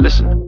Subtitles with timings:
[0.00, 0.46] Listen.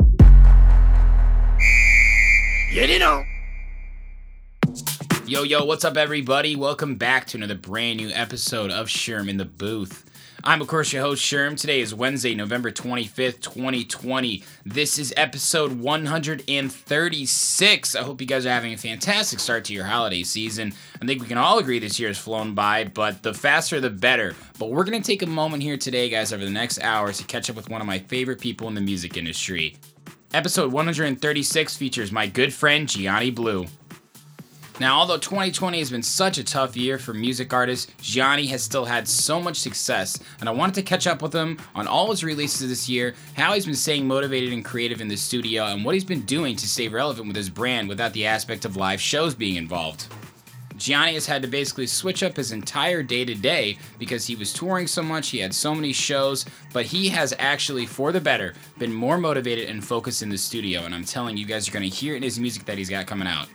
[5.26, 6.56] Yo, yo, what's up, everybody?
[6.56, 10.09] Welcome back to another brand new episode of Sherm in the Booth.
[10.42, 11.54] I'm, of course, your host, Sherm.
[11.54, 14.42] Today is Wednesday, November 25th, 2020.
[14.64, 17.94] This is episode 136.
[17.94, 20.72] I hope you guys are having a fantastic start to your holiday season.
[21.02, 23.90] I think we can all agree this year has flown by, but the faster the
[23.90, 24.34] better.
[24.58, 27.24] But we're going to take a moment here today, guys, over the next hours to
[27.24, 29.76] catch up with one of my favorite people in the music industry.
[30.32, 33.66] Episode 136 features my good friend Gianni Blue.
[34.80, 38.86] Now, although 2020 has been such a tough year for music artists, Gianni has still
[38.86, 42.24] had so much success, and I wanted to catch up with him on all his
[42.24, 45.92] releases this year, how he's been staying motivated and creative in the studio, and what
[45.94, 49.34] he's been doing to stay relevant with his brand without the aspect of live shows
[49.34, 50.06] being involved.
[50.78, 54.50] Gianni has had to basically switch up his entire day to day because he was
[54.50, 58.54] touring so much, he had so many shows, but he has actually, for the better,
[58.78, 61.84] been more motivated and focused in the studio, and I'm telling you guys you're gonna
[61.84, 63.46] hear it in his music that he's got coming out.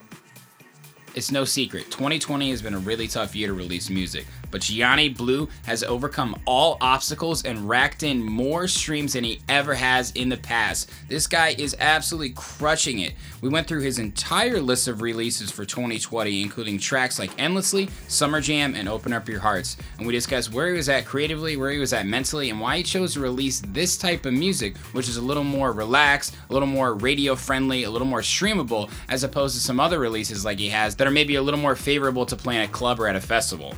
[1.16, 5.10] It's no secret, 2020 has been a really tough year to release music, but Gianni
[5.10, 10.30] Blue has overcome all obstacles and racked in more streams than he ever has in
[10.30, 10.92] the past.
[11.08, 13.14] This guy is absolutely crushing it.
[13.42, 18.42] We went through his entire list of releases for 2020, including tracks like Endlessly, Summer
[18.42, 21.72] Jam, and Open Up Your Hearts, and we discussed where he was at creatively, where
[21.72, 25.10] he was at mentally, and why he chose to release this type of music, which
[25.10, 29.24] is a little more relaxed, a little more radio friendly, a little more streamable, as
[29.24, 32.26] opposed to some other releases like he has that are maybe a little more favorable
[32.26, 33.74] to play in a club or at a festival.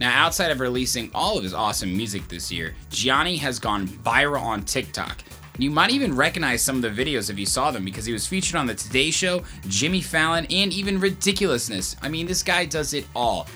[0.00, 4.42] Now, outside of releasing all of his awesome music this year, Gianni has gone viral
[4.42, 5.22] on TikTok.
[5.56, 8.26] You might even recognize some of the videos if you saw them because he was
[8.26, 11.94] featured on The Today Show, Jimmy Fallon, and even Ridiculousness.
[12.02, 13.46] I mean, this guy does it all.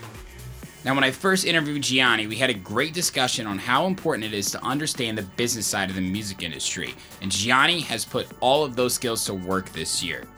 [0.85, 4.33] Now, when I first interviewed Gianni, we had a great discussion on how important it
[4.33, 8.65] is to understand the business side of the music industry, and Gianni has put all
[8.65, 10.29] of those skills to work this year.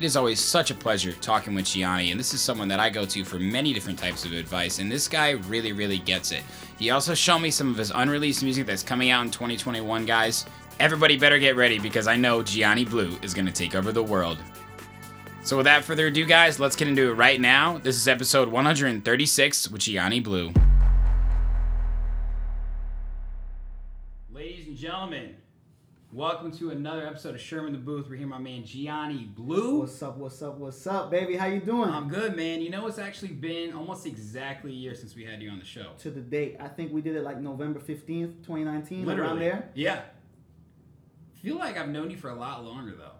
[0.00, 2.88] It is always such a pleasure talking with Gianni, and this is someone that I
[2.88, 6.42] go to for many different types of advice, and this guy really, really gets it.
[6.78, 10.46] He also showed me some of his unreleased music that's coming out in 2021, guys.
[10.78, 14.02] Everybody better get ready because I know Gianni Blue is going to take over the
[14.02, 14.38] world.
[15.42, 17.76] So, without further ado, guys, let's get into it right now.
[17.76, 20.50] This is episode 136 with Gianni Blue.
[24.32, 25.29] Ladies and gentlemen,
[26.12, 28.08] welcome to another episode of Sherm in the Booth.
[28.08, 29.80] We're here, my man Gianni Blue.
[29.80, 30.16] What's up?
[30.16, 30.58] What's up?
[30.58, 31.36] What's up, baby?
[31.36, 31.90] How you doing?
[31.90, 32.60] I'm good, man.
[32.60, 35.64] You know, it's actually been almost exactly a year since we had you on the
[35.64, 35.92] show.
[35.98, 36.56] to the date.
[36.60, 39.40] I think we did it like November fifteenth, twenty nineteen, around Literally.
[39.40, 39.68] there.
[39.74, 40.00] Yeah.
[41.42, 43.12] feel like I've known you for a lot longer, though.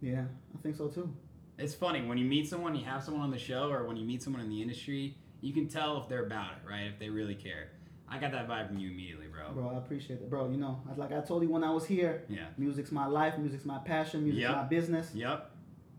[0.00, 1.12] Yeah, I think so too.
[1.58, 4.04] It's funny when you meet someone, you have someone on the show, or when you
[4.04, 6.82] meet someone in the industry, you can tell if they're about it, right?
[6.84, 7.70] If they really care.
[8.08, 9.52] I got that vibe from you immediately, bro.
[9.52, 10.48] Bro, I appreciate it, bro.
[10.48, 12.46] You know, like I told you when I was here, Yeah.
[12.56, 14.56] music's my life, music's my passion, music's Yep.
[14.56, 15.12] my business.
[15.14, 15.50] Yep.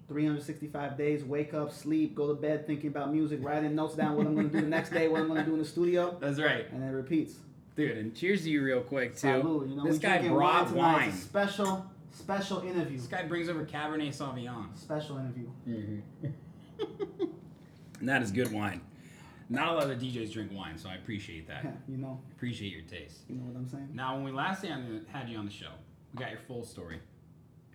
[0.08, 4.26] 365 days, wake up, sleep, go to bed thinking about music, writing notes down what
[4.26, 6.66] I'm gonna do the next day, what I'm gonna do in the studio, That's right.
[6.72, 7.36] and it repeats.
[7.76, 9.28] Dude, and cheers to you real quick, too.
[9.28, 9.70] Salud.
[9.70, 10.78] You know, this guy drinking brought tonight.
[10.80, 11.10] wine.
[11.10, 12.98] It's a special, special interview.
[12.98, 14.76] This guy brings over Cabernet Sauvignon.
[14.78, 15.48] Special interview.
[15.68, 16.28] Mm-hmm.
[18.00, 18.82] And that is good wine.
[19.50, 21.66] Not a lot of DJs drink wine, so I appreciate that.
[21.88, 23.20] you know, appreciate your taste.
[23.30, 23.90] you know what I'm saying.
[23.94, 25.72] Now, when we last had had you on the show,
[26.14, 27.00] we got your full story.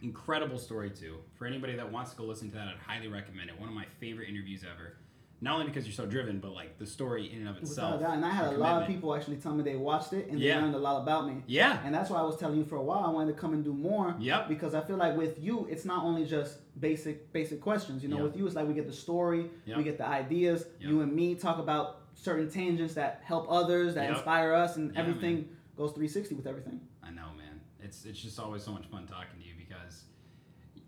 [0.03, 1.19] Incredible story, too.
[1.35, 3.59] For anybody that wants to go listen to that, I'd highly recommend it.
[3.59, 4.97] One of my favorite interviews ever.
[5.43, 8.01] Not only because you're so driven, but like the story in and of Without itself.
[8.01, 8.15] a doubt.
[8.15, 10.55] And I had a lot of people actually tell me they watched it and Yeah.
[10.57, 11.43] they learned a lot about me.
[11.49, 11.81] Yeah.
[11.85, 13.65] And that's why I was telling you for a while I wanted to come and
[13.65, 14.15] do more.
[14.21, 14.49] Yep.
[14.49, 18.05] Because I feel like with you, it's not only just basic basic questions.
[18.05, 18.25] You know, Yep.
[18.27, 19.77] with you, it's like we get the story, Yep.
[19.79, 20.65] we get the ideas.
[20.81, 20.91] Yep.
[20.91, 25.01] You and me talk about certain tangents that help others, that inspire us, and Yeah,
[25.01, 25.49] everything man.
[25.77, 26.81] goes 360 with everything.
[27.03, 27.61] I know, man.
[27.81, 30.05] It's it's just always so much fun talking to you because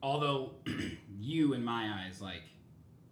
[0.01, 0.53] although
[1.19, 2.43] you, in my eyes, like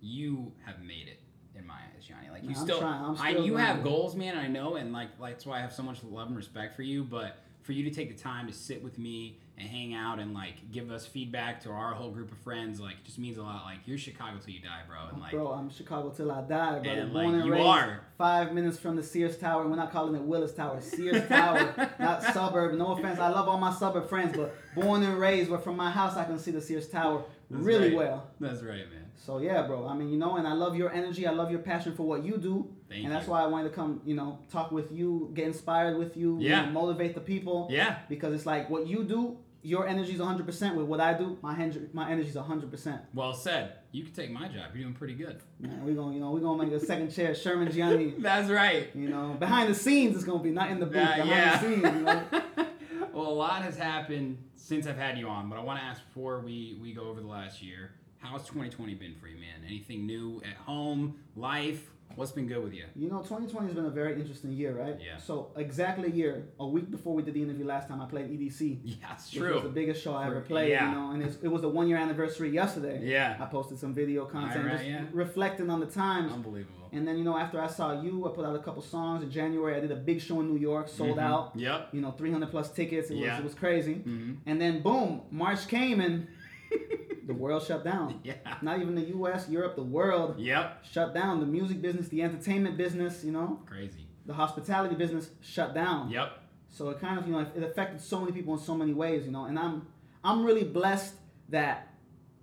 [0.00, 1.20] you have made it
[1.56, 2.30] in my eyes, Gianni.
[2.30, 4.36] Like you I'm still, trying- I'm I you have goals, man.
[4.36, 6.82] I know, and like, like that's why I have so much love and respect for
[6.82, 7.04] you.
[7.04, 10.32] But for you to take the time to sit with me and hang out and
[10.34, 13.64] like give us feedback to our whole group of friends, like just means a lot.
[13.64, 14.98] Like you're Chicago till you die, bro.
[15.12, 16.88] And like Bro, I'm Chicago till I die, brother.
[17.02, 18.00] And, Born like, and you raised are.
[18.18, 19.68] five minutes from the Sears Tower.
[19.68, 22.74] We're not calling it Willis Tower, Sears Tower, not suburb.
[22.74, 25.90] No offense, I love all my suburb friends, but born and raised, where from my
[25.90, 27.96] house I can see the Sears Tower That's really right.
[27.98, 28.26] well.
[28.40, 29.01] That's right, man.
[29.24, 29.86] So yeah, bro.
[29.86, 31.26] I mean, you know, and I love your energy.
[31.28, 33.32] I love your passion for what you do, Thank and that's you.
[33.32, 36.48] why I wanted to come, you know, talk with you, get inspired with you, you
[36.48, 36.64] Yeah.
[36.66, 37.68] know, motivate the people.
[37.70, 37.98] Yeah.
[38.08, 40.74] Because it's like what you do, your energy's 100%.
[40.74, 43.00] With what I do, my hen- my energy's 100%.
[43.14, 43.74] Well said.
[43.92, 44.70] You can take my job.
[44.74, 45.40] You're doing pretty good.
[45.60, 48.14] Man, we gonna, you know, we gonna make a second chair, Sherman Gianni.
[48.18, 48.90] That's right.
[48.92, 50.96] You know, behind the scenes it's gonna be not in the booth.
[50.96, 51.58] Yeah, behind yeah.
[51.58, 52.22] the scenes, you know.
[53.12, 56.04] well, a lot has happened since I've had you on, but I want to ask
[56.06, 57.92] before we, we go over the last year,
[58.22, 59.66] how's 2020 been for you, man?
[59.66, 61.88] Anything new at home, life?
[62.14, 62.84] What's been good with you?
[62.94, 64.96] You know, 2020 has been a very interesting year, right?
[65.00, 65.16] Yeah.
[65.16, 68.28] So exactly a year, a week before we did the interview last time, I played
[68.30, 68.80] EDC.
[68.84, 70.90] Yeah, it's Which was the biggest show I ever played, yeah.
[70.90, 73.00] you know, and it's, it was the one year anniversary yesterday.
[73.02, 73.38] Yeah.
[73.40, 75.04] I posted some video content, Alright, just yeah.
[75.12, 76.32] reflecting on the times.
[76.34, 76.90] Unbelievable.
[76.92, 79.22] And then, you know, after I saw you, I put out a couple songs.
[79.22, 81.22] In January, I did a big show in New York, sold Mhm.
[81.22, 81.52] out.
[81.56, 81.88] Yep.
[81.94, 83.08] You know, 300 plus tickets.
[83.08, 83.38] It was, Yeah.
[83.38, 83.94] it was crazy.
[84.06, 84.36] Mhm.
[84.44, 86.26] And then, boom, March came and
[87.26, 88.20] the world shut down.
[88.24, 88.34] Yeah.
[88.62, 90.84] Not even the U.S., Europe, the world Yep.
[90.84, 91.40] shut down.
[91.40, 94.06] The music business, the entertainment business, you know, Crazy.
[94.26, 96.10] the hospitality business shut down.
[96.10, 96.30] Yep.
[96.68, 99.24] So it kind of, you know, it affected so many people in so many ways,
[99.26, 99.44] you know.
[99.44, 99.86] And I'm,
[100.24, 101.14] I'm really blessed
[101.50, 101.88] that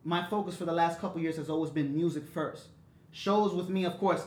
[0.03, 2.67] my focus for the last couple years has always been music first.
[3.11, 4.23] Shows with me, of course.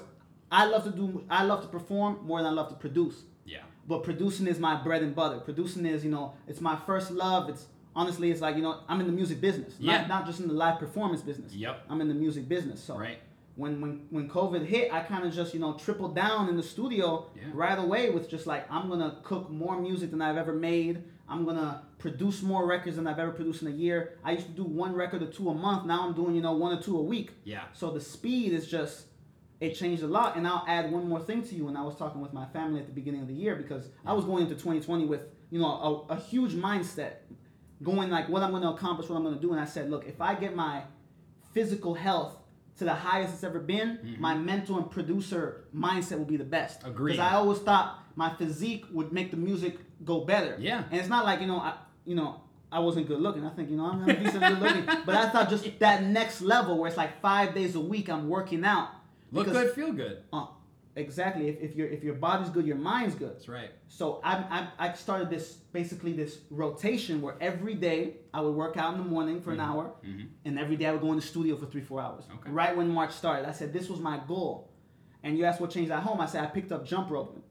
[0.50, 3.22] I love to do, I love to perform more than I love to produce.
[3.46, 3.60] Yeah.
[3.88, 5.38] But producing is my bread and butter.
[5.40, 7.48] Producing is, you know, it's my first love.
[7.48, 9.98] It's honestly, it's like, you know, I'm in the music business, Yeah.
[9.98, 11.54] not, not just in the live performance business.
[11.54, 11.84] Yep.
[11.88, 12.82] I'm in the music business.
[12.82, 13.18] So Right.
[13.56, 16.62] when when when COVID hit, I kind of just you know tripled down in the
[16.62, 17.42] studio Yeah.
[17.54, 21.04] right away with just like I'm gonna cook more music than I've ever made.
[21.28, 24.18] I'm gonna produce more records than I've ever produced in a year.
[24.24, 25.86] I used to do one record or two a month.
[25.86, 27.32] Now I'm doing you know one or two a week.
[27.44, 27.64] Yeah.
[27.74, 29.06] So the speed is just
[29.60, 30.36] it changed a lot.
[30.36, 31.68] And I'll add one more thing to you.
[31.68, 34.12] And I was talking with my family at the beginning of the year because I
[34.12, 37.12] was going into 2020 with you know a, a huge mindset,
[37.82, 39.52] going like what I'm going to accomplish, what I'm going to do.
[39.52, 40.82] And I said, look, if I get my
[41.52, 42.36] physical health
[42.78, 46.80] to the highest it's ever been, my mental and producer mindset will be the best.
[46.80, 46.90] Mm-hmm.
[46.90, 47.12] Agreed.
[47.12, 50.56] Because I always thought my physique would make the music go better.
[50.58, 50.84] Yeah.
[50.90, 51.74] And it's not like you know, I
[52.04, 52.40] you know.
[52.74, 53.44] I wasn't good looking.
[53.44, 56.40] I think you know I'm, I'm decent good looking, but I thought just that next
[56.40, 58.88] level where it's like five days a week I'm working out.
[59.30, 60.22] Look good, feel good.
[60.32, 60.46] Uh,
[60.96, 61.48] exactly.
[61.48, 63.34] If, if your if your body's good, your mind's good.
[63.34, 63.70] That's right.
[63.88, 68.76] So I, I I started this basically this rotation where every day I would work
[68.76, 69.92] out in the morning for an hour,
[70.44, 72.24] and every day I would go in the studio for three four hours.
[72.24, 72.38] Mm-hmm.
[72.38, 72.50] Okay.
[72.50, 74.70] Right when March started, I said this was my goal.
[75.24, 76.20] And you asked what changed at home.
[76.20, 77.42] I said I picked up jump roping.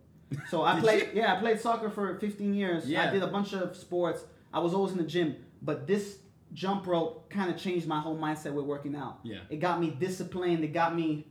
[0.49, 1.21] So I played you?
[1.21, 2.85] yeah I played soccer for 15 years.
[2.87, 3.07] Yeah.
[3.07, 4.23] I did a bunch of sports.
[4.53, 6.17] I was always in the gym, but this
[6.53, 9.19] jump rope kind of changed my whole mindset with working out.
[9.23, 9.39] Yeah.
[9.49, 10.63] It got me disciplined.
[10.63, 11.27] It got me.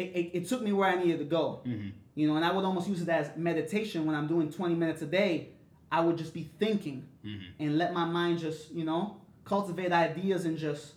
[0.00, 1.60] It, it, it took me where I needed to go.
[1.66, 1.90] Mm-hmm.
[2.14, 5.02] You know, and I would almost use it as meditation when I'm doing 20 minutes
[5.02, 5.50] a day.
[5.92, 7.62] I would just be thinking Mm-hmm.
[7.62, 10.94] and let my mind just, you know, cultivate ideas and just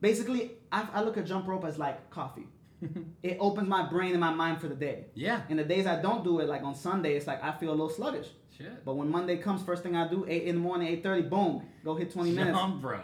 [0.00, 2.48] basically, I, I look at jump rope as like coffee.
[3.22, 5.06] it opens my brain and my mind for the day.
[5.14, 5.42] Yeah.
[5.48, 7.76] And the days I don't do it, like on Sunday, it's like I feel a
[7.78, 8.26] little sluggish.
[8.58, 8.84] Shit.
[8.84, 11.94] But when Monday comes, first thing I do, 8 in the morning, 8.30, boom, go
[11.94, 12.58] hit 20 minutes.
[12.58, 13.00] Jump, bro.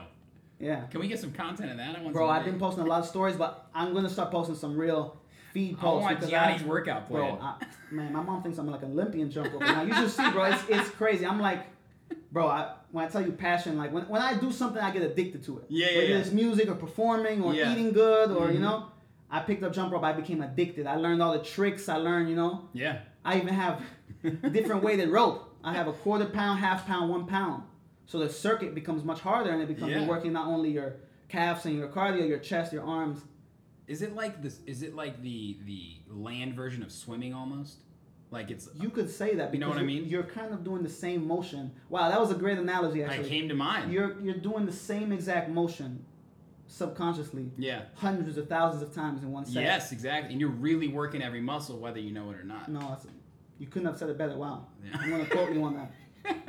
[0.62, 0.82] Yeah.
[0.86, 1.96] Can we get some content of that?
[1.98, 4.54] I want Bro, I've been posting a lot of stories, but I'm gonna start posting
[4.54, 5.16] some real
[5.52, 6.06] feed posts.
[6.06, 7.34] I want Gianni's I- workout plan.
[7.36, 7.54] Bro, I,
[7.90, 9.62] man, my mom thinks I'm like an Olympian jump rope.
[9.62, 10.44] Now you should see, bro.
[10.44, 11.26] It's, it's crazy.
[11.26, 11.66] I'm like,
[12.30, 12.46] bro.
[12.46, 15.42] I, when I tell you passion, like when, when I do something, I get addicted
[15.44, 15.64] to it.
[15.68, 16.18] Yeah, yeah, Whether yeah.
[16.18, 17.72] it's music or performing or Yeah.
[17.72, 18.62] eating good or you Mhm.
[18.62, 18.86] know,
[19.30, 20.04] I picked up jump rope.
[20.04, 20.86] I became addicted.
[20.86, 21.88] I learned all the tricks.
[21.88, 22.98] I learned, you know, Yeah.
[23.24, 23.82] I even have
[24.52, 25.48] different weighted rope.
[25.64, 27.64] I have a quarter pound, half pound, one pound.
[28.12, 30.00] So the circuit becomes much harder, and it becomes Yeah.
[30.00, 30.96] you're working not only your
[31.28, 33.22] calves and your cardio, your chest, your arms.
[33.86, 34.60] Is it like this?
[34.66, 37.78] Is it like the the land version of swimming almost?
[38.30, 38.68] Like it's.
[38.74, 40.04] You could say that because You know what I mean?
[40.04, 41.72] You're kind of doing the same motion.
[41.88, 43.02] Wow, that was a great analogy.
[43.02, 43.90] Actually, came to mind.
[43.90, 46.04] you're you're doing the same exact motion
[46.66, 47.82] subconsciously yeah.
[47.94, 49.62] hundreds of thousands of times in one second.
[49.62, 50.32] Yes, exactly.
[50.32, 52.68] And you're really working every muscle, whether you know it or not.
[52.68, 53.06] No, that's,
[53.58, 54.36] you couldn't have said it better.
[54.36, 54.66] Wow.
[54.84, 54.98] Yeah.
[54.98, 55.92] I'm gonna quote you on that.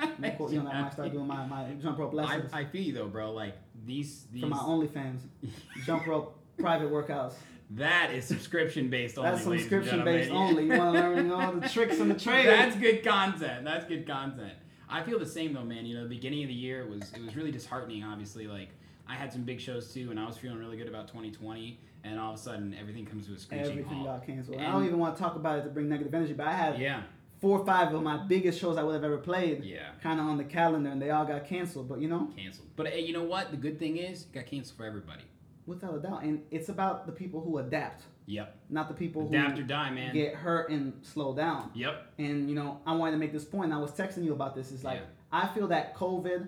[0.37, 3.07] Quote you when I start doing my, my jump rope lessons I feel you though,
[3.07, 3.31] bro.
[3.31, 3.55] Like
[3.85, 5.21] these these for my OnlyFans.
[5.85, 7.33] jump rope private workouts.
[7.71, 9.31] that is subscription based only.
[9.31, 10.65] That's subscription based only.
[10.65, 12.47] You want to learn know, the tricks and the trade.
[12.47, 13.65] That's good content.
[13.65, 14.53] That's good content.
[14.89, 15.85] I feel the same though, man.
[15.85, 18.03] You know, the beginning of the year it was it was really disheartening.
[18.03, 18.69] Obviously, like
[19.07, 22.19] I had some big shows too, and I was feeling really good about 2020, and
[22.19, 23.77] all of a sudden everything comes to a screeching halt.
[23.79, 24.57] Everything got canceled.
[24.59, 26.79] I don't even want to talk about it to bring negative energy, but I had
[26.79, 27.03] Yeah,
[27.43, 29.63] four or five of my biggest shows I would have ever played.
[29.65, 29.89] Yeah.
[30.01, 31.89] Kind of on the calendar, and they all got canceled.
[31.89, 32.69] But you know, Canceled.
[32.77, 33.51] But hey, you know what?
[33.51, 35.23] The good thing is, it got canceled for everybody.
[35.65, 38.47] without a doubt, and it's about the people who adapt, Yep.
[38.69, 40.13] not the people Adapt who or die, man.
[40.13, 41.69] get hurt and slow down.
[41.73, 42.13] Yep.
[42.17, 43.71] And you know, I wanted to make this point.
[43.73, 44.71] I was texting you about this.
[44.71, 45.05] Is like Yeah.
[45.43, 46.47] I feel that COVID,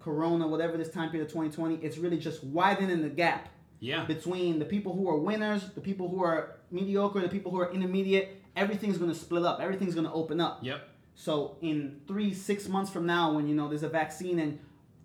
[0.00, 3.48] Corona, whatever this time period of 2020, it's really just widening the gap
[3.80, 4.04] Yeah.
[4.04, 7.70] between the people who are winners, the people who are mediocre, the people who are
[7.72, 8.42] intermediate.
[8.56, 9.60] Everything's gonna split up.
[9.60, 10.60] Everything's gonna open up.
[10.62, 10.88] Yep.
[11.14, 14.58] So in three, six months from now, when you know there's a vaccine and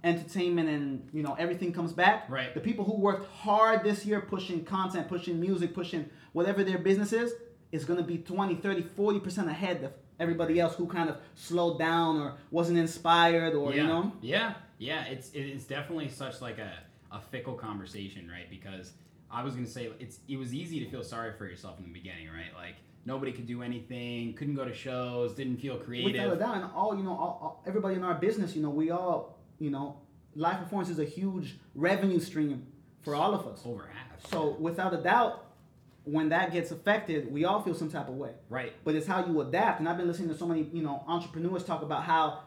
[0.04, 2.54] entertainment and you know everything comes back, Right.
[2.54, 7.14] The people who worked hard this year pushing content, pushing music, pushing whatever their business
[7.14, 7.34] is,
[7.72, 11.80] is gonna be 20, 30, 40 percent ahead of everybody else who kind of slowed
[11.80, 13.82] down or wasn't inspired or yeah.
[13.82, 14.12] you know.
[14.22, 14.54] Yeah.
[14.78, 15.04] Yeah.
[15.06, 16.72] It's it's definitely such like a,
[17.12, 18.50] a fickle conversation, right?
[18.50, 18.94] Because
[19.30, 21.94] I was gonna say it's it was easy to feel sorry for yourself in the
[21.94, 22.54] beginning, right?
[22.56, 26.12] Like nobody could do anything, couldn't go to shows, didn't feel creative.
[26.12, 28.70] Without a doubt, and all you know, all, all, everybody in our business, you know,
[28.70, 29.98] we all, you know,
[30.36, 32.66] live performance is a huge revenue stream
[33.02, 33.62] for all of us.
[33.66, 34.30] Over half.
[34.30, 35.46] So without a doubt,
[36.04, 38.32] when that gets affected, we all feel some type of way.
[38.50, 38.74] Right.
[38.84, 39.80] But it's how you adapt.
[39.80, 42.40] And I've been listening to so many, you know, entrepreneurs talk about how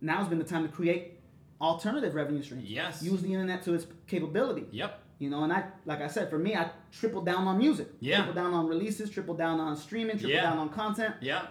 [0.00, 1.18] now's been the time to create
[1.60, 2.68] alternative revenue streams.
[2.68, 3.02] Yes.
[3.02, 4.66] Use the internet to its capability.
[4.70, 4.99] Yep.
[5.20, 7.88] You know, and I, like I said, for me, I tripled down on music.
[8.00, 8.16] Yeah.
[8.16, 10.44] Tripled down on releases, tripled down on streaming, tripled Yeah.
[10.44, 11.46] down on content, Yeah.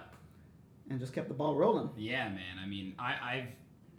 [0.90, 1.88] and just kept the ball rolling.
[1.96, 2.58] Yeah, man.
[2.62, 3.46] I mean, I, I've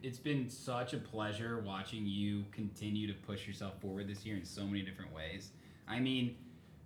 [0.03, 4.43] it's been such a pleasure watching you continue to push yourself forward this year in
[4.43, 5.51] so many different ways.
[5.87, 6.35] I mean,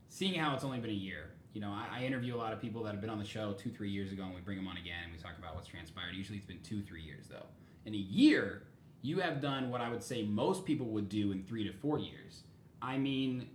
[0.10, 1.32] seeing how it's only been a year.
[1.54, 3.54] You know, I, I interview a lot of people that have been on the show
[3.54, 5.68] two, three years ago, and we bring them on again, and we talk about what's
[5.70, 6.14] transpired.
[6.14, 7.46] Usually, it's been two, three years though.
[7.86, 8.64] In a year,
[9.02, 11.98] you have done what I would say most people would do in three to four
[11.98, 12.44] years.
[12.86, 13.48] I mean,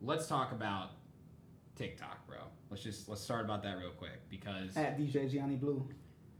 [0.00, 0.92] let's talk about
[1.76, 2.38] TikTok, bro.
[2.70, 5.86] Let's just let's start about that real quick because At DJ Gianni Blue.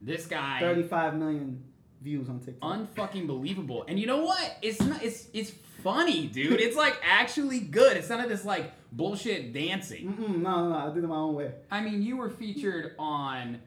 [0.00, 1.62] this guy 35 million
[2.00, 2.79] views on TikTok.
[2.79, 3.85] unfucking believable.
[3.88, 4.57] And you know what?
[4.62, 5.03] It's not.
[5.03, 6.61] It's it's funny, dude.
[6.61, 7.97] It's like actually good.
[7.99, 10.15] It's none of this like bullshit dancing.
[10.15, 11.53] Mm-mm, no, no, no, I did it my own way.
[11.71, 13.61] I mean, you were featured on.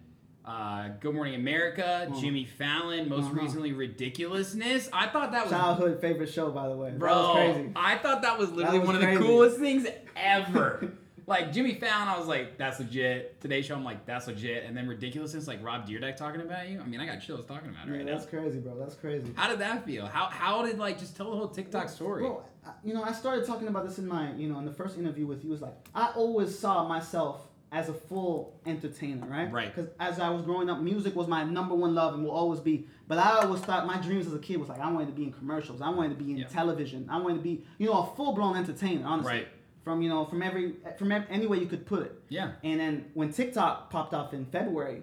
[0.44, 2.20] Uh, Good Morning America, Uh-huh.
[2.20, 3.34] Jimmy Fallon, most Uh-huh.
[3.42, 4.90] recently Ridiculousness.
[4.92, 6.92] I thought that was Childhood favorite show, by the way.
[6.98, 7.72] Bro, that was crazy.
[7.76, 9.18] I thought that was literally was one of crazy.
[9.22, 10.92] the coolest things ever.
[11.28, 13.40] like Jimmy Fallon, I was like, that's legit.
[13.40, 14.64] Today Show, I'm like, that's legit.
[14.66, 16.82] And then ridiculousness, like Rob Dyrdek talking about you.
[16.82, 18.40] I mean, I got chills talking about it Yeah, right that's now.
[18.40, 18.80] crazy, bro.
[18.80, 19.32] That's crazy.
[19.36, 20.08] How did that feel?
[20.08, 22.24] How how did like just tell the whole TikTok story?
[22.24, 24.74] Bro, I- you know, I started talking about this in my, you know, in the
[24.74, 25.52] first interview with you.
[25.52, 29.51] Was like, I always saw myself as a full entertainer, right?
[29.51, 29.74] Right.
[29.74, 32.60] Because as I was growing up, music was my number one love and will always
[32.60, 32.88] be.
[33.08, 35.24] But I always thought my dreams as a kid was like I wanted to be
[35.24, 35.82] in commercials.
[35.82, 36.48] I wanted to be in Yeah.
[36.48, 37.08] television.
[37.10, 39.06] I wanted to be, you know, a full blown entertainer.
[39.06, 39.34] Honestly.
[39.34, 39.48] Right.
[39.84, 42.22] From you know, from every, from ev- any way you could put it.
[42.30, 42.51] Yeah.
[42.63, 45.01] And then when TikTok popped off in February,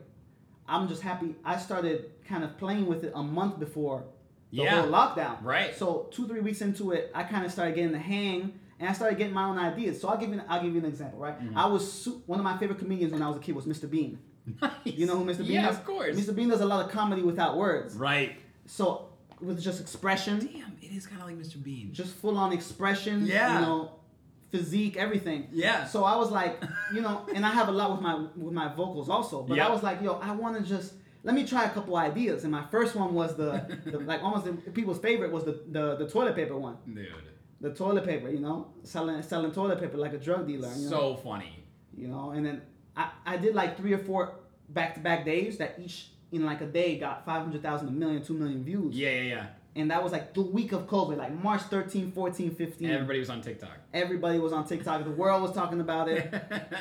[0.69, 1.35] I'm just happy.
[1.45, 4.05] I started kind of playing with it a month before
[4.53, 4.83] the Yeah.
[4.83, 5.43] whole lockdown.
[5.43, 5.75] Right.
[5.75, 8.93] So two three weeks into it, I kind of started getting the hang, and I
[8.93, 10.01] started getting my own ideas.
[10.01, 11.39] So I'll give you I'll give you an example, right?
[11.41, 11.57] Mm-hmm.
[11.59, 13.89] I was su- one of my favorite comedians when I was a kid was Mr.
[13.91, 14.19] Bean.
[14.63, 14.73] Nice.
[14.85, 15.39] You know who Mr.
[15.39, 15.77] Bean yeah, is?
[15.77, 16.17] of course.
[16.17, 16.35] Mr.
[16.35, 17.95] Bean does a lot of comedy without words.
[17.97, 18.37] Right.
[18.67, 19.09] So
[19.41, 21.63] with just expression, Damn, it is kind of like Mr.
[21.63, 21.91] Bean.
[21.93, 23.27] just full on expression.
[23.27, 23.61] Yeah.
[23.61, 23.91] You know,
[24.51, 25.49] physique, everything.
[25.53, 25.85] Yeah.
[25.87, 26.63] So I was like,
[26.95, 29.43] you know, and I have a lot with my with my vocals also.
[29.43, 29.67] But Yeah.
[29.67, 30.95] I was like, yo, I want to just
[31.25, 32.45] let me try a couple ideas.
[32.45, 33.51] And my first one was the,
[33.85, 36.77] the like almost the, people's favorite was the, the the toilet paper one.
[36.87, 37.09] Dude.
[37.61, 40.69] The toilet paper, you know, selling selling toilet paper like a drug dealer.
[40.77, 40.91] You know?
[40.91, 41.65] So funny.
[41.97, 42.63] you know, and then
[42.97, 44.35] I, I did like three or four
[44.69, 48.35] back to back days that each in like a day got 500,000, a million, 2
[48.35, 48.95] million views.
[48.95, 49.47] Yeah, yeah, yeah.
[49.77, 52.91] And that was like the week of COVID, like March 13, 14, 15.
[52.91, 53.71] Everybody was on TikTok.
[53.95, 55.05] Everybody was on TikTok.
[55.05, 56.33] The world was talking about it.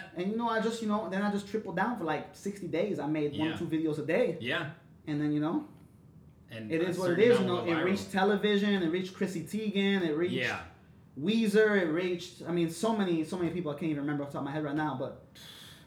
[0.18, 2.68] and you know, I just, you know, then I just tripled down for like 60
[2.68, 3.00] days.
[3.00, 3.56] I made one, Yeah.
[3.58, 4.38] two videos a day.
[4.42, 4.72] yeah.
[5.06, 5.66] And then, you know,
[6.52, 7.40] And it is what it is.
[7.40, 10.60] You know, it reached television, it reached Chrissy Teigen, it reached Yeah.
[11.20, 14.30] Weezer, it reached, I mean, so many, so many people I can't even remember off
[14.30, 15.26] the top of my head right now, but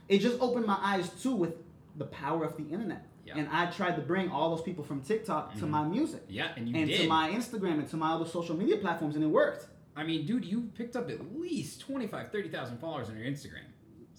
[0.09, 1.55] it just opened my eyes too with
[1.97, 3.07] the power of the internet.
[3.25, 3.35] Yeah.
[3.35, 3.41] Mm-hmm.
[3.41, 6.69] And I tried to bring all those people from TikTok to my music Yeah, and
[6.69, 7.03] you and did.
[7.03, 9.67] to my Instagram and to my other social media platforms, and it worked.
[9.95, 13.67] I mean, dude, you picked up at least 25, 30,000 followers on your Instagram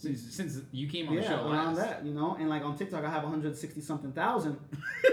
[0.02, 1.78] since since you came on the yeah, show around last.
[1.78, 4.58] that, you know, and like on TikTok, I have 160 something thousand,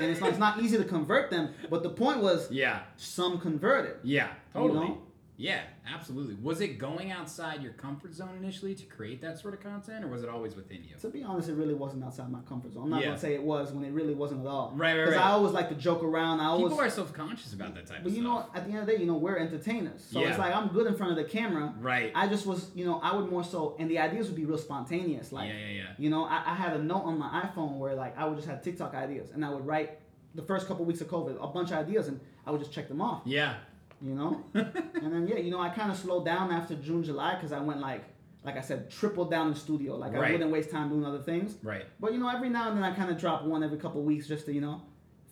[0.00, 1.50] and it's not, it's not easy to convert them.
[1.70, 3.96] But the point was, Yeah, some converted.
[4.02, 4.88] yeah, You totally.
[4.88, 4.98] know?
[5.40, 5.60] Yeah,
[5.94, 6.34] absolutely.
[6.34, 10.08] Was it going outside your comfort zone initially to create that sort of content, or
[10.08, 10.96] was it always within you?
[11.00, 12.82] To be honest, it really wasn't outside my comfort zone.
[12.84, 13.06] I'm not Yeah.
[13.10, 14.72] gonna say it was when it really wasn't at all.
[14.74, 15.24] Right, right, Because right.
[15.26, 16.40] I always like to joke around.
[16.40, 16.72] I always.
[16.72, 18.02] People are self-conscious about that type of stuff.
[18.02, 18.48] but of you stuff.
[18.52, 20.02] know, at the end of the day, you know, we're entertainers.
[20.02, 20.30] So Yeah.
[20.30, 21.72] it's like I'm good in front of the camera.
[21.80, 22.10] Right.
[22.16, 24.58] I just was, you know, I would more so, and the ideas would be real
[24.58, 25.30] spontaneous.
[25.30, 25.82] Like, Yeah, yeah, yeah.
[25.98, 28.48] You know, I, I had a note on my iPhone where like I would just
[28.48, 30.00] have TikTok ideas, and I would write
[30.34, 32.88] the first couple weeks of COVID a bunch of ideas, and I would just check
[32.88, 33.22] them off.
[33.24, 33.54] yeah.
[34.00, 37.34] You know, and then yeah, you know, I kind of slowed down after June, July
[37.34, 38.04] because I went like,
[38.44, 39.96] like I said, tripled down in the studio.
[39.96, 41.56] Like I wouldn't waste time doing other things.
[41.64, 41.84] Right.
[41.98, 44.28] But you know, every now and then I kind of drop one every couple weeks
[44.28, 44.82] just to you know,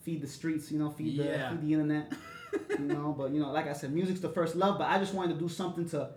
[0.03, 0.73] feed the streets.
[0.73, 1.51] You know, feed Yeah.
[1.51, 2.13] the feed the internet.
[2.71, 4.79] you know, but you know, like I said, music's the first love.
[4.79, 6.11] But I just wanted to do something to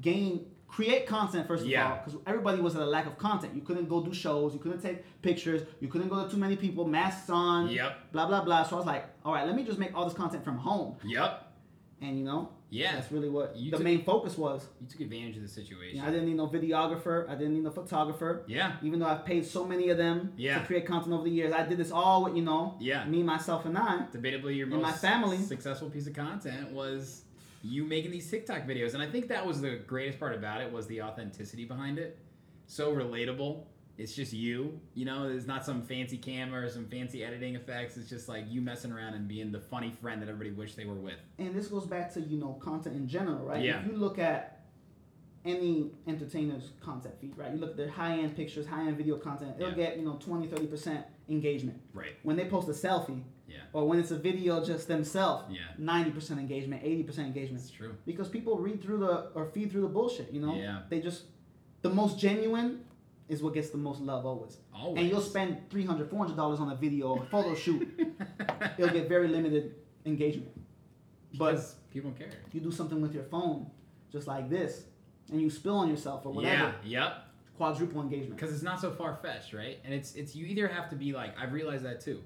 [0.00, 1.90] gain, create content first of Yeah.
[1.90, 3.54] all, because everybody was at a lack of content.
[3.54, 6.56] You couldn't go do shows, you couldn't take pictures, you couldn't go to too many
[6.56, 7.68] people, masks on.
[7.68, 8.12] Yep.
[8.12, 8.62] Blah blah blah.
[8.62, 10.96] So I was like, all right, let me just make all this content from home,
[11.04, 11.48] Yep.
[12.02, 12.94] And you know, Yeah.
[12.96, 14.66] that's really what You the took- main focus was.
[14.80, 15.96] You took advantage of the situation.
[15.96, 18.44] You know, I didn't need no videographer, I didn't need no photographer.
[18.48, 18.76] Yeah.
[18.82, 20.58] Even though I've paid so many of them Yeah.
[20.58, 23.04] to create content over the years, I did this all with you know, Yeah.
[23.06, 24.06] me, myself, and I.
[24.12, 25.38] Debatably, your most my family.
[25.38, 27.24] successful piece of content was
[27.62, 30.72] you making these TikTok videos, and I think that was the greatest part about it
[30.72, 32.18] was the authenticity behind it.
[32.66, 33.64] So relatable.
[33.98, 34.80] It's just you.
[34.94, 37.96] You know, there's not some fancy camera or some fancy editing effects.
[37.96, 40.86] It's just like you messing around and being the funny friend that everybody wished they
[40.86, 41.18] were with.
[41.38, 43.62] and this goes back to you know content in general, right?
[43.62, 43.80] Yeah.
[43.80, 44.60] If you look at
[45.44, 47.52] any entertainer's content feed, right?
[47.52, 49.74] You look at their high end pictures, high end video content, it'll Yeah.
[49.74, 51.80] get you know 20, 30 percent engagement.
[51.92, 52.12] Right.
[52.22, 53.56] When they post a selfie, Yeah.
[53.72, 55.60] or when it's a video just themselves, Yeah.
[55.78, 57.62] ninety percent engagement, eighty percent engagement.
[57.62, 57.94] It's true.
[58.06, 60.54] Because people read through the or feed through the bullshit, you know.
[60.54, 60.82] Yeah.
[60.88, 61.24] They just
[61.82, 62.84] the most genuine
[63.28, 64.56] is what gets the most love always.
[64.74, 65.00] Always.
[65.00, 67.88] And you'll spend 300 400 dollars on a video or photo shoot,
[68.78, 69.74] it'll get very limited
[70.04, 70.50] engagement.
[71.38, 72.38] But Because people don't care.
[72.52, 73.70] you do something with your phone,
[74.10, 74.84] just like this,
[75.30, 77.04] and you spill on yourself or whatever, Yeah.
[77.04, 77.12] Yep.
[77.56, 78.36] quadruple engagement.
[78.36, 79.78] because it's not so far fetched, right?
[79.84, 82.22] And it's it's you either have to be like I've realized that too.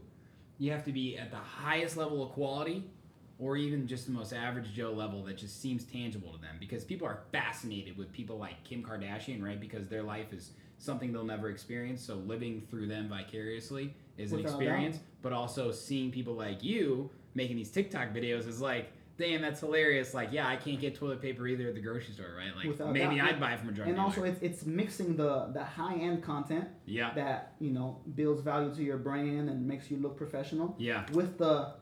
[0.59, 2.91] You have to be at the highest level of quality,
[3.39, 6.57] or even just the most average Joe level that just seems tangible to them.
[6.59, 9.61] Because people are fascinated with people like Kim Kardashian, right?
[9.61, 12.03] Because their life is something they'll never experience.
[12.03, 15.01] So living through them vicariously is an Without a experience.
[15.23, 18.93] But also seeing people like you making these TikTok videos is like.
[19.19, 20.13] Damn, that's hilarious!
[20.13, 22.55] Like, yeah, I can't get toilet paper either at the grocery store, right?
[22.55, 23.29] Like, Without maybe doubt.
[23.31, 24.07] I'd buy it from a drug and dealer.
[24.07, 28.75] also, it's, it's mixing the the high end content yeah, that you know builds value
[28.75, 31.73] to your brand and makes you look professional yeah, with the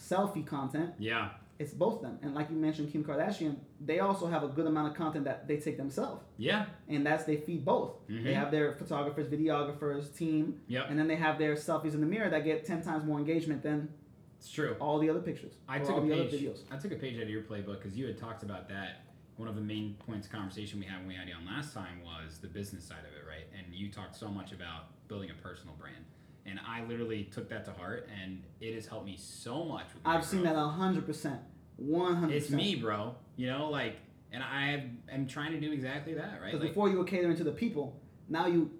[0.00, 0.94] selfie content.
[0.98, 1.28] yeah.
[1.58, 4.66] It's both of them, and like you mentioned, Kim Kardashian, they also have a good
[4.66, 6.66] amount of content that they take themselves, Yeah.
[6.88, 8.06] and that's they feed both.
[8.08, 8.24] Mhm.
[8.24, 10.86] They have their photographers, videographers, team, Yep.
[10.90, 13.62] and then they have their selfies in the mirror that get ten times more engagement
[13.62, 13.88] than
[14.36, 14.76] It's true.
[14.80, 15.54] all the other pictures.
[15.66, 16.28] I took a the page.
[16.28, 16.62] other videos.
[16.70, 19.02] I took a page out of your playbook because you had talked about that.
[19.38, 21.72] One of the main points of conversation we had when we had you on last
[21.72, 23.44] time was the business side of it, right?
[23.56, 26.04] And you talked so much about building a personal brand,
[26.48, 29.86] and I literally took that to heart, and it has helped me so much.
[29.92, 30.54] With I've seen growth.
[30.54, 31.40] that hundred percent,
[31.76, 32.36] one hundred.
[32.36, 33.14] It's me, bro.
[33.36, 33.96] You know, like,
[34.32, 36.46] and I am trying to do exactly that, right?
[36.46, 38.70] Because Like, before you were catering to the people, now you,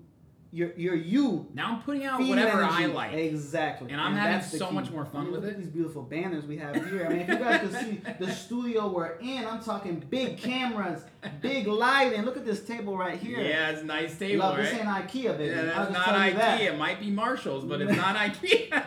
[0.56, 1.46] you're you're you.
[1.52, 2.84] now I'm putting out whatever energy.
[2.84, 3.12] I like.
[3.12, 3.92] Exactly.
[3.92, 4.74] And I'm having that's so key.
[4.74, 5.54] much more fun with look it.
[5.54, 7.04] At these beautiful banners we have here.
[7.04, 11.02] I mean, if you guys can see the studio we're in, I'm talking big cameras,
[11.42, 12.22] big lighting.
[12.22, 13.38] Look at this table right here.
[13.40, 14.64] Yeah, it's a nice table, Love, right?
[14.64, 15.54] this ain't IKEA, baby.
[15.54, 16.34] yeah, that's not IKEA.
[16.36, 16.60] that.
[16.62, 18.84] It might be Marshalls, but it's not IKEA.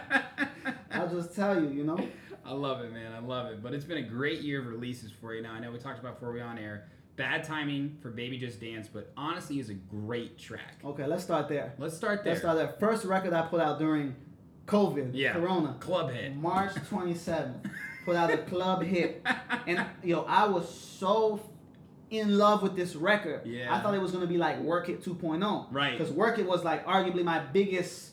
[0.91, 1.99] I'll just tell you, you know.
[2.43, 3.13] I love it, man.
[3.13, 3.61] I love it.
[3.61, 5.43] But it's been a great year of releases for you.
[5.43, 6.85] Now, I know we talked about before we on air.
[7.19, 10.75] Bad timing for Baby Just Dance, but honestly, is a great track.
[10.85, 11.73] Okay, let's start there.
[11.77, 12.31] Let's start there.
[12.31, 12.73] Let's start there.
[12.79, 14.15] First record I put out during
[14.67, 15.33] COVID, Yeah.
[15.33, 15.75] Corona.
[15.81, 16.33] Club hit.
[16.37, 17.69] March 27th,
[18.05, 19.21] put out a club hit.
[19.67, 21.41] And yo, I was so
[22.09, 23.41] in love with this record.
[23.45, 23.75] Yeah.
[23.75, 25.67] I thought it was gonna be like Work It 2.0.
[25.71, 25.97] Right.
[25.97, 28.11] Because Work It was like arguably my biggest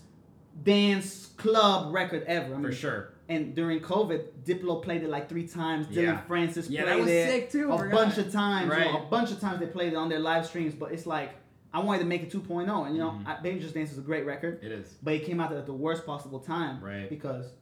[0.64, 2.56] dance club record ever.
[2.56, 3.12] I For sure.
[3.28, 5.86] And during COVID, Diplo played it like three times.
[5.88, 6.20] Dillon Yeah.
[6.22, 7.94] Francis Yeah, played that was it sick, too, I a forgot.
[7.96, 8.72] bunch of times.
[8.72, 9.02] you know, Right.
[9.06, 10.74] a bunch of times they played it on their live streams.
[10.74, 11.30] But it's like
[11.72, 13.26] I wanted to make it 2.0, and you know, Mhm.
[13.26, 14.60] I, Baby Just Dance is a great record.
[14.62, 14.96] It is.
[15.02, 16.82] But it came out at the worst possible time.
[16.82, 17.10] Right.
[17.10, 17.52] Because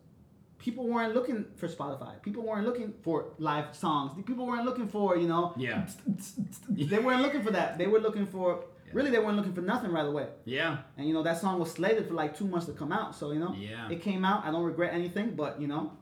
[0.59, 2.21] people weren't looking for Spotify.
[2.23, 4.13] People weren't looking for live songs.
[4.25, 5.87] People weren't looking for, you know, Yeah.
[6.69, 7.77] they weren't looking for that.
[7.79, 8.65] They were looking for, Yeah.
[8.95, 10.29] Really, they weren't looking for nothing right away.
[10.45, 10.79] Yeah.
[10.97, 13.15] And, you know, that song was slated for like two months to come out.
[13.15, 13.91] So, you know, Yeah.
[13.91, 14.45] it came out.
[14.45, 15.93] I don't regret anything, but, you know,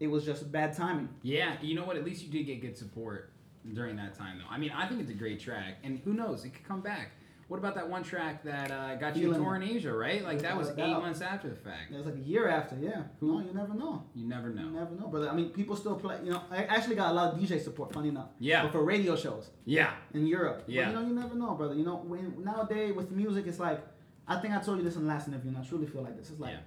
[0.00, 1.08] it was just bad timing.
[1.22, 1.56] Yeah.
[1.62, 1.96] You know what?
[1.96, 3.30] At least you did get good support
[3.72, 4.44] during that time, though.
[4.50, 6.44] I mean, I think it's a great track, and who knows?
[6.44, 7.12] It could come back.
[7.52, 10.24] What about that one track that uh, got you tour in Asia, right?
[10.24, 11.02] Like that was Without a eight doubt.
[11.02, 11.92] months after the fact.
[11.92, 13.02] It was like a year after, yeah.
[13.20, 14.04] No, you never know.
[14.14, 14.62] You never know.
[14.62, 15.28] You never know, brother.
[15.28, 16.16] I mean, people still play.
[16.24, 17.92] You know, I actually got a lot of DJ support.
[17.92, 18.28] Funny enough.
[18.38, 18.62] Yeah.
[18.62, 19.92] But for radio shows Yeah.
[20.14, 20.64] in Europe.
[20.66, 20.84] Yeah.
[20.84, 21.74] But, you know, you never know, brother.
[21.74, 23.80] You know, when nowadays with music, it's like
[24.26, 26.16] I think I told you this in the last interview, and I truly feel like
[26.16, 26.30] this.
[26.30, 26.60] It's like Yeah.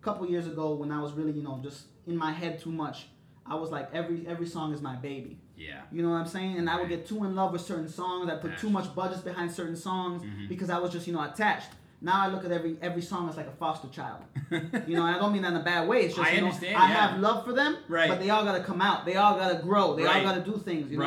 [0.00, 2.70] a couple years ago when I was really, you know, just in my head too
[2.70, 3.08] much.
[3.44, 5.40] I was like every every song is my baby.
[5.58, 5.80] Yeah.
[5.90, 6.56] You know what I'm saying?
[6.58, 8.30] And I would get too in love with certain songs.
[8.30, 10.48] I put too much budgets behind certain songs Mhm.
[10.48, 11.70] because I was just, you know, attached.
[12.00, 14.20] Now I look at every every song as like a foster child.
[14.86, 16.02] You know, I don't mean that in a bad way.
[16.02, 16.94] It's just I you know, understand, I yeah.
[17.08, 18.08] have love for them, Right.
[18.08, 19.04] but they all gotta come out.
[19.04, 19.96] They all gotta grow.
[19.96, 20.24] They Right.
[20.24, 20.92] all gotta do things.
[20.92, 21.06] You know,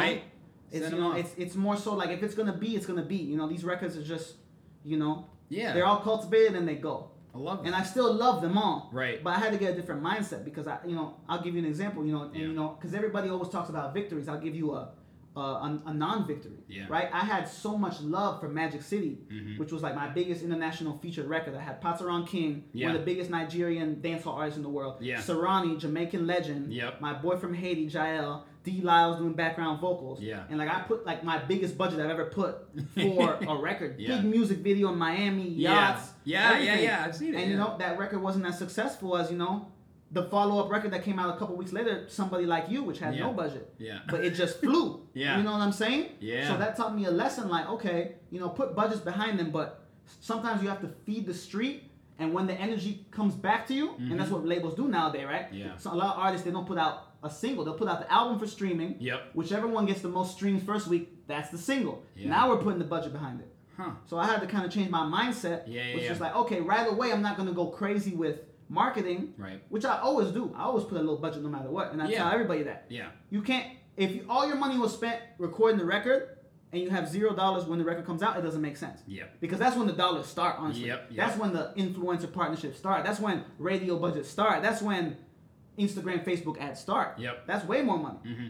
[0.72, 3.16] it's you know, it's it's more so like if it's gonna be, it's gonna be.
[3.16, 4.36] You know, these records are just,
[4.84, 5.72] you know, Yeah.
[5.74, 7.11] they're all cultivated and they go.
[7.34, 7.74] I love And.
[7.74, 8.90] I still love them all.
[8.92, 9.24] Right.
[9.24, 11.60] But I had to get a different mindset because I, you know, I'll give you
[11.60, 12.06] an example.
[12.06, 12.42] You know, and Yeah.
[12.48, 14.28] you know, because everybody always talks about victories.
[14.28, 14.90] I'll give you a
[15.34, 16.58] a, a, non-victory.
[16.68, 16.88] Yeah.
[16.90, 17.08] Right.
[17.14, 19.60] I had so much love for Magic City, Mhm.
[19.60, 21.56] which was like my biggest international featured record.
[21.56, 22.88] I had Patoranking, Yeah.
[22.88, 24.96] one of the biggest Nigerian dancehall artists in the world.
[25.00, 25.20] Yeah.
[25.20, 26.74] Serani, Jamaican legend.
[26.74, 27.00] Yep.
[27.00, 28.46] My boy from Haiti, Jael.
[28.66, 28.82] D.
[28.82, 30.20] Lyles doing background vocals.
[30.22, 30.44] Yeah.
[30.50, 32.58] And like I put like my biggest budget I've ever put
[32.96, 34.00] for a record.
[34.00, 34.18] Yeah.
[34.18, 35.74] Big music video in Miami, Yeah.
[35.94, 36.11] yachts.
[36.24, 36.84] Yeah, yeah, everything.
[36.86, 37.64] yeah, I've seen it, And you yeah.
[37.64, 39.68] know that record wasn't as successful as you know
[40.12, 43.16] the follow-up record that came out a couple weeks later, somebody like you, which had
[43.16, 43.22] Yeah.
[43.28, 43.74] no budget.
[43.78, 44.00] Yeah.
[44.10, 45.08] But it just flew.
[45.14, 45.38] Yeah.
[45.38, 46.10] You know what I'm saying?
[46.20, 46.48] Yeah.
[46.50, 49.86] So that taught me a lesson like, okay, you know, put budgets behind them, but
[50.20, 51.84] sometimes you have to feed the street.
[52.20, 55.48] And when the energy comes back to you, and that's what labels do nowadays, right?
[55.48, 55.58] Mm-hmm.
[55.58, 55.78] Yeah.
[55.78, 58.12] So a lot of artists they don't put out a single; they'll put out the
[58.12, 58.98] album for streaming.
[59.00, 59.30] Yep.
[59.34, 62.04] Whichever one gets the most streams first week, that's the single.
[62.16, 62.30] Yeah.
[62.30, 63.48] Now we're putting the budget behind it.
[63.82, 63.92] Huh.
[64.06, 66.12] So I had to kind of change my mindset, Yeah, yeah, which yeah.
[66.12, 68.40] is like, okay, right away, I'm not gonna go crazy with
[68.70, 69.62] marketing, Right.
[69.70, 70.54] which I always do.
[70.56, 72.20] I always put a little budget no matter what, and I Yeah.
[72.20, 73.08] tell everybody that Yeah.
[73.30, 73.68] you can't.
[73.98, 76.38] If you, all your money was spent recording the record,
[76.74, 79.02] and you have zero dollars when the record comes out, it doesn't make sense.
[79.06, 79.42] Yep.
[79.42, 80.86] Because that's when the dollars start, honestly.
[80.88, 81.18] Yep, yep.
[81.28, 83.04] That's when the influencer partnerships start.
[83.04, 84.62] That's when radio budgets start.
[84.64, 85.18] That's when
[85.78, 87.20] Instagram, Facebook ads start.
[87.20, 87.46] Yep.
[87.46, 88.20] That's way more money.
[88.26, 88.48] Mm-hmm.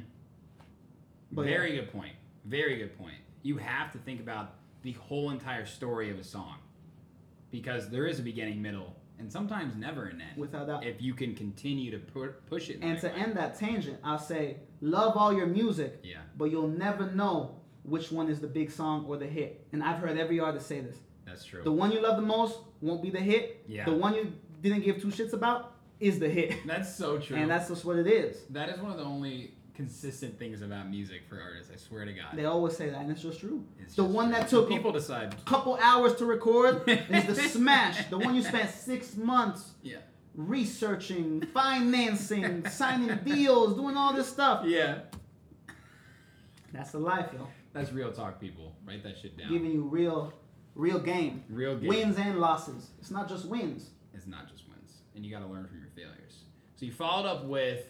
[1.31, 2.13] But Very good point.
[2.45, 3.15] Very good point.
[3.41, 6.55] You have to think about the whole entire story of a song
[7.51, 10.37] because there is a beginning, middle, and sometimes never an end.
[10.37, 10.85] Without doubt.
[10.85, 12.79] If you can continue to pu- push it.
[12.81, 13.13] And to way.
[13.15, 16.19] end that tangent, I'll say, love all your music, Yeah.
[16.37, 19.67] but you'll never know which one is the big song or the hit.
[19.73, 20.97] And I've heard every artist say this.
[21.25, 21.63] That's true.
[21.63, 23.63] The one you love the most won't be the hit.
[23.67, 23.85] Yeah.
[23.85, 26.55] The one you didn't give two shits about is the hit.
[26.65, 27.37] That's so true.
[27.37, 28.43] And that's just what it is.
[28.49, 31.71] that is one of the only consistent things about music for artists.
[31.73, 32.27] I swear to God.
[32.35, 33.65] They always say that, and it's just true.
[33.79, 34.35] It's the just one true.
[34.39, 35.33] that took people a decide.
[35.45, 38.05] couple hours to record is the smash.
[38.09, 39.97] The one you spent six months Yeah.
[40.35, 44.65] researching, financing, signing deals, doing all this stuff.
[44.65, 44.99] Yeah.
[46.73, 47.47] That's the life, yo.
[47.73, 48.75] That's real talk, people.
[48.85, 49.49] Write that shit down.
[49.49, 50.33] Giving you real,
[50.75, 51.43] real game.
[51.49, 51.87] Real game.
[51.87, 52.89] Wins and losses.
[52.99, 53.89] It's not just wins.
[54.13, 56.43] It's not just wins, and you got to learn from your failures.
[56.75, 57.85] So you followed up with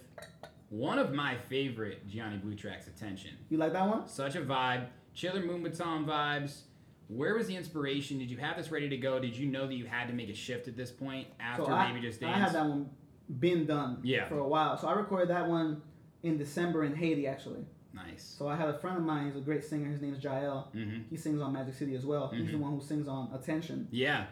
[0.72, 4.08] one of my favorite Gianni Blue tracks, "Attention." You like that one?
[4.08, 6.62] Such a vibe, Chiller moombahton vibes.
[7.10, 8.18] Where was the inspiration?
[8.20, 9.20] Did you have this ready to go?
[9.20, 11.72] Did you know that you had to make a shift at this point after so
[11.74, 12.30] I, maybe just days?
[12.30, 12.90] I had that one
[13.40, 14.28] been done Yeah.
[14.30, 14.78] for a while.
[14.78, 15.82] So I recorded that one
[16.24, 17.66] in December in Haiti, actually.
[17.94, 18.24] Nice.
[18.24, 19.26] So I had a friend of mine.
[19.26, 19.90] He's a great singer.
[19.92, 20.72] His name is Jael.
[20.74, 21.04] Mhm.
[21.10, 22.30] He sings on Magic City as well.
[22.30, 23.90] He's the one who sings on Attention.
[23.92, 24.28] Yeah.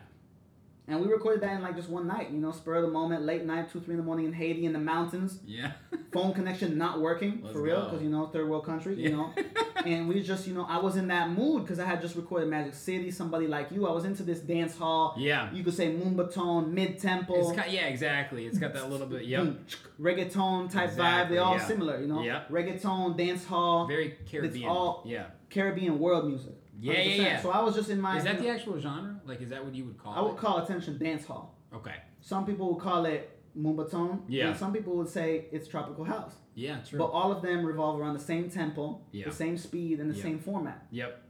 [0.90, 2.32] And we recorded that in like just one night.
[2.32, 4.66] You know, spur of the moment, late night, two, three in the morning in Haiti
[4.66, 5.40] in the mountains.
[5.46, 5.74] Yeah.
[6.12, 8.96] Phone connection not working Let's for real, because you know third world country.
[8.96, 9.34] You know,
[9.86, 12.50] and we just you know I was in that mood because I had just recorded
[12.50, 13.12] Magic City.
[13.12, 15.14] Somebody like you, I was into this dance hall.
[15.18, 15.52] Yeah.
[15.54, 17.36] You could say moombahton, mid tempo.
[17.36, 18.48] It's kind, yeah, exactly.
[18.48, 19.26] It's got that little bit.
[19.26, 19.58] Yep.
[20.02, 21.30] reggaeton type vibe.
[21.30, 21.68] They're all yeah.
[21.68, 22.24] similar, you know.
[22.24, 22.50] Yep.
[22.50, 24.68] Reggaeton, dance hall, Very Caribbean.
[24.70, 25.28] all- yeah.
[25.52, 26.56] Caribbean world music.
[26.82, 27.18] Yeah, yeah, 100%.
[27.26, 27.42] yeah.
[27.42, 28.18] So I was just in my.
[28.18, 29.20] Is that the actual genre?
[29.26, 30.18] Like, is that what you would call it?
[30.18, 31.56] I would call attention dance hall.
[31.74, 31.96] Okay.
[32.22, 34.22] Some people would call it moombahton.
[34.28, 34.48] Yeah.
[34.50, 36.34] And some people would say it's tropical house.
[36.56, 37.00] Yeah, true.
[37.00, 39.26] But all of them revolve around the same tempo, Yeah.
[39.26, 40.24] the same speed, and the Yeah.
[40.24, 40.88] same format.
[40.92, 41.24] yep.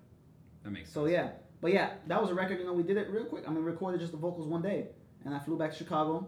[0.64, 0.94] That makes sense.
[0.94, 1.30] So yeah,
[1.62, 2.60] but yeah, that was a record.
[2.60, 3.48] You know, we did it real quick.
[3.48, 4.88] I mean, recorded just the vocals one day,
[5.24, 6.28] and I flew back to Chicago,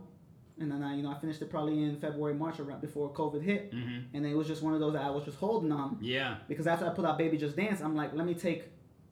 [0.60, 3.42] and then I, you know, I finished it probably in February, March, around before COVID
[3.42, 4.16] hit, Mm-hmm.
[4.16, 6.38] and it was just one of those that I was just holding on Yeah.
[6.48, 8.64] because after I put out Baby Just Dance, I'm like, let me take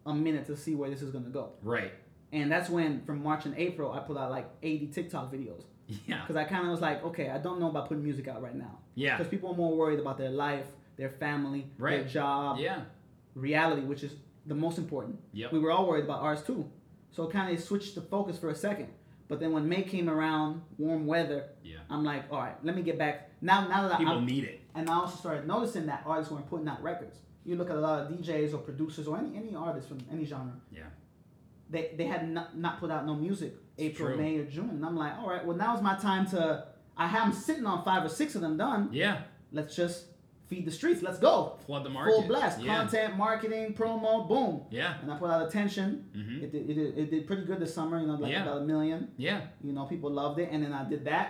[0.09, 1.91] a minute to see where this is gonna go, Right.
[2.31, 5.63] and that's when from March and April I put out like 80 TikTok videos
[6.05, 6.21] Yeah.
[6.21, 8.55] because I kind of was like, okay, I don't know about putting music out right
[8.55, 9.17] now Yeah.
[9.17, 10.65] because people are more worried about their life,
[10.97, 12.81] their family, their job, Yeah.
[13.35, 15.19] reality, which is the most important.
[15.33, 15.51] Yep.
[15.53, 16.69] We were all worried about ours too.
[17.11, 18.89] So it kind of switched the focus for a second.
[19.27, 21.77] But then when May came around, warm weather, Yeah.
[21.89, 23.29] I'm like, all right, let me get back.
[23.41, 24.61] Now, now that People I'm, need it.
[24.75, 27.19] and I also started noticing that artists weren't putting out records.
[27.49, 30.25] You look at a lot of DJs or producers or any any artist from any
[30.25, 30.53] genre.
[30.71, 30.83] Yeah.
[31.69, 34.17] they they had not, not put out no music April.
[34.17, 36.65] May, or June, and I'm like, all right, well now's my time to.
[36.97, 38.89] I have them sitting on five or six of them done.
[38.91, 39.21] Yeah.
[39.53, 40.05] Let's just
[40.47, 41.01] feed the streets.
[41.01, 41.57] Let's go.
[41.65, 42.11] Flood the market.
[42.13, 42.59] Full blast.
[42.61, 42.75] Yeah.
[42.75, 44.63] Content, marketing, promo, boom.
[44.69, 44.95] Yeah.
[45.01, 45.87] And I put out attention.
[46.17, 46.43] Mm-hmm.
[46.43, 47.99] It, did, it, did, it did pretty good this summer.
[48.01, 48.43] You know, like Yeah.
[48.43, 49.09] about a million.
[49.15, 49.41] Yeah.
[49.63, 51.27] You know, people loved it, and then I did that,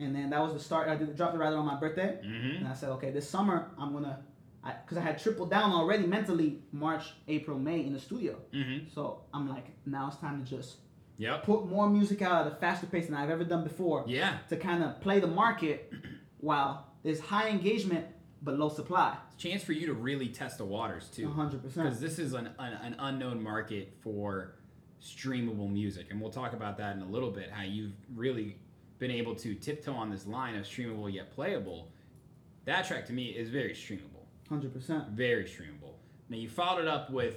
[0.00, 0.88] and then that was the start.
[0.88, 2.58] I did dropped it right on my birthday, Mhm.
[2.58, 4.18] and I said, okay, this summer I'm gonna,
[4.64, 8.36] because I, had tripled down already mentally March, April, May in the studio.
[8.52, 8.92] Mhm.
[8.94, 10.78] So I'm like, now it's time to just
[11.18, 11.44] Yep.
[11.44, 14.04] put more music out at a faster pace than I've ever done before.
[14.06, 14.38] Yeah.
[14.50, 15.92] To kind of play the market
[16.40, 18.06] while there's high engagement
[18.42, 19.16] but low supply.
[19.34, 21.28] It's a chance for you to really test the waters too.
[21.30, 21.86] Hundred percent.
[21.86, 24.54] Because this is an, an, an unknown market for
[25.02, 26.06] streamable music.
[26.10, 28.56] And we'll talk about that in a little bit, how you've really
[28.98, 31.90] been able to tiptoe on this line of streamable yet playable.
[32.64, 34.17] That track to me is very streamable.
[34.48, 35.08] Hundred percent.
[35.08, 35.94] Very streamable.
[36.28, 37.36] Now you followed it up with,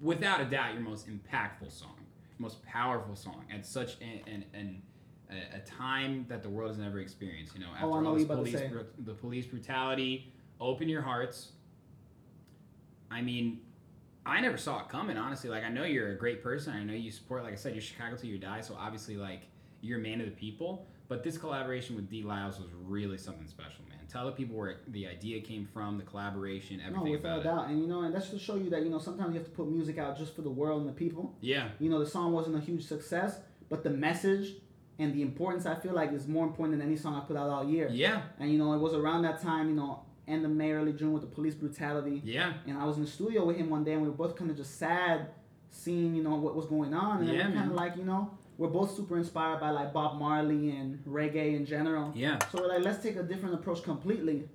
[0.00, 1.96] without a doubt, your most impactful song,
[2.38, 4.82] most powerful song at such an, an, an
[5.30, 7.54] a, a time that the world has never experienced.
[7.54, 10.32] You know, oh, after Oh, all this you're about to police, bru- the police brutality,
[10.60, 11.52] open your hearts.
[13.10, 13.60] I mean,
[14.24, 15.50] I never saw it coming, honestly.
[15.50, 16.74] Like, I know you're a great person.
[16.74, 18.60] I know you support, like I said, you're Chicago till you die.
[18.60, 19.42] So obviously, like,
[19.80, 20.86] you're a man of the people.
[21.08, 22.22] But this collaboration with D.
[22.22, 23.98] Lyles was really something special, man.
[24.08, 27.04] Tell the people where the idea came from, the collaboration, everything.
[27.06, 27.44] No, without a about it.
[27.62, 27.68] doubt.
[27.70, 29.54] And you know, and that's to show you that you know sometimes you have to
[29.54, 31.36] put music out just for the world and the people.
[31.40, 33.38] Yeah, You know, the song wasn't a huge success,
[33.68, 34.54] but the message
[34.98, 37.48] and the importance I feel like is more important than any song I put out
[37.48, 37.88] all year.
[37.90, 40.92] yeah, And you know, it was around that time, you know, end of May, early
[40.92, 42.20] June with the police brutality.
[42.24, 44.36] yeah, And I was in the studio with him one day, and we were both
[44.36, 45.28] kind of just sad,
[45.70, 47.68] seeing you know what was going on, and Yeah, kind man.
[47.70, 48.30] of like you know
[48.62, 52.12] we're both super inspired by like Bob Marley and reggae in general.
[52.14, 52.38] yeah.
[52.50, 54.48] So we're like, let's take a different approach completely,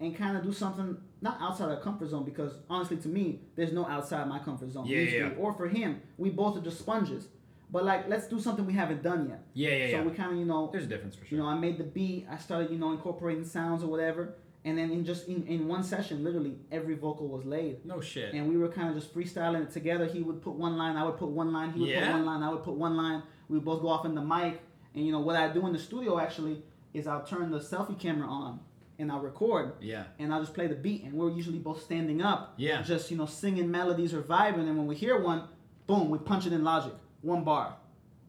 [0.00, 3.72] and kind of do something not outside our comfort zone because honestly, to me, there's
[3.72, 4.84] no outside my comfort zone.
[4.86, 5.18] Yeah, musically.
[5.20, 5.42] yeah.
[5.44, 7.28] Or for him, we both are just sponges.
[7.70, 9.40] But like, let's do something we haven't done yet.
[9.54, 10.02] Yeah, yeah, so yeah.
[10.08, 11.38] we kind of you know There's a difference for sure.
[11.38, 12.26] you know, I made the beat.
[12.28, 14.34] I started, you know, incorporating sounds or whatever.
[14.64, 17.84] And then in just in, in one session, literally every vocal was laid.
[17.86, 18.34] no shit.
[18.34, 20.06] And we were kind of just freestyling it together.
[20.06, 21.72] He would put one line, I would put one line.
[21.72, 22.06] He would Yeah?
[22.06, 23.22] put one line, I would put one line.
[23.52, 24.60] We both go off in the mic.
[24.94, 26.62] And you know what I do in the studio actually
[26.94, 28.60] is I'll turn the selfie camera on
[28.98, 31.04] and I'll record yeah, and I'll just play the beat.
[31.04, 32.82] And we're usually both standing up, Yeah.
[32.82, 34.68] just you know singing melodies or vibing.
[34.68, 35.44] And when we hear one,
[35.86, 37.76] boom, we punch it in Logic, one bar,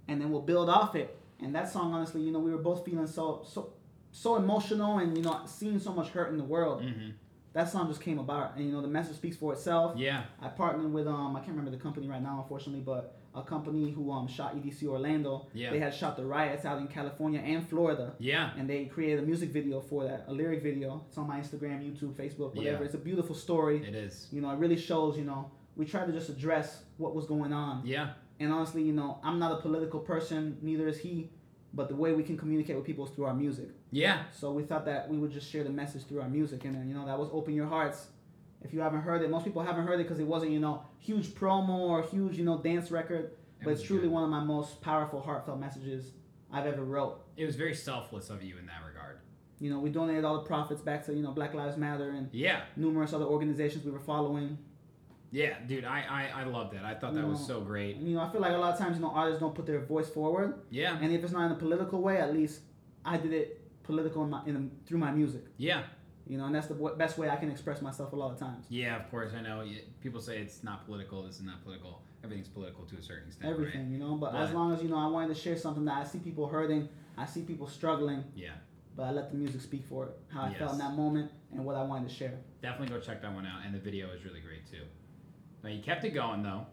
[0.07, 1.17] and then we'll build off it.
[1.41, 3.73] And that song, honestly, you know, we were both feeling so so
[4.11, 6.81] so emotional, and you know, seeing so much hurt in the world.
[6.81, 7.09] hmm
[7.51, 9.97] That song just came about, and you know, the message speaks for itself.
[9.97, 13.41] yeah, I partnered with um I can't remember the company right now, unfortunately, but a
[13.41, 15.47] company who um shot EDC Orlando.
[15.53, 15.71] Yeah.
[15.71, 18.13] They had shot the riots out in California and Florida.
[18.19, 18.51] yeah.
[18.57, 21.03] And they created a music video for that, a lyric video.
[21.07, 22.79] It's on my Instagram, YouTube, Facebook, whatever.
[22.79, 22.85] Yeah.
[22.85, 23.77] It's a beautiful story.
[23.87, 24.27] It is.
[24.31, 27.51] You know, it really shows, you know, we try to just address what was going
[27.53, 27.81] on.
[27.85, 31.31] Yeah, And honestly, you know, I'm not a political person, neither is he,
[31.73, 33.69] but the way we can communicate with people is through our music.
[33.89, 34.25] yeah.
[34.31, 36.65] So we thought that we would just share the message through our music.
[36.65, 38.07] And then, you know, that was Open Your Hearts.
[38.63, 40.83] If you haven't heard it, most people haven't heard it because it wasn't, you know,
[40.99, 43.25] huge promo or huge, you know, dance record.
[43.25, 44.11] It But it's truly good.
[44.11, 46.11] one of my most powerful, heartfelt messages
[46.51, 47.21] I've ever wrote.
[47.37, 49.19] It was very selfless of you in that regard.
[49.59, 52.29] You know, we donated all the profits back to, you know, Black Lives Matter and
[52.33, 54.57] Yeah, numerous other organizations we were following.
[55.31, 55.85] yeah, dude.
[55.85, 56.03] I
[56.35, 56.83] I, I loved that.
[56.85, 57.95] I thought that was so great.
[57.97, 59.79] You know, I feel like a lot of times, you know, artists don't put their
[59.79, 60.59] voice forward.
[60.69, 62.61] Yeah, And if it's not in a political way, at least
[63.05, 65.43] I did it political in my, in through my music.
[65.57, 65.83] yeah,
[66.25, 68.65] You know, and that's the best way I can express myself a lot of times.
[68.69, 68.95] yeah.
[68.95, 69.65] Of course, I know.
[70.01, 71.23] People say it's not political.
[71.23, 72.01] This is not political.
[72.23, 73.45] Everything's political to a certain extent.
[73.51, 73.59] right?
[73.59, 74.15] Everything, you know.
[74.15, 74.43] But Right.
[74.43, 76.87] as long as you know, I wanted to share something that I see people hurting,
[77.17, 78.51] I see people struggling, Yeah,
[78.95, 80.11] but I let the music speak for it.
[80.29, 82.39] How I felt in that moment and what I wanted to share.
[82.61, 83.65] definitely go check that one out.
[83.65, 84.83] And the video is really great too.
[85.63, 86.65] Now you kept it going though.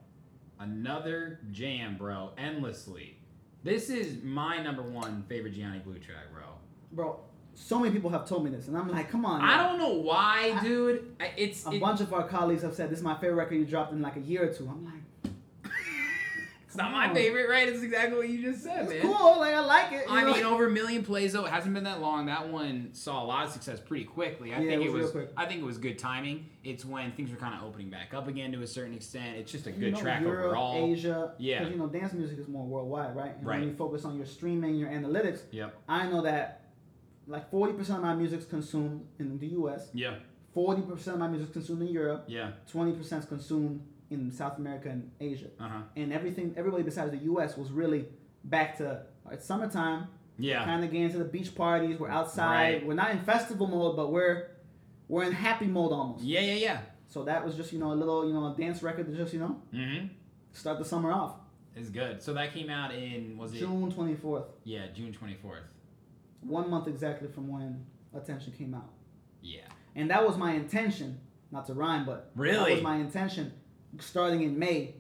[0.59, 2.31] Another jam, bro.
[2.39, 3.17] Endlessly.
[3.65, 6.45] This is my number one favorite Gianni Blue track, bro.
[6.93, 7.21] Bro,
[7.55, 9.41] so many people have told me this, and I'm like, come on.
[9.43, 11.15] I don't know why, dude.
[11.21, 13.57] I- It's A it- bunch of our colleagues have said this is my favorite record
[13.57, 14.69] you dropped in like a year or two.
[14.69, 14.95] I'm like,
[16.67, 17.15] it's not come my on.
[17.17, 17.69] favorite, right?
[17.69, 19.03] It's exactly what you just said, it's man.
[19.03, 20.07] cool, like I like it.
[20.09, 20.33] you I know?
[20.35, 21.45] mean, over a million plays though.
[21.45, 22.27] It hasn't been that long.
[22.27, 24.55] That one saw a lot of success pretty quickly.
[24.55, 25.15] I Yeah, think it it was was.
[25.15, 25.35] real quick.
[25.37, 26.47] I think it was good timing.
[26.63, 29.37] It's when things were kind of opening back up again to a certain extent.
[29.37, 30.93] It's just a You good know, track Europe, overall.
[30.93, 31.59] Asia, Yeah.
[31.59, 33.37] because you know dance music is more worldwide, right?
[33.37, 33.59] And Right.
[33.59, 35.75] When you focus on your streaming, your analytics, Yep.
[35.89, 36.61] I know that
[37.31, 40.15] like forty percent of my music's consumed in the U.S., Yeah.
[40.53, 42.53] forty percent of my music's consumed in Europe, Yeah.
[42.71, 45.81] twenty percent is consumed in South America and Asia, Uh huh.
[45.97, 47.57] and everything, everybody besides the U.S.
[47.57, 48.07] was really
[48.45, 50.65] back to it's summertime, Yeah.
[50.65, 51.99] kind of getting to the beach parties.
[52.01, 52.73] We're outside.
[52.75, 52.87] Right.
[52.87, 54.49] We're not in festival mode, but we're
[55.09, 56.25] we're in happy mode almost.
[56.25, 56.41] Yeah.
[56.41, 56.55] Yeah.
[56.55, 56.81] Yeah.
[57.09, 59.33] So that was just you know a little you know a dance record to just
[59.33, 60.07] you know Mm-hmm.
[60.53, 61.35] start the summer off.
[61.77, 62.21] It's good.
[62.21, 63.59] So that came out in was it?
[63.61, 64.47] June 24th.
[64.65, 65.63] Yeah, June twenty fourth.
[66.43, 68.91] One month exactly from when Attention came out.
[69.41, 69.61] Yeah.
[69.95, 71.21] And that was my intention,
[71.53, 72.75] not to rhyme, but that Really?
[72.75, 73.53] was my intention
[74.01, 74.95] starting in May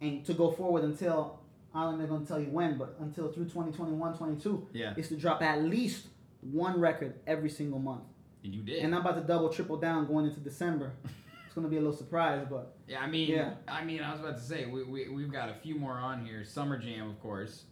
[0.00, 1.40] and to go forward until,
[1.74, 4.94] I'm not going to tell you when, but until through 2021, 22, Yeah.
[4.96, 6.06] is to drop at least
[6.40, 8.04] one record every single month.
[8.44, 8.84] And you did.
[8.84, 10.92] And I'm about to double, triple down going into December.
[11.46, 13.54] it's going to be a little surprise, but yeah, I mean, Yeah.
[13.66, 16.24] I mean, I was about to say we, we we've got a few more on
[16.24, 16.44] here.
[16.44, 17.64] Summer Jam, of course,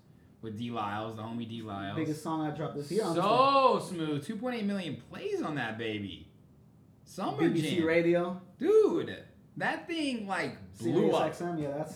[0.43, 1.97] with D Lyles, the homie D Lyles.
[1.97, 3.05] biggest song I dropped this year.
[3.05, 3.23] honestly.
[3.23, 4.27] So smooth.
[4.43, 6.29] 2.8 million plays on that baby.
[7.05, 7.87] Summer BBC Jam.
[7.87, 9.17] Radio, Dude,
[9.57, 11.33] that thing like blew Sirius up.
[11.33, 11.95] XM, yeah, that's,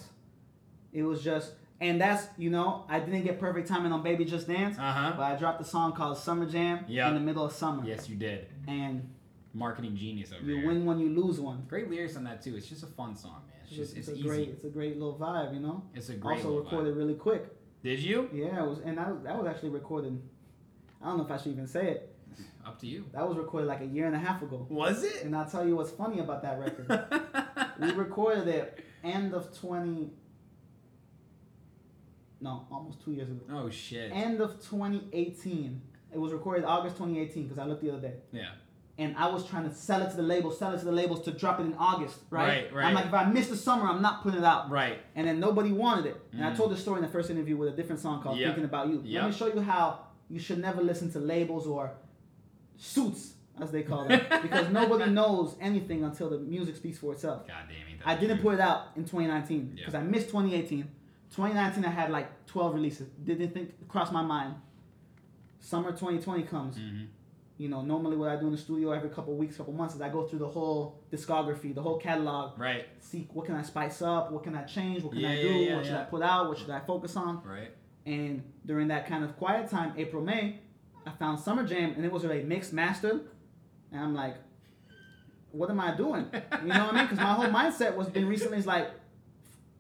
[0.93, 4.49] it was just, and that's, you know, I didn't get perfect timing on Baby Just
[4.49, 5.13] Dance, Uh huh.
[5.17, 7.09] but I dropped a song called Summer Jam Yeah.
[7.09, 7.85] in the middle of summer.
[7.87, 8.47] Yes, you did.
[8.67, 9.09] And
[9.55, 10.67] Marketing genius over you here.
[10.67, 11.65] win one, you lose one.
[11.69, 12.57] Great lyrics on that too.
[12.57, 13.57] It's just a fun song, man.
[13.65, 14.29] It's It's, just it's, it's, a easy.
[14.29, 15.83] great, it's a great little vibe, you know.
[15.95, 16.39] It's a great.
[16.39, 16.97] also recorded vibe.
[16.97, 17.49] really quick.
[17.83, 18.29] Did you?
[18.33, 20.21] Yeah, it was, and that was, that was actually recorded.
[21.03, 22.09] I don't know if I should even say it.
[22.65, 23.05] Up to you.
[23.13, 24.67] That was recorded like a year and a half ago.
[24.71, 25.25] Was it?
[25.25, 26.87] And I'll tell you what's funny about that record.
[27.81, 30.11] we recorded it end of 20.
[32.41, 33.41] No, almost two years ago.
[33.53, 34.11] oh shit.
[34.13, 35.81] End of 2018.
[36.13, 38.15] It was recorded August 2018 because I looked the other day.
[38.33, 38.51] yeah.
[38.99, 41.23] And I was trying to sell it to the labels, sell it to the labels
[41.23, 42.65] to drop it in August, right?
[42.67, 42.85] Right, right.
[42.87, 44.71] I'm like, if I miss the summer, I'm not putting it out.
[44.71, 44.99] Right.
[45.15, 46.21] And then nobody wanted it.
[46.33, 46.57] And I Mhm.
[46.57, 48.49] told the story in the first interview with a different song called Yep.
[48.49, 49.03] Thinking About You.
[49.05, 51.93] Let me show you how you should never listen to labels or
[52.77, 54.21] suits, as they call them.
[54.43, 57.47] because nobody knows anything until the music speaks for itself.
[57.49, 58.01] God damn it.
[58.05, 59.81] I didn't put it out in 2019 Yeah.
[59.87, 60.87] because I missed 2018.
[61.31, 63.09] 2019, I had like 12 releases.
[63.25, 64.55] Didn't think cross my mind.
[65.61, 66.77] Summer 2020 comes.
[66.77, 67.05] hmm
[67.59, 70.01] You know, normally what I do in the studio every couple weeks, couple months is
[70.01, 72.87] I go through the whole discography, the whole catalog, Right.
[73.01, 75.55] see what can I spice up, what can I change, what can I do, yeah,
[75.69, 76.01] yeah, what should yeah.
[76.01, 77.43] I put out, what should I focus on.
[77.45, 77.71] Right.
[78.05, 80.61] And during that kind of quiet time, April, May,
[81.07, 83.21] I found Summer Jam and it was already mixed, mastered.
[83.93, 84.37] And I'm like,
[85.53, 86.27] what am I doing?
[86.33, 87.05] You know what I mean?
[87.05, 88.91] Because my whole mindset was been recently is like,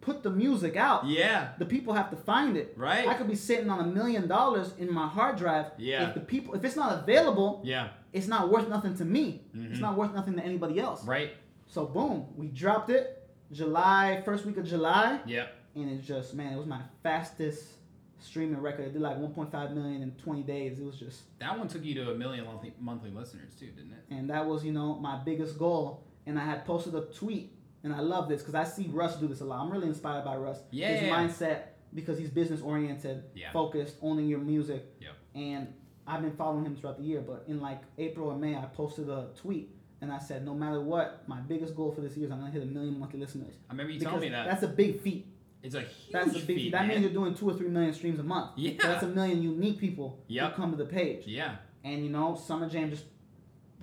[0.02, 1.06] put the music out.
[1.06, 1.52] Yeah.
[1.58, 2.74] The people have to find it.
[2.76, 3.08] Right.
[3.08, 5.66] I could be sitting on a million dollars in my hard drive.
[5.78, 6.08] Yeah.
[6.08, 7.88] If the people, if it's not available, Yeah.
[8.12, 9.44] it's not worth nothing to me.
[9.56, 9.70] Mhm.
[9.70, 11.06] It's not worth nothing to anybody else.
[11.06, 11.30] Right.
[11.68, 15.48] So boom, we dropped it July, first week of July Yep.
[15.76, 17.74] and it's just man, it was my fastest
[18.18, 18.86] streaming record.
[18.86, 20.78] It did like 1.5 million in 20 days.
[20.78, 23.92] It was just, That one took you to a million monthly, monthly listeners too, didn't
[23.92, 24.04] it?
[24.14, 26.04] and that was you know my biggest goal.
[26.26, 27.52] And I had posted a tweet,
[27.84, 29.60] and I love this because I see Russ do this a lot.
[29.60, 30.58] I'm really inspired by Russ.
[30.70, 31.58] Yeah, His yeah, mindset
[31.94, 33.52] because he's business oriented, Yeah.
[33.52, 34.84] focused, owning your music.
[35.00, 35.12] Yep.
[35.34, 35.74] And
[36.06, 37.20] I've been following him throughout the year.
[37.20, 39.74] But in like April or May, I posted a tweet.
[40.00, 42.50] And I said, no matter what, my biggest goal for this year is I'm gonna
[42.50, 43.54] hit a million monthly listeners.
[43.68, 44.46] I remember you Because telling me that.
[44.48, 45.26] That's a big feat.
[45.62, 46.72] it's a huge That's a big feat, feat.
[46.72, 48.52] That means you're doing two or three million streams a month.
[48.56, 48.72] Yeah.
[48.80, 50.50] So that's a million unique people Yep.
[50.50, 51.24] who come to the page.
[51.26, 51.56] Yeah.
[51.84, 53.04] And you know, Summer Jam just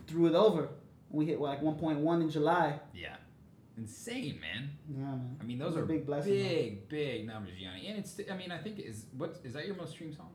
[0.07, 0.69] threw it over.
[1.09, 2.79] We hit like 1.1 in July.
[2.93, 3.15] Yeah.
[3.79, 4.69] Insane, man.
[4.89, 5.37] Yeah, man.
[5.41, 7.87] I mean, those are big blessing, big, big numbers, Gianni.
[7.87, 10.31] And it's, I mean, I think is what is that your most streamed song?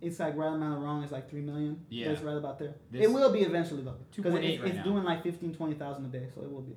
[0.00, 1.02] It's like right amount of wrong.
[1.02, 1.80] It's like three million.
[1.88, 2.10] Yeah.
[2.10, 2.74] It's right about there.
[2.90, 4.84] This- it will be eventually though, because 2.8 it's, right it's now.
[4.84, 6.74] doing like 15, 20,000 a day, so it will be.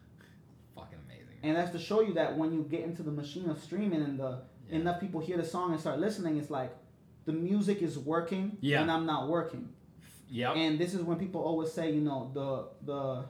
[0.74, 1.36] Fucking amazing.
[1.42, 4.18] And that's to show you that when you get into the machine of streaming and
[4.18, 4.76] the Yeah.
[4.80, 6.76] enough people hear the song and start listening, it's like
[7.24, 8.82] the music is working Yeah.
[8.82, 9.70] and I'm not working.
[10.28, 10.56] Yep.
[10.56, 13.24] And this is when people always say, you know, the the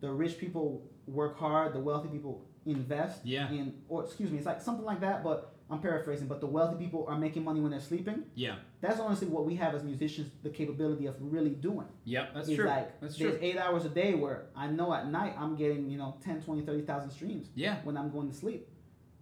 [0.00, 3.24] the rich people work hard, the wealthy people invest.
[3.24, 3.50] Yeah.
[3.50, 6.26] In or excuse me, it's like something like that, but I'm paraphrasing.
[6.26, 8.24] But the wealthy people are making money when they're sleeping.
[8.34, 8.56] yeah.
[8.80, 11.86] That's honestly what we have as musicians the capability of really doing.
[12.04, 12.34] Yep.
[12.34, 12.66] That's Is true.
[12.66, 13.38] like That's there's true.
[13.42, 16.62] eight hours a day where I know at night I'm getting, you know, 10, 20,
[16.66, 17.76] 30,000 streams Yeah.
[17.84, 18.68] when I'm going to sleep.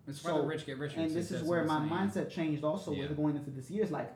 [0.05, 0.99] That's why So- the rich get richer.
[0.99, 3.03] And this is where my mindset changed also Yeah.
[3.07, 3.85] with going into this year.
[3.85, 4.13] It's like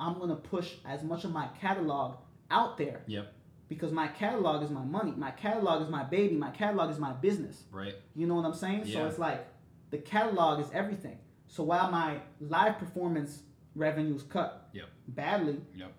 [0.00, 2.16] I'm gonna push as much of my catalog
[2.50, 3.32] out there Yep.
[3.68, 5.12] Because my catalog is my money.
[5.16, 6.34] My catalog is my baby.
[6.36, 7.64] My catalog is my business.
[7.70, 7.94] Right.
[8.14, 8.82] You know what I'm saying?
[8.86, 8.94] Yeah.
[8.94, 9.46] So it's like
[9.90, 11.18] the catalog is everything.
[11.46, 13.42] So while my live performance
[13.74, 14.86] revenues cut Yep.
[15.08, 15.92] badly, Yep.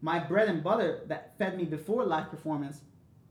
[0.00, 2.80] my bread and butter that fed me before live performance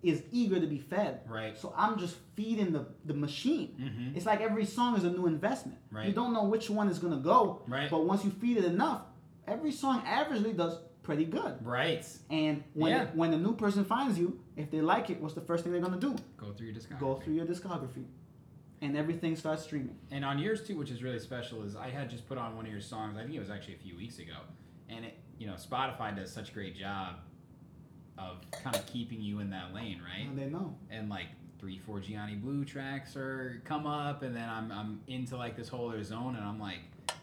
[0.03, 1.21] is eager to be fed.
[1.27, 1.55] Right.
[1.55, 3.75] So I'm just feeding the, the machine.
[3.79, 4.15] Mhm.
[4.15, 5.77] It's like every song is a new investment.
[5.91, 6.07] Right.
[6.07, 7.61] You don't know which one is gonna go.
[7.67, 7.89] Right.
[7.89, 9.01] But once you feed it enough,
[9.45, 11.65] every song averagely does pretty good.
[11.65, 12.05] Right.
[12.29, 13.05] And when Yeah.
[13.13, 15.81] when a new person finds you, if they like it, what's the first thing they're
[15.81, 16.15] gonna do?
[16.37, 16.99] Go through your discography.
[16.99, 18.05] Go through your discography,
[18.81, 19.97] and everything starts streaming.
[20.11, 22.65] And on yours too, which is really special, is I had just put on one
[22.65, 23.17] of your songs.
[23.17, 24.37] I think it was actually a few weeks ago,
[24.89, 27.15] and it, you know, Spotify does such a great job
[28.17, 30.27] of kind of keeping you in that lane, right?
[30.27, 30.77] And they know.
[30.91, 35.37] And like three, four Gianni Blue tracks or come up, and then I'm I'm into
[35.37, 36.79] like this whole other zone, and I'm like,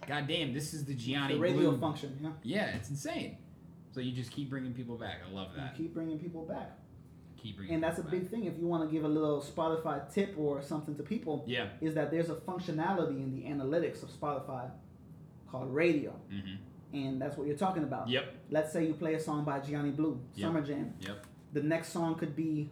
[0.09, 1.79] God damn, this is the Gianni the radio Blue.
[1.81, 2.35] function, know.
[2.43, 3.37] Yeah, it's insane.
[3.93, 5.19] So you just keep bringing people back.
[5.29, 5.77] I love You that.
[5.77, 6.79] keep bringing people back,
[7.37, 7.75] Keep bringing.
[7.75, 8.45] and that's a people big thing.
[8.45, 11.45] If you want to give a little Spotify tip or something to people.
[11.47, 11.69] Yeah.
[11.81, 14.71] is that there's a functionality in the analytics of Spotify
[15.51, 16.97] called radio, Mm-hmm.
[16.97, 18.09] and that's what you're talking about.
[18.09, 18.35] Yep.
[18.51, 20.45] Let's say you play a song by Gianni Blue, Yep.
[20.47, 20.95] Summer Jam.
[21.01, 21.27] Yep.
[21.55, 22.69] The next song could be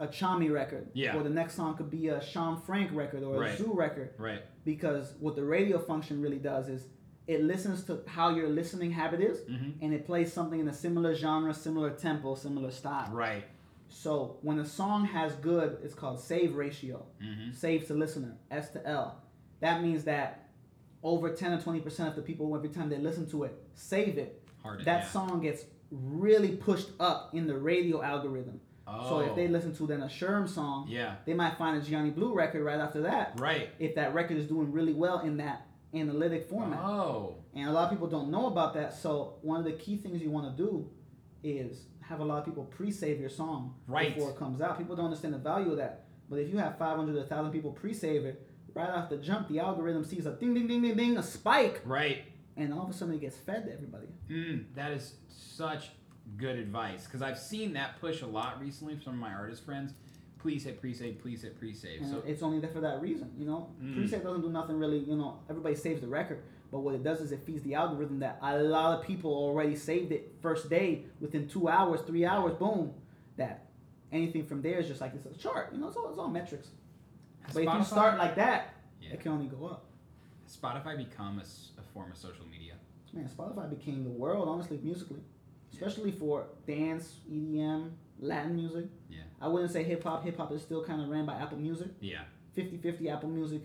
[0.00, 1.16] a Chami record, Yeah.
[1.16, 3.58] or the next song could be a Sean Frank record or a Right.
[3.58, 4.14] Zoo record.
[4.18, 4.42] Right.
[4.64, 6.88] Because what the radio function really does is
[7.26, 9.74] it listens to how your listening habit is, Mhm.
[9.80, 13.10] and it plays something in a similar genre, similar tempo, similar style.
[13.12, 13.44] Right.
[13.88, 17.04] So when a song has good, it's called save ratio.
[17.22, 17.52] Mm-hmm.
[17.52, 19.22] Save to listener, S to L.
[19.60, 20.50] That means that
[21.02, 24.38] over 10 or 20% of the people, every time they listen to it, save it.
[24.62, 24.78] Hard.
[24.78, 25.08] to- That yeah.
[25.08, 28.60] song gets really pushed up in the radio algorithm.
[28.86, 29.08] Oh.
[29.08, 29.50] So if they Oh.
[29.50, 31.16] listen to then a Sherm song, Yeah.
[31.24, 33.38] they might find a Gianni Blue record right after that.
[33.40, 33.70] Right.
[33.80, 36.80] If that record is doing really well in that analytic format.
[36.80, 37.36] Oh.
[37.54, 38.94] And a lot of people don't know about that.
[38.94, 40.88] So one of the key things you want to do
[41.44, 44.14] is have a lot of people pre-save your song Right.
[44.14, 44.78] before it comes out.
[44.78, 46.06] People don't understand the value of that.
[46.28, 49.58] But if you have 500 or 1,000 people pre-save it, right off the jump, the
[49.60, 52.24] algorithm sees a ding, ding, ding, ding, ding, a spike, Right.
[52.56, 54.06] and all of a sudden it gets fed to everybody.
[54.30, 55.90] Mm, that is such
[56.36, 59.64] good advice because I've seen that push a lot recently from some of my artist
[59.64, 59.92] friends.
[60.42, 61.20] Please hit pre-save.
[61.20, 62.00] Please hit pre-save.
[62.02, 63.68] And So it's only there for that reason, you know.
[63.80, 63.94] Mm.
[63.94, 65.38] Pre-save doesn't do nothing really, you know.
[65.48, 68.58] Everybody saves the record, but what it does is it feeds the algorithm that a
[68.58, 72.92] lot of people already saved it first day within two hours, three hours, boom.
[73.36, 73.66] That
[74.10, 75.86] anything from there is just like it's a chart, you know.
[75.86, 76.68] It's all it's all metrics.
[77.42, 79.10] has But if you start like that, Yeah.
[79.12, 79.84] it can only go up.
[80.42, 82.74] has Spotify become a form of social media.
[83.12, 85.20] Man, Spotify became the world, honestly, musically,
[85.72, 88.86] especially for dance, EDM, Latin music.
[89.08, 89.18] Yeah.
[89.42, 90.24] I wouldn't say hip hop.
[90.24, 92.22] Hip hop is still kind of ran by Apple Music, Yeah.
[92.56, 93.60] 50-50 Apple Music,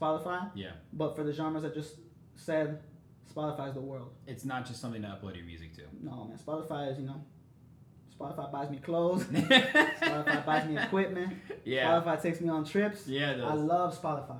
[0.00, 0.50] Spotify.
[0.54, 0.72] Yeah.
[0.92, 1.94] But for the genres I just
[2.36, 2.82] said,
[3.34, 4.10] Spotify's the world.
[4.26, 5.82] It's not just something to upload your music to.
[6.02, 7.24] No, man, Spotify is, you know,
[8.20, 9.24] Spotify buys me clothes.
[9.24, 11.32] Spotify buys me equipment.
[11.64, 11.86] yeah.
[11.90, 13.06] Spotify takes me on trips.
[13.06, 13.30] Yeah.
[13.30, 13.50] It does.
[13.50, 14.38] I love Spotify.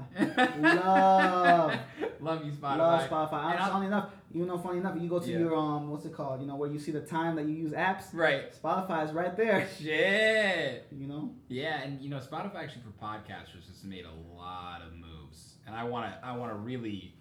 [0.85, 1.74] love,
[2.20, 2.76] Love you, Spotify.
[2.78, 3.51] love Spotify.
[3.57, 5.39] And funny enough, you know, funny enough, you go to Yeah.
[5.39, 6.41] your um, what's it called?
[6.43, 8.12] You know, where you see the time that you use apps.
[8.12, 8.53] Right.
[8.62, 9.66] Spotify is right there.
[9.81, 10.87] Shit.
[10.93, 14.93] You know, Yeah, and you know, Spotify actually for podcasters has made a lot of
[14.95, 17.14] moves, and I want to I want to really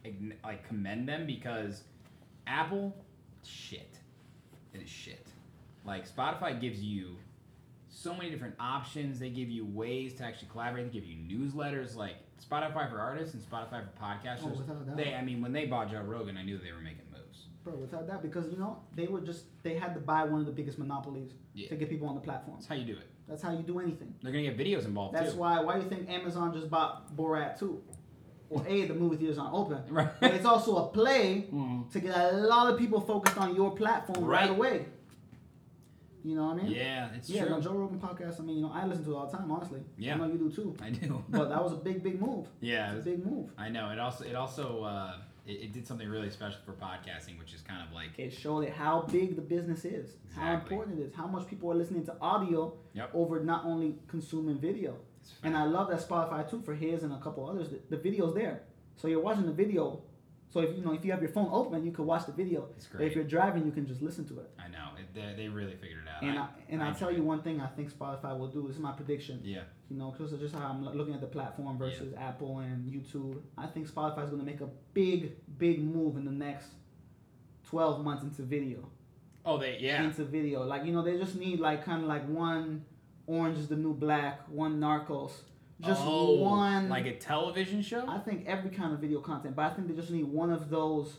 [0.43, 1.83] like commend them because
[2.45, 2.95] Apple,
[3.43, 3.97] shit,
[4.73, 5.25] it is shit.
[5.89, 7.17] Like Spotify gives you
[7.89, 9.17] so many different options.
[9.19, 10.85] They give you ways to actually collaborate.
[10.91, 14.43] They give you newsletters like Spotify for artists and Spotify for podcasters.
[14.43, 14.97] Oh, without a doubt.
[14.97, 17.47] They, I mean, when they bought Joe Rogan, I knew they were making moves.
[17.63, 20.45] bro, without that, because you know they were just they had to buy one of
[20.45, 21.67] the biggest monopolies Yeah.
[21.69, 22.57] to get people on the platform.
[22.57, 23.07] That's how you do it.
[23.27, 24.13] That's how you do anything.
[24.21, 25.39] They're gonna get videos involved That's too.
[25.39, 25.59] why.
[25.61, 27.81] Why do you think Amazon just bought Borat 2?
[28.49, 30.09] Well, a the movie theaters aren't open, Right.
[30.19, 31.91] but it's also a play Mhm.
[31.91, 34.49] to get a lot of people focused on your platform right, Right.
[34.51, 34.85] away.
[36.23, 36.71] You know what I mean?
[36.71, 37.51] Yeah, it's Yeah, true.
[37.51, 38.39] no, Joe Rogan podcast.
[38.39, 39.49] I mean, you know, I listen to it all the time.
[39.51, 40.15] Honestly, Yeah.
[40.15, 40.75] I know you do too.
[40.81, 41.23] I do.
[41.29, 42.47] But that was a big, big move.
[42.61, 43.51] yeah, it It's a big move.
[43.57, 43.89] I know.
[43.91, 45.13] It also it also uh,
[45.47, 48.61] it, it did something really special for podcasting, which is kind of like It showed
[48.65, 52.05] it how big the business is, how important it is, how much people are listening
[52.05, 53.11] to audio Yep.
[53.13, 54.97] over not only consuming video.
[55.43, 57.69] And I love that Spotify too for his and a couple others.
[57.69, 58.63] The, the video's there,
[58.97, 60.01] so you're watching the video.
[60.51, 62.67] So if you know if you have your phone open, you can watch the video.
[62.75, 64.49] It's But if you're driving, you can just listen to it.
[64.57, 66.08] I know it, they, they really figured it out.
[66.21, 68.67] And I, and I'll enjoy tell you one thing I think Spotify will do.
[68.67, 69.41] This is my prediction.
[69.43, 73.41] Yeah, You know, because just how I'm looking at the platform versus Apple and YouTube.
[73.57, 76.69] I think Spotify is going to make a big, big move in the next
[77.69, 78.89] 12 months into video.
[79.45, 80.03] Oh, they yeah.
[80.03, 80.63] Into video.
[80.63, 82.85] Like, you know, they just need like kind of like one
[83.29, 85.31] Orange is the New Black, one Narcos.
[85.81, 86.89] Just oh, one.
[86.89, 88.05] like a television show.
[88.07, 90.69] I think every kind of video content, but I think they just need one of
[90.69, 91.13] those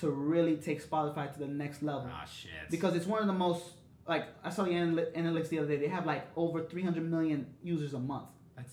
[0.00, 2.08] to really take Spotify to the next level.
[2.10, 2.50] Ah shit.
[2.70, 3.64] Because it's one of the most,
[4.08, 5.76] like, I saw the analytics the other day.
[5.76, 8.26] They have like over 300 million users a month.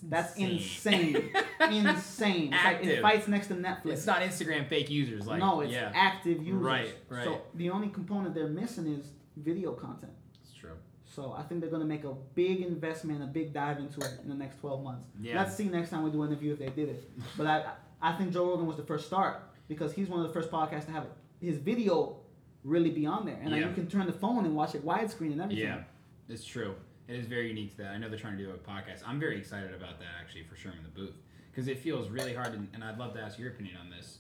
[0.03, 1.31] that's insane.
[1.59, 1.85] That's insane.
[1.87, 2.53] insane.
[2.53, 3.01] It's like it Active.
[3.01, 3.91] fights next to Netflix.
[3.91, 5.91] It's not Instagram fake users like no, it's yeah.
[5.93, 6.61] active users.
[6.61, 7.25] Right, right.
[7.25, 10.13] So the only component they're missing is video content.
[10.41, 10.71] It's true.
[11.03, 14.29] So I think they're gonna make a big investment, a big dive into it in
[14.29, 15.07] the next 12 months.
[15.21, 15.37] Yeah.
[15.37, 17.11] Let's see next time we do an interview if they did it.
[17.37, 20.33] But I, I think Joe Rogan was the first start because he's one of the
[20.33, 21.11] first podcasts to have it.
[21.41, 22.17] his video
[22.65, 23.67] really be on there, and Yeah.
[23.69, 25.63] you can turn the phone and watch it widescreen and everything.
[25.65, 25.83] Yeah,
[26.27, 26.75] it's true.
[27.07, 27.91] It is very unique to that.
[27.91, 29.03] I know they're trying to do a podcast.
[29.05, 31.15] I'm very excited about that actually for Sherm in the Booth
[31.51, 34.17] because it feels really hard, and, and I'd love to ask your opinion on this.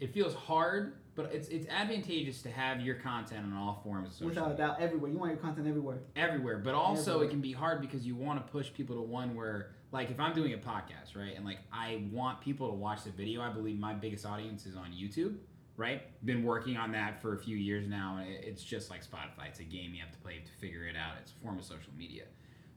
[0.00, 4.12] it feels hard, but it's it's advantageous to have your content on all forms of
[4.14, 5.10] social Without a doubt, everywhere.
[5.10, 5.98] You want your content everywhere.
[6.16, 7.26] everywhere but also Everywhere.
[7.26, 10.18] it can be hard because you want to push people to one where like if
[10.18, 13.50] i'm doing a podcast right and like i want people to watch the video i
[13.50, 15.36] believe my biggest audience is on youtube
[15.76, 16.02] right?
[16.24, 19.48] Been working on that for a few years now and it's just like spotify.
[19.48, 21.14] It's a game you have to play to figure it out.
[21.20, 22.24] It's a form of social media.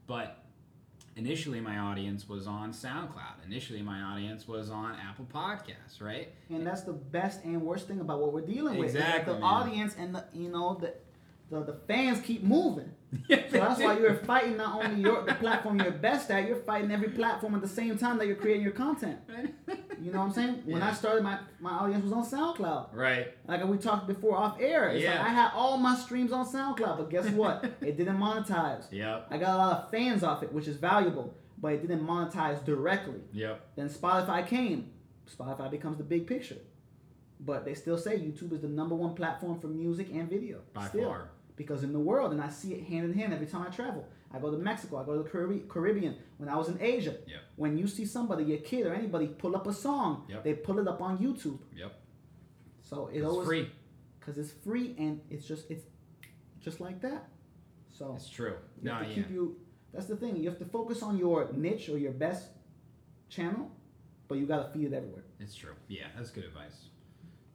[0.08, 0.44] But
[1.16, 3.46] initially my audience was on soundcloud.
[3.46, 6.34] Initially my audience was on apple podcasts right?
[6.50, 8.90] And that's the best and worst thing about what we're dealing with.
[8.90, 9.50] Exactly, the man.
[9.50, 10.94] audience and the you know the,
[11.50, 12.92] the the fans keep moving.
[13.30, 16.92] So that's why you're fighting not only your the platform you're best at, you're fighting
[16.92, 19.20] every platform at the same time that you're creating your content.
[20.02, 20.64] You know what I'm saying?
[20.66, 20.90] When Yeah.
[20.90, 22.94] I started, my my audience was on SoundCloud.
[22.94, 24.90] right Like we talked before off air.
[24.90, 25.12] It's Yeah.
[25.20, 27.64] like I had all my streams on SoundCloud, but guess what?
[27.90, 28.92] it didn't monetize.
[28.92, 31.28] yep I got a lot of fans off it, which is valuable,
[31.58, 33.22] but it didn't monetize directly.
[33.32, 34.90] yep Then Spotify came.
[35.34, 36.58] Spotify becomes the big picture.
[37.40, 40.60] But they still say YouTube is the number one platform for music and video.
[40.74, 41.06] By still.
[41.10, 41.30] far.
[41.56, 44.06] Because in the world, and I see it hand in hand every time I travel.
[44.34, 46.16] I go to Mexico, I go to the Caribbean.
[46.38, 47.40] When I was in Asia, Yep.
[47.56, 50.44] when you see somebody, your kid or anybody, pull up a song, Yep.
[50.44, 51.60] they pull it up on YouTube.
[51.74, 51.94] yep
[52.82, 53.70] So it it's always free
[54.20, 55.86] because it's free and it's just it's
[56.60, 57.30] just like that.
[57.92, 59.56] So it's true you no have to yeah keep you.
[59.94, 60.36] That's the thing.
[60.36, 62.50] You have to focus on your niche or your best
[63.30, 63.72] channel,
[64.28, 65.24] but you gotta feed it everywhere.
[65.40, 65.76] It's true.
[65.88, 66.90] Yeah, that's good advice.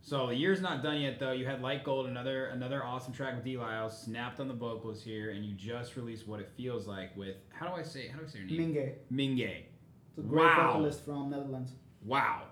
[0.02, 1.32] So the year's not done yet, though.
[1.32, 3.56] You had Light Gold, another another awesome track with D.
[3.58, 7.36] Lyle, snapped on the vocals here, and you just released what it feels like with
[7.50, 8.72] how do I say how do I say your name?
[8.74, 9.38] Minge.
[9.38, 9.64] Minge.
[10.08, 10.72] It's a great Wow.
[10.72, 11.72] vocalist from Netherlands.
[12.04, 12.44] Wow,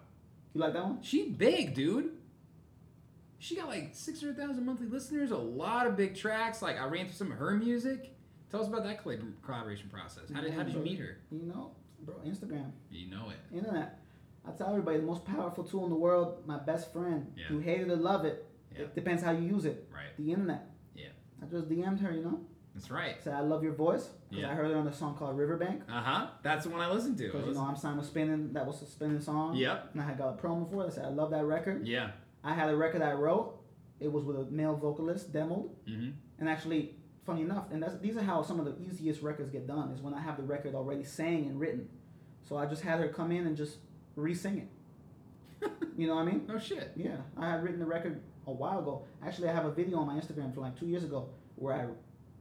[0.53, 1.03] You like that one?
[1.03, 2.13] she big, dude.
[3.39, 5.31] She got like six hundred thousand monthly listeners.
[5.31, 6.61] A lot of big tracks.
[6.61, 8.15] Like I ran through some of her music.
[8.51, 10.25] Tell us about that collaboration process.
[10.35, 11.19] How did how did you meet her?
[11.31, 11.71] You know,
[12.03, 13.57] bro, Instagram, You know it.
[13.57, 14.01] internet.
[14.47, 16.43] I tell everybody the most powerful tool in the world.
[16.47, 17.33] My best friend.
[17.37, 17.45] Yeah.
[17.51, 18.47] You hate it or love it.
[18.75, 18.83] Yeah.
[18.83, 19.87] It depends how you use it.
[19.93, 20.17] Right.
[20.19, 20.67] The internet.
[20.95, 21.09] Yeah.
[21.43, 22.13] I just DM'd her.
[22.13, 22.41] You know,
[22.75, 23.17] That's right.
[23.23, 24.51] said I love your voice because Yeah.
[24.51, 25.83] I heard it on a song called Riverbank.
[25.89, 26.27] Uh huh.
[26.43, 27.25] That's the one I listened to.
[27.25, 28.53] Because you know I'm signed with Spinnin'.
[28.55, 29.55] That was a Spinnin' song.
[29.57, 29.91] Yep.
[29.93, 30.87] And I had got a promo for it.
[30.87, 31.87] I said I love that record.
[31.87, 32.11] Yeah.
[32.45, 33.55] I had a record I wrote.
[34.01, 35.71] It was with a male vocalist, demoed.
[35.89, 36.11] Mm-hmm.
[36.39, 36.95] And actually,
[37.27, 40.01] funny enough, and that's these are how some of the easiest records get done is
[40.01, 41.89] when I have the record already sang and written.
[42.49, 43.79] So I just had her come in and just
[44.21, 44.69] re-sing it.
[45.99, 46.45] You know what I mean?
[46.47, 46.93] No shit.
[46.95, 49.03] Yeah, I had written the record a while ago.
[49.25, 51.87] Actually, I have a video on my Instagram from like two years ago where I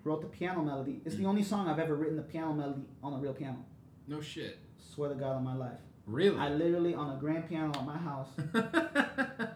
[0.03, 1.01] wrote the piano melody.
[1.05, 3.65] It's the only song I've ever written the piano melody on a real piano.
[4.07, 4.59] No shit.
[4.93, 5.79] Swear to God on my life.
[6.05, 6.37] Really?
[6.37, 8.29] I literally on a grand piano at my house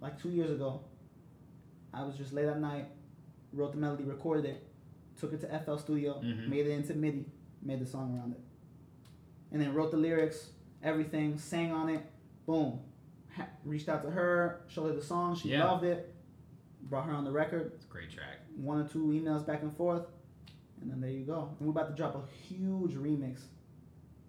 [0.00, 0.80] like two years ago.
[1.92, 2.86] I was just late at night,
[3.52, 4.66] wrote the melody, recorded it,
[5.18, 6.48] took it to FL Studio, Mhm.
[6.48, 7.26] made it into MIDI,
[7.62, 8.40] made the song around it,
[9.52, 12.02] and then wrote the lyrics, everything, sang on it.
[12.46, 12.80] Boom.
[13.36, 15.34] Ha- reached out to her, showed her the song.
[15.36, 15.64] She Yeah.
[15.70, 16.14] loved it.
[16.82, 17.72] Brought her on the record.
[17.74, 18.38] it's a great track.
[18.56, 20.06] One or two emails back and forth,
[20.80, 21.54] and then there you go.
[21.58, 23.42] And we're about to drop a huge remix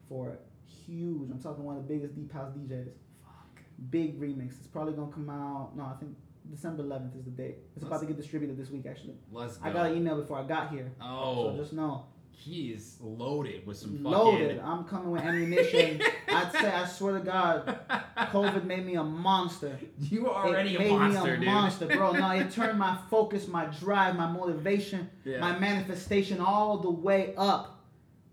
[0.07, 0.41] for it.
[0.65, 1.31] Huge.
[1.31, 2.91] I'm talking one of the biggest deep house DJs
[3.23, 3.61] Fuck.
[3.89, 4.57] big remix.
[4.59, 5.75] It's probably gonna come out.
[5.75, 6.15] No, I think
[6.49, 7.57] December 11th is the date.
[7.75, 9.15] It's about Let's- to get distributed this week, actually.
[9.31, 9.69] Let's go.
[9.69, 13.65] I got an email before I got here, Oh, so just know, he is loaded
[13.67, 14.03] with some fucking.
[14.03, 14.59] loaded.
[14.59, 16.01] I'm coming with ammunition.
[16.27, 17.79] I'd say, I swear to God,
[18.17, 19.77] COVID made me a monster.
[19.99, 21.45] You are already it a made monster, me a dude.
[21.45, 22.11] monster, bro.
[22.13, 25.39] No, it turned my focus, my drive, my motivation, Yeah.
[25.39, 27.77] my manifestation all the way up.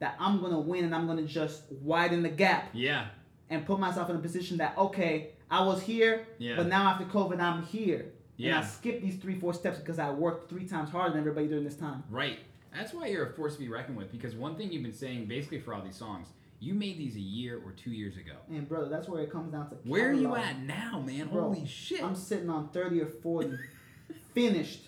[0.01, 2.70] That I'm gonna win and I'm gonna just widen the gap.
[2.72, 3.09] Yeah.
[3.51, 6.57] and put myself in a position that okay, I was here, Yeah.
[6.57, 8.12] but now after COVID, I'm here.
[8.36, 8.55] Yeah.
[8.55, 8.61] And Yeah.
[8.61, 11.64] I skipped these three, four steps because I worked three times harder than everybody during
[11.64, 12.05] this time.
[12.11, 12.38] Right.
[12.74, 14.10] That's why you're a force to be reckoned with.
[14.12, 16.28] Because one thing you've been saying basically for all these songs,
[16.60, 18.32] you made these a year or two years ago.
[18.50, 19.76] And brother, that's where it comes down to.
[19.84, 21.28] Where are you at now, man?
[21.28, 22.02] Bro, Holy shit.
[22.02, 23.52] I'm sitting on thirty or forty,
[24.34, 24.80] finished.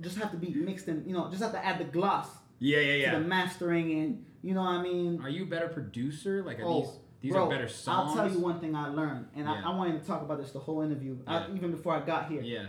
[0.00, 1.28] Just have to be mixed in, you know.
[1.30, 3.10] Just have to add the gloss yeah, yeah, yeah.
[3.12, 5.20] to the mastering, and you know what I mean.
[5.22, 6.42] Are you a better producer?
[6.42, 8.10] Like, are Oh, these these bro, are better songs?
[8.10, 9.62] I'll tell you one thing I learned, and Yeah.
[9.64, 12.28] I, I wanted to talk about this the whole interview, I, even before I got
[12.30, 12.42] here.
[12.42, 12.66] Yeah,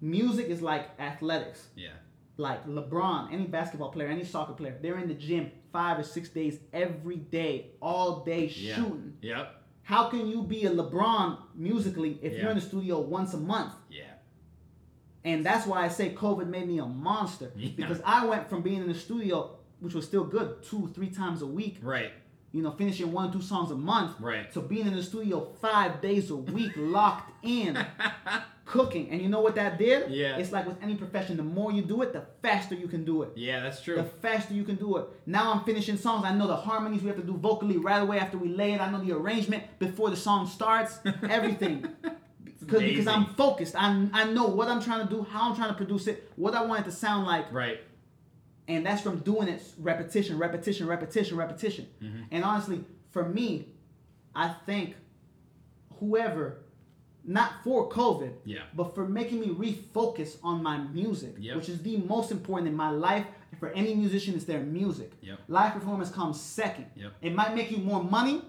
[0.00, 1.68] Music is like athletics.
[1.74, 1.90] yeah,
[2.36, 6.28] like LeBron, any basketball player, any soccer player, they're in the gym five or six
[6.28, 8.74] days every day, all day yeah.
[8.76, 9.14] shooting.
[9.22, 9.62] Yep.
[9.82, 12.40] How can you be a LeBron musically if Yeah.
[12.42, 13.72] you're in the studio once a month?
[13.90, 14.02] Yeah.
[15.24, 17.70] And that's why I say COVID made me a monster Yeah.
[17.76, 21.42] because I went from being in the studio, which was still good, two, three times
[21.42, 22.12] a week, Right.
[22.56, 24.52] You know, finishing one or two songs a month, Right.
[24.52, 27.76] So being in the studio five days a week, locked in.
[28.64, 30.10] Cooking, and you know what that did?
[30.10, 30.38] Yeah.
[30.38, 33.22] It's like with any profession, the more you do it, the faster you can do
[33.22, 33.30] it.
[33.36, 33.94] yeah, that's true.
[33.94, 35.04] the faster you can do it.
[35.24, 36.24] Now I'm finishing songs.
[36.24, 38.80] I know the harmonies we have to do vocally right away after we lay it.
[38.80, 40.98] I know the arrangement before the song starts.
[41.30, 41.86] Everything.
[42.68, 43.76] Cause, because I'm focused.
[43.76, 46.54] I I know what I'm trying to do, how I'm trying to produce it, what
[46.56, 47.78] I want it to sound like, right.
[48.68, 51.86] And that's from doing it repetition, repetition, repetition, repetition.
[52.02, 52.22] Mm-hmm.
[52.32, 53.68] And honestly, for me,
[54.34, 54.96] I thank
[56.00, 56.58] whoever,
[57.24, 58.60] not for COVID, Yeah.
[58.74, 61.56] but for making me refocus on my music, Yep.
[61.56, 63.26] which is the most important in my life.
[63.58, 65.12] For any musician, it's their music.
[65.22, 65.38] Yep.
[65.48, 66.86] Live performance comes second.
[66.94, 67.12] Yep.
[67.22, 68.42] It might make you more money,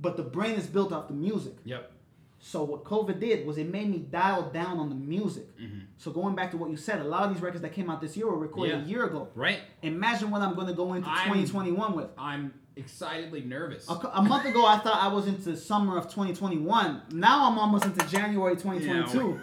[0.00, 1.54] but the brain is built off the music.
[1.64, 1.90] Yep.
[2.38, 5.58] So what COVID did was it made me dial down on the music.
[5.58, 5.78] Mm-hmm.
[5.96, 8.00] So going back to what you said, a lot of these records that came out
[8.00, 8.84] this year were recorded Yeah.
[8.84, 9.28] a year ago.
[9.34, 9.60] Right.
[9.82, 12.08] Imagine what I'm going to go into I'm- 2021 with.
[12.18, 13.88] I'm excitedly nervous.
[13.88, 17.02] A, a month ago, I thought I was into summer of 2021.
[17.12, 19.40] Now I'm almost into January 2022.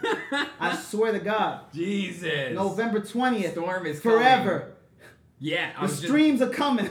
[0.60, 1.62] I swear to God.
[1.74, 2.54] Jesus.
[2.54, 3.52] November 20th.
[3.54, 4.18] Storm is coming.
[4.20, 4.74] forever.
[5.40, 5.72] Yeah.
[5.78, 6.90] I The streams are coming.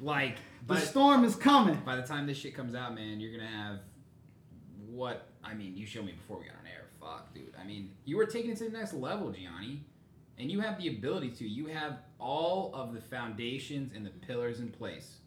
[0.00, 0.36] like.
[0.66, 1.76] The storm is coming.
[1.86, 3.78] by the time this shit comes out, man, you're gonna have
[4.88, 5.28] what?
[5.46, 6.84] I mean, you showed me before we got on air.
[7.00, 7.52] Fuck, dude.
[7.60, 9.84] I mean, you were taking it to the next level, Gianni,
[10.38, 11.48] and you have the ability to.
[11.48, 15.18] You have all of the foundations and the pillars in place.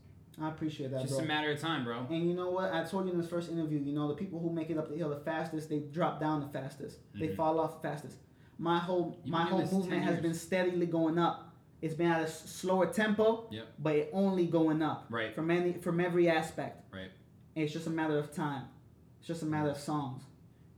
[0.42, 1.24] I appreciate that, Just bro.
[1.24, 2.06] a matter of time, bro.
[2.10, 2.72] And you know what?
[2.74, 4.90] I told you in this first interview, you know, the people who make it up
[4.90, 7.00] the hill the fastest, they drop down the fastest.
[7.14, 8.18] They fall off the fastest.
[8.58, 9.20] My whole Mm-hmm.
[9.26, 11.54] You've my whole movement has been steadily going up.
[11.82, 13.68] It's been at a slower tempo, Yep.
[13.80, 15.06] but it only going up.
[15.10, 15.34] Right.
[15.34, 16.84] From any from every aspect.
[16.94, 17.10] Right.
[17.56, 18.64] And it's just a matter of time.
[19.30, 20.24] Just a matter of songs.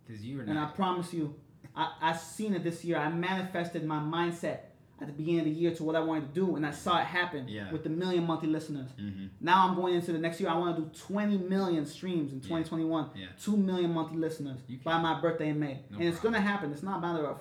[0.06, 1.34] Because you were And I promise you,
[1.74, 2.98] I, I seen it this year.
[2.98, 4.58] I manifested my mindset
[5.00, 7.00] at the beginning of the year to what I wanted to do, and I saw
[7.00, 7.72] it happen Yeah.
[7.72, 8.90] with the million monthly listeners.
[9.00, 9.30] Mhm.
[9.40, 10.50] Now I'm going into the next year.
[10.50, 13.10] I want to do 20 million streams in 2021.
[13.16, 13.28] Yeah.
[13.42, 15.80] 2 million monthly listeners by my birthday in May.
[15.90, 16.74] No and it's going to happen.
[16.74, 17.38] It's not a matter of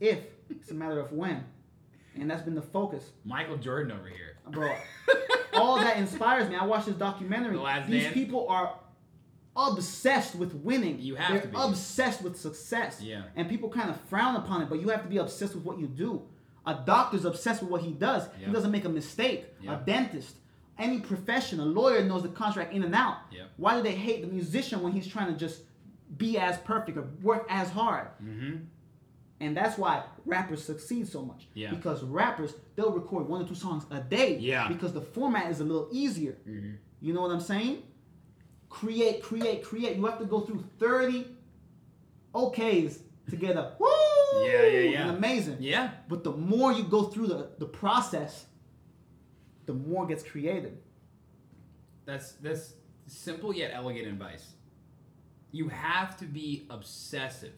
[0.00, 0.18] if,
[0.50, 1.44] it's a matter of when.
[2.16, 3.08] And that's been the focus.
[3.24, 4.36] Michael Jordan over here.
[4.50, 4.74] Bro,
[5.52, 6.56] all that inspires me.
[6.56, 7.56] I watched this documentary.
[7.56, 8.14] The These Dance?
[8.14, 8.74] people are
[9.56, 10.98] obsessed with winning.
[11.00, 11.56] You have They're to be.
[11.58, 13.00] obsessed with success.
[13.02, 13.22] Yeah.
[13.36, 15.78] And people kind of frown upon it, but you have to be obsessed with what
[15.78, 16.22] you do.
[16.66, 18.28] A doctor's obsessed with what he does.
[18.38, 19.46] He doesn't make a mistake.
[19.68, 20.36] A dentist,
[20.78, 23.16] any profession, a lawyer knows the contract in and out.
[23.32, 23.44] Yeah.
[23.56, 25.62] Why do they hate the musician when he's trying to just
[26.16, 28.08] be as perfect or work as hard?
[28.22, 28.56] Mm-hmm.
[29.42, 31.48] And that's why rappers succeed so much.
[31.54, 31.70] Yeah.
[31.70, 34.36] Because rappers, they'll record one or two songs a day.
[34.36, 34.68] Yeah.
[34.68, 36.36] Because the format is a little easier.
[36.46, 36.76] Mhm.
[37.00, 37.82] You know what I'm saying?
[38.70, 39.96] Create, create, create.
[39.96, 41.26] You have to go through 30
[42.34, 43.88] okays to get a woo!
[44.46, 45.08] Yeah, yeah, yeah.
[45.08, 45.58] And amazing.
[45.60, 45.90] Yeah.
[46.08, 48.46] But the more you go through the, the process,
[49.66, 50.78] the more gets created.
[52.06, 52.74] That's that's
[53.06, 54.54] simple yet elegant advice.
[55.52, 57.54] You have to be obsessive,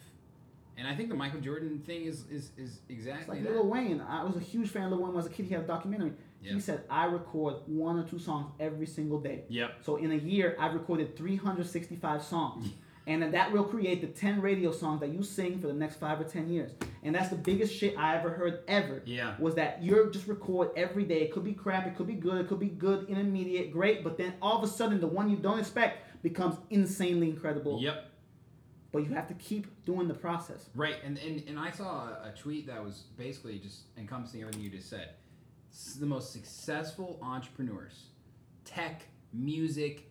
[0.76, 3.52] and I think the Michael Jordan thing is is is It's exactly like that.
[3.52, 4.00] Lil Wayne.
[4.00, 5.46] I was a huge fan of Lil Wayne when I was a kid.
[5.46, 6.12] He had a documentary.
[6.42, 6.54] Yeah.
[6.54, 9.44] He said, I record one or two songs every single day.
[9.48, 9.78] Yep.
[9.82, 12.68] So in a year, I've recorded 365 songs.
[13.06, 15.96] And then that will create the 10 radio songs that you sing for the next
[15.96, 16.70] five or 10 years.
[17.02, 19.02] And that's the biggest shit I ever heard ever.
[19.04, 19.34] Yeah.
[19.40, 21.22] Was that you're just record every day.
[21.22, 24.18] It could be crap, it could be good, it could be good, intermediate, great, but
[24.18, 27.80] then all of a sudden the one you don't expect becomes insanely incredible.
[27.82, 28.08] Yep.
[28.92, 30.68] But you have to keep doing the process.
[30.74, 34.62] Right, and, and and I saw a, a tweet that was basically just encompassing everything
[34.62, 35.14] you just said.
[35.98, 38.08] The most successful entrepreneurs,
[38.64, 40.10] tech, music,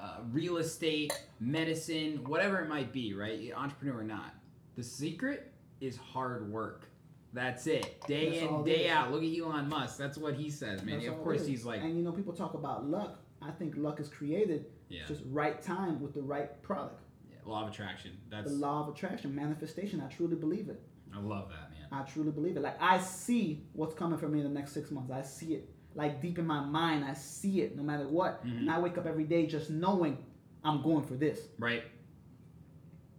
[0.00, 3.50] uh, real estate, medicine, whatever it might be, right?
[3.56, 4.34] Entrepreneur or not,
[4.76, 6.86] the secret is hard work.
[7.32, 8.00] That's it.
[8.06, 9.10] Day That's in, day out.
[9.12, 9.98] Look at Elon Musk.
[9.98, 10.98] That's what he says, man.
[10.98, 13.18] That's of course, he's like, And you know, people talk about luck.
[13.42, 15.02] I think luck is created Yeah.
[15.08, 17.02] just right time with the right product.
[17.28, 18.12] yeah, law of attraction.
[18.30, 20.00] That's The law of attraction, manifestation.
[20.00, 20.82] I truly believe it.
[21.14, 21.69] I love that.
[21.92, 22.62] I truly believe it.
[22.62, 25.10] Like I see what's coming for me in the next six months.
[25.10, 25.68] I see it.
[25.94, 28.44] Like deep in my mind, I see it no matter what.
[28.46, 28.58] Mhm.
[28.58, 30.18] And I wake up every day just knowing
[30.62, 31.40] I'm going for this.
[31.58, 31.82] Right.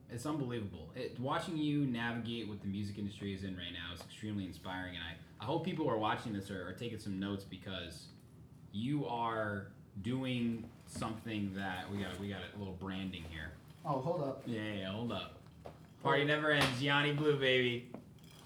[0.10, 0.92] It's unbelievable.
[0.96, 4.96] It, watching you navigate what the music industry is in right now is extremely inspiring,
[4.96, 8.08] and I, I hope people are watching this are, are taking some notes because
[8.74, 9.68] you are
[10.02, 12.20] doing something that we got.
[12.20, 13.52] We got a little branding here.
[13.86, 14.44] Oh, hold up.
[14.46, 15.40] Yeah, yeah, yeah, hold up.
[16.04, 16.82] Party never ends.
[16.82, 17.90] Gianni Blue, baby.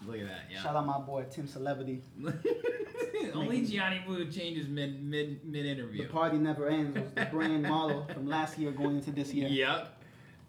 [0.07, 0.41] Look at that.
[0.51, 0.61] Yeah.
[0.61, 2.01] Shout out my boy Tim Celebrity.
[3.33, 6.03] Only Gianni Blue changes mid mid mid interview.
[6.03, 9.47] The party never ends was the brand model from last year going into this year.
[9.47, 9.91] Yep.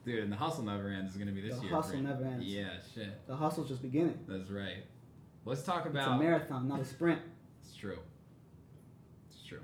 [0.05, 1.75] Dude, and the hustle never ends is gonna be this The year.
[1.75, 2.07] hustle brand.
[2.07, 2.45] never ends.
[2.47, 3.27] Yeah, shit.
[3.27, 4.19] The hustle's just beginning.
[4.29, 4.85] That's right.
[5.45, 6.21] Let's talk It's a about.
[6.21, 7.21] marathon, not a sprint.
[7.63, 7.99] It's true.
[9.31, 9.61] It's true.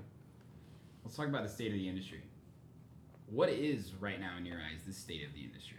[1.03, 2.21] Let's talk about the state of the industry.
[3.27, 5.77] What is right now in your eyes the state of the industry?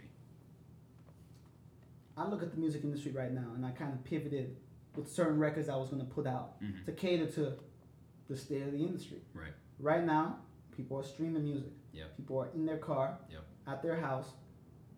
[2.17, 4.55] I look at the music industry right now and I kind of pivoted
[4.95, 6.85] with certain records I was going to put out Mhm.
[6.85, 7.53] to cater to
[8.27, 9.21] the state of the industry.
[9.33, 9.53] Right.
[9.79, 10.39] Right now,
[10.71, 11.71] people are streaming music.
[11.93, 12.17] Yep.
[12.17, 13.43] People are in their car, Yep.
[13.67, 14.33] at their house,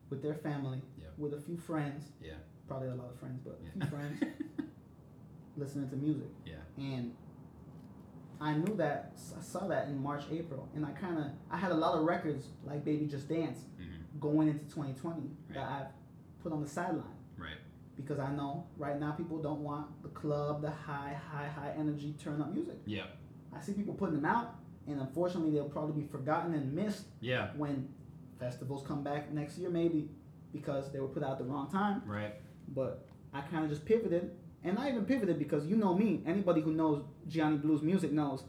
[0.09, 1.07] with their family, Yeah.
[1.18, 2.36] with a few friends, Yeah.
[2.68, 3.72] probably a lot of friends, but a Yeah.
[3.72, 4.24] few friends,
[5.57, 6.30] listening to music.
[6.45, 6.61] Yeah.
[6.78, 7.15] And
[8.39, 11.72] I knew that, I saw that in March, April, and I kind of, I had
[11.72, 14.20] a lot of records like Baby Just Dance Mhm.
[14.20, 15.88] going into 2020 that I've
[16.44, 17.04] put on the sideline
[17.38, 17.58] Right.
[17.96, 22.16] because I know right now people don't want the club, the high, high, high energy
[22.20, 22.78] turn up music.
[22.86, 23.06] Yeah.
[23.54, 24.56] I see people putting them out,
[24.88, 27.52] and unfortunately, they'll probably be forgotten and missed Yeah.
[27.56, 27.88] when
[28.40, 30.10] festivals come back next year, maybe
[30.54, 32.02] because they were put out at the wrong time.
[32.06, 32.36] Right.
[32.74, 34.32] But I kind of just pivoted,
[34.64, 36.24] and I even pivoted because you know me.
[36.26, 38.44] Anybody who knows Gianni Blues music knows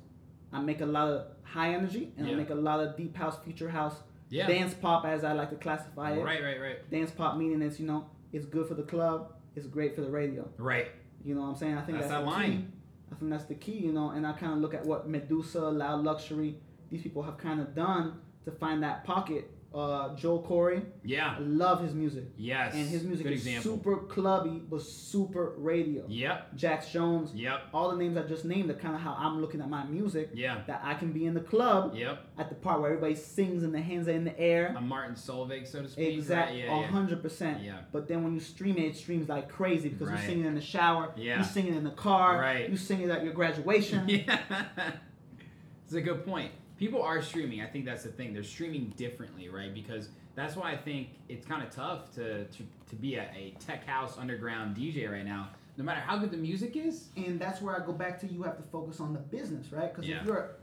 [0.53, 2.33] I make a lot of high energy and Yeah.
[2.35, 4.47] I make a lot of deep house, future house, Yeah.
[4.47, 6.23] dance pop, as I like to classify it.
[6.23, 6.43] Right.
[6.43, 6.61] Right.
[6.61, 6.91] Right.
[6.91, 10.11] Dance pop meaning it's you know it's good for the club, it's great for the
[10.11, 10.49] radio.
[10.59, 10.89] Right.
[11.25, 11.75] You know what I'm saying?
[11.77, 12.51] I think That's that's, that the line.
[12.53, 12.65] key.
[13.11, 14.11] I think that's the key, you know.
[14.11, 16.57] And I kind of look at what Meduza, Loud Luxury,
[16.91, 19.51] these people have kind of done to find that pocket.
[19.75, 21.37] Uh, Joel Corry, I Yeah.
[21.41, 22.75] love his music, Yes.
[22.75, 23.73] and his music Good is example.
[23.77, 26.05] super clubby but super radio.
[26.09, 26.57] Yep.
[26.57, 27.65] Jax Jones, Yep.
[27.75, 30.31] all the names I just named are kind of how I'm looking at my music.
[30.33, 30.63] Yeah.
[30.67, 32.19] That I can be in the club Yep.
[32.39, 34.75] at the part where everybody sings and the hands are in the air.
[34.75, 36.17] A Martin Solveig, so to speak.
[36.17, 36.69] Exactly, Right?
[36.81, 36.87] Yeah.
[36.87, 37.63] hundred percent.
[37.63, 37.81] Yeah.
[37.93, 40.19] But then when you stream it, it streams like crazy because Right.
[40.19, 41.35] you're singing in the shower, Yeah.
[41.37, 42.71] you're singing in the car, Right.
[42.71, 44.09] you singing at your graduation.
[44.09, 44.41] Yeah.
[45.85, 46.53] It's a good point.
[46.79, 47.61] People are streaming.
[47.61, 48.33] I think that's the thing.
[48.33, 49.75] They're streaming differently, right?
[49.75, 53.55] Because that's why I think it's kind of tough to, to, to be a, a
[53.59, 55.49] tech house underground DJ right now.
[55.77, 57.09] No matter how good the music is.
[57.17, 58.27] And that's where I go back to.
[58.33, 59.93] You have to focus on the business, right?
[59.93, 60.21] Because Yeah.
[60.21, 60.57] if you're,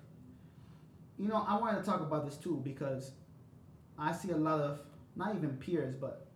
[1.19, 3.11] you know, I wanted to talk about this too because
[3.99, 4.79] I see a lot of
[5.17, 6.27] not even peers, but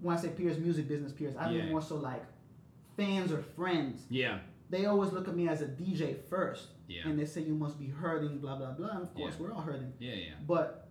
[0.00, 1.62] when I say peers, music business peers, I Yeah.
[1.62, 2.22] mean more so like
[2.96, 4.02] fans or friends.
[4.10, 4.38] Yeah.
[4.70, 7.02] They always look at me as a DJ first, Yeah.
[7.08, 8.90] and they say you must be hurting, blah blah blah.
[8.90, 9.42] And of course, Yeah.
[9.46, 9.92] we're all hurting.
[9.98, 10.14] Yeah.
[10.14, 10.34] Yeah.
[10.46, 10.88] But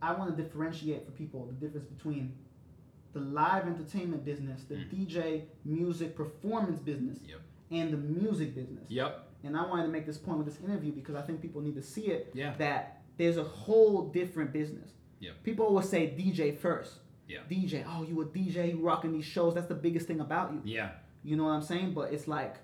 [0.00, 2.32] I want to differentiate for people the difference between
[3.12, 4.90] the live entertainment business, the Mm.
[4.90, 7.40] DJ music performance business, Yep.
[7.70, 8.90] and the music business.
[8.90, 9.24] Yep.
[9.44, 11.74] And I wanted to make this point with this interview because I think people need
[11.76, 12.54] to see it Yeah.
[12.56, 14.94] that there's a whole different business.
[15.20, 15.42] Yep.
[15.42, 17.00] People always say DJ first.
[17.26, 17.40] Yeah.
[17.48, 19.54] DJ, oh, you a DJ, you rocking these shows.
[19.54, 20.60] That's the biggest thing about you.
[20.64, 20.92] Yeah.
[21.24, 21.92] You know what I'm saying?
[21.92, 22.56] But it's like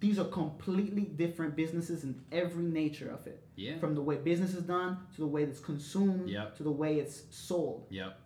[0.00, 3.42] these are completely different businesses in every nature of it.
[3.56, 3.78] Yeah.
[3.78, 6.56] From the way business is done to the way it's consumed Yep.
[6.56, 7.86] to the way it's sold.
[7.90, 8.18] Yep.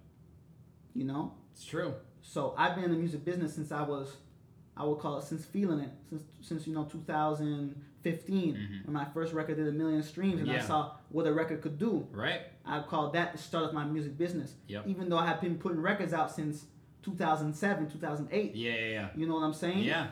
[0.95, 1.35] You know?
[1.53, 1.95] It's true.
[2.23, 4.17] So I've been in the music business since I was,
[4.77, 8.87] I would call it since feeling it, since since you know 2015 Mhm.
[8.87, 11.79] when my first record did a million streams and I saw what a record could
[11.79, 12.07] do.
[12.13, 12.41] Right.
[12.65, 14.55] I called that the start of my music business.
[14.69, 14.87] Yep.
[14.87, 16.67] Even though I have been putting records out since
[17.03, 18.55] 2007, 2008.
[18.55, 18.73] Yeah.
[18.75, 18.87] Yeah.
[18.87, 19.09] Yeah.
[19.17, 19.81] You know what I'm saying?
[19.85, 20.09] Yeah.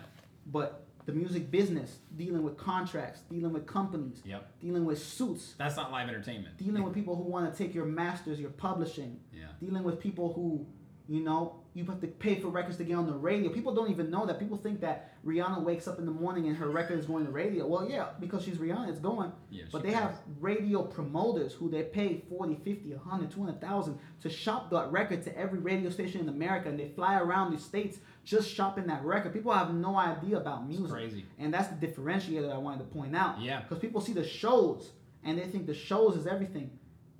[0.46, 4.60] But the music business, dealing with contracts, dealing with companies, Yep.
[4.60, 6.56] dealing with suits, That's not live entertainment.
[6.58, 9.46] dealing with people who want to take your masters, your publishing, Yeah.
[9.60, 10.66] dealing with people who,
[11.12, 13.50] you know, you have to pay for records to get on the radio.
[13.50, 14.38] People don't even know that.
[14.38, 17.30] People think that Rihanna wakes up in the morning and her record is going to
[17.30, 17.66] radio.
[17.66, 19.30] Well, yeah, because she's Rihanna, it's going.
[19.50, 20.00] Yeah, but they does.
[20.00, 25.38] have radio promoters who they pay 40, 50, 100, 200,000 to shop that record to
[25.38, 26.70] every radio station in America.
[26.70, 29.34] And they fly around the states just shopping that record.
[29.34, 30.92] People have no idea about music.
[30.92, 31.26] crazy.
[31.38, 33.38] And that's the differentiator that I wanted to point out.
[33.38, 33.60] Yeah.
[33.60, 34.92] Because people see the shows
[35.22, 36.70] and they think the shows is everything.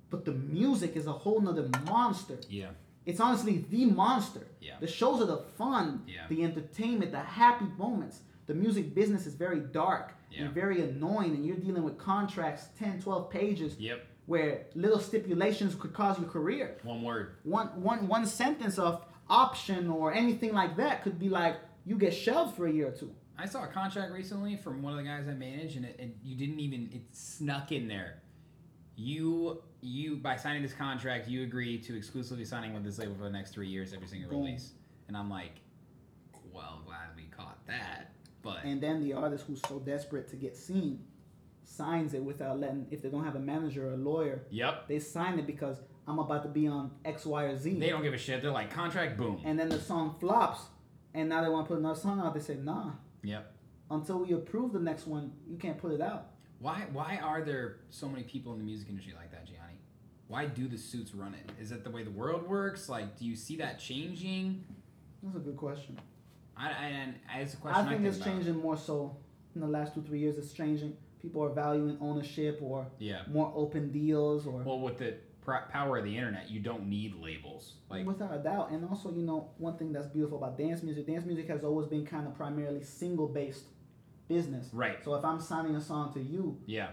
[0.09, 2.39] But the music is a whole nother monster.
[2.49, 2.69] Yeah.
[3.05, 4.47] It's honestly the monster.
[4.61, 4.75] Yeah.
[4.79, 6.27] The shows are the fun, Yeah.
[6.29, 8.21] the entertainment, the happy moments.
[8.45, 10.45] The music business is very dark Yeah.
[10.45, 14.05] and very annoying, and you're dealing with contracts, 10, 12 pages, Yep.
[14.25, 16.77] where little stipulations could cause your career.
[16.83, 17.35] One word.
[17.43, 22.13] One, one, one sentence of option or anything like that could be like you get
[22.13, 23.13] shelved for a year or two.
[23.37, 26.13] I saw a contract recently from one of the guys I manage, and it, and
[26.23, 28.21] you didn't even it snuck in there.
[28.95, 33.23] You you by signing this contract, you agree to exclusively signing with this label for
[33.23, 34.43] the next three years, every single Boom.
[34.45, 34.71] release.
[35.07, 35.55] And I'm like,
[36.51, 38.11] well, glad we caught that.
[38.41, 41.03] But And then the artist who's so desperate to get seen
[41.63, 44.99] signs it without letting, if they don't have a manager or a lawyer, yep, they
[44.99, 45.77] sign it because
[46.07, 47.79] I'm about to be on X, Y, or Z.
[47.79, 48.41] they don't give a shit.
[48.41, 49.39] They're like contract, boom.
[49.45, 50.61] and then the song flops,
[51.13, 52.33] and now they want to put another song out.
[52.33, 52.91] They say, nah,
[53.23, 53.51] Yep.
[53.89, 56.27] until we approve the next one, you can't put it out.
[56.59, 59.72] Why why are there so many people in the music industry like that, Gianni?
[60.33, 61.51] Why do the suits run it?
[61.61, 62.89] Is that the way the world works?
[62.89, 64.63] Like, do you see that changing?
[65.21, 65.95] That's a good question.
[66.57, 68.29] I, I and it's a question I think it's about.
[68.29, 69.15] changing more so
[69.53, 70.39] in the last two, three years.
[70.39, 70.97] It's changing.
[71.21, 73.21] People are valuing ownership or Yeah.
[73.29, 77.13] more open deals or Well, with the pr- power of the internet, you don't need
[77.21, 77.73] labels.
[77.91, 78.71] Like, without a doubt.
[78.71, 81.85] And also, you know, one thing that's beautiful about dance music, dance music has always
[81.85, 83.65] been kind of primarily single based
[84.27, 84.67] business.
[84.73, 84.97] right?
[85.05, 86.89] So if I'm signing a song to you, Yeah,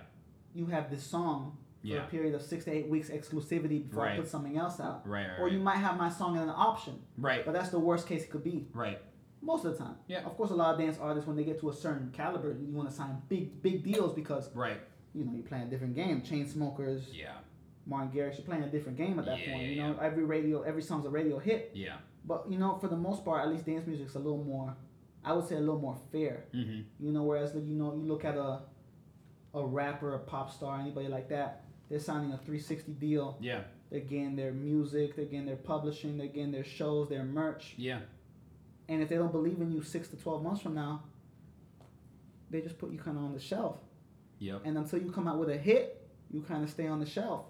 [0.52, 2.04] you have this song for Yeah.
[2.04, 5.06] a period of six to eight weeks exclusivity before I put something else out.
[5.08, 5.64] Right, right, or you right.
[5.64, 7.00] might have my song as an option.
[7.16, 7.44] Right.
[7.44, 8.68] But that's the worst case it could be.
[8.74, 9.00] Right.
[9.42, 9.96] Most of the time.
[10.06, 10.24] Yeah.
[10.26, 12.74] Of course, a lot of dance artists, when they get to a certain caliber, you
[12.76, 14.78] want to sign big, big deals because Right.
[15.14, 16.20] you know you're playing a different game.
[16.20, 17.32] Chainsmokers, Yeah.
[17.86, 19.62] Martin Garrix, you're playing a different game at that Yeah, point.
[19.64, 21.70] You yeah, know, every radio, every song's a radio hit.
[21.74, 21.96] Yeah.
[22.26, 24.76] But you know, for the most part, at least dance music's a little more,
[25.24, 26.44] I would say a little more fair.
[26.52, 26.80] Mm-hmm.
[27.06, 28.60] You know, whereas like, you know, you look at a,
[29.54, 33.36] a rapper, a pop star, anybody like that, they're signing a 360 deal.
[33.40, 33.62] Yeah.
[33.90, 37.74] They're getting their music, they're getting their publishing, they're getting their shows, their merch.
[37.76, 37.98] Yeah.
[38.88, 41.02] And if they don't believe in you six to 12 months from now,
[42.48, 43.78] they just put you kind of on the shelf.
[44.38, 44.62] Yep.
[44.64, 47.46] And until you come out with a hit, you kind of stay on the shelf.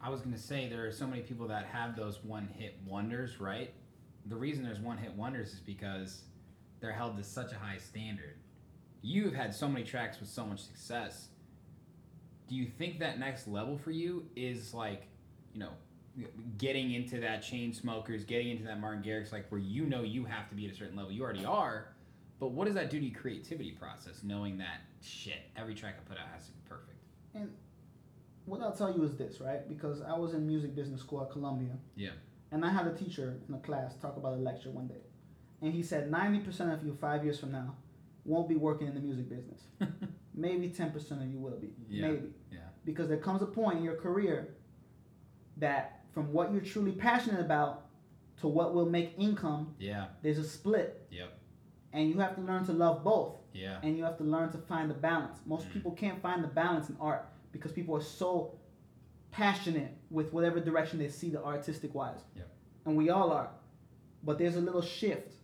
[0.00, 3.40] I was gonna say there are so many people that have those one hit wonders,
[3.40, 3.72] right?
[4.26, 6.22] The reason there's one hit wonders is because
[6.80, 8.36] they're held to such a high standard.
[9.00, 11.28] You've had so many tracks with so much success.
[12.48, 15.06] Do you think that next level for you is like,
[15.52, 15.70] you know,
[16.56, 20.48] getting into that Chainsmokers, getting into that Martin Garrix, like where you know you have
[20.48, 21.12] to be at a certain level?
[21.12, 21.88] You already are,
[22.40, 26.08] but what does that do to your creativity process, knowing that shit, every track I
[26.08, 26.98] put out has to be perfect?
[27.34, 27.50] And
[28.46, 29.68] what I'll tell you is this, right?
[29.68, 31.76] Because I was in music business school at Columbia.
[31.96, 32.10] Yeah.
[32.50, 35.02] And I had a teacher in a class talk about a lecture one day.
[35.60, 37.74] And he said 90% of you five years from now
[38.24, 39.62] won't be working in the music business.
[40.34, 41.70] Maybe 10% of you will be.
[41.88, 42.08] Yeah.
[42.08, 42.28] Maybe.
[42.88, 44.54] Because there comes a point in your career
[45.58, 47.84] that from what you're truly passionate about
[48.40, 50.06] to what will make income, Yeah.
[50.22, 51.06] there's a split.
[51.10, 51.28] Yep.
[51.92, 53.34] And you have to learn to love both.
[53.52, 53.78] Yeah.
[53.82, 55.38] And you have to learn to find the balance.
[55.44, 55.72] Most Mm.
[55.74, 58.54] people can't find the balance in art because people are so
[59.32, 62.24] passionate with whatever direction they see the artistic wise.
[62.36, 62.48] Yep.
[62.86, 63.50] And we all are.
[64.22, 65.34] But there's a little shift.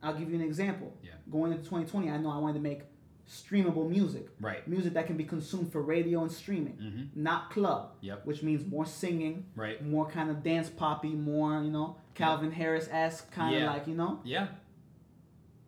[0.00, 0.96] I'll give you an example.
[1.02, 1.14] Yeah.
[1.28, 2.82] Going into 2020, I know I wanted to make
[3.28, 4.28] streamable music.
[4.40, 4.66] Right.
[4.68, 7.22] Music that can be consumed for radio and streaming, Mm-hmm.
[7.22, 7.92] not club.
[8.02, 8.26] Yep.
[8.26, 9.84] Which means more singing, Right.
[9.84, 13.70] more kind of dance poppy, more, you know, Calvin Harris esque kind of Yeah.
[13.70, 14.20] like, you know?
[14.24, 14.48] Yeah.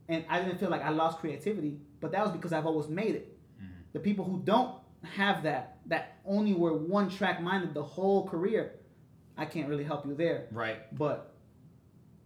[0.09, 3.15] And I didn't feel like I lost creativity, but that was because I've always made
[3.15, 3.37] it.
[3.61, 3.69] Mhm.
[3.93, 8.73] The people who don't have that, that only were one track minded the whole career,
[9.37, 10.49] I can't really help you there.
[10.53, 10.79] Right.
[10.97, 11.33] But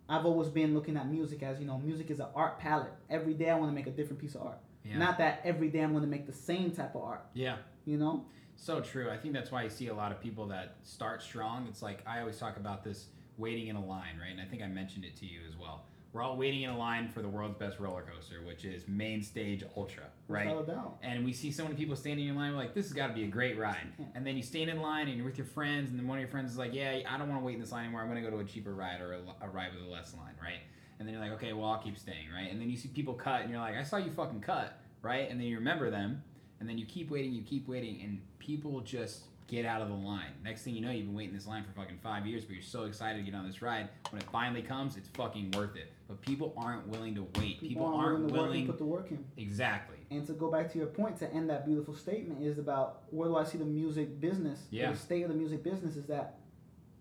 [0.09, 2.93] I've always been looking at music as, you know, music is an art palette.
[3.09, 4.59] Every day I want to make a different piece of art.
[4.85, 4.99] Yeah.
[4.99, 7.57] Not that every day I'm going to make the same type of art, Yeah.
[7.85, 8.25] you know?
[8.57, 9.11] So true.
[9.11, 11.67] I think that's why you see a lot of people that start strong.
[11.69, 13.07] It's like I always talk about this
[13.39, 14.31] waiting in a line, right?
[14.33, 15.85] And I think I mentioned it to you as well.
[16.13, 19.23] We're all waiting in a line for the world's best roller coaster, which is Main
[19.23, 20.49] Stage Ultra, right?
[20.49, 20.99] Without a doubt.
[21.03, 22.51] And we see so many people standing in line.
[22.53, 23.87] We're like, this has got to be a great ride.
[24.17, 26.21] And then you stand in line and you're with your friends, and then one of
[26.21, 28.01] your friends is like, yeah, I don't want to wait in this line anymore.
[28.03, 30.13] I'm going to go to a cheaper ride or a, a ride with a less
[30.15, 30.59] line, right?
[31.01, 32.51] And then you're like, okay, well, I'll keep staying, right?
[32.51, 35.31] And then you see people cut, and you're like, I saw you fucking cut, right?
[35.31, 36.23] And then you remember them,
[36.61, 39.95] and then you keep waiting, you keep waiting, and people just get out of the
[39.95, 40.31] line.
[40.45, 42.63] Next thing you know, you've been waiting this line for fucking five years, but you're
[42.63, 43.89] so excited to get on this ride.
[44.11, 45.91] When it finally comes, it's fucking worth it.
[46.07, 47.61] But people aren't willing to wait.
[47.61, 49.25] People, aren't willing to work and put the work in.
[49.39, 49.97] Exactly.
[50.11, 53.29] And to go back to your point, to end that beautiful statement, is about where
[53.29, 54.61] do I see the music business?
[54.71, 54.93] Yeah.
[54.93, 56.41] The state of the music business is that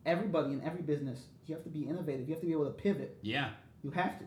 [0.06, 2.30] everybody in every business, you have to be innovative.
[2.30, 3.18] You have to be able to pivot.
[3.22, 3.50] Yeah.
[3.84, 4.26] You have to.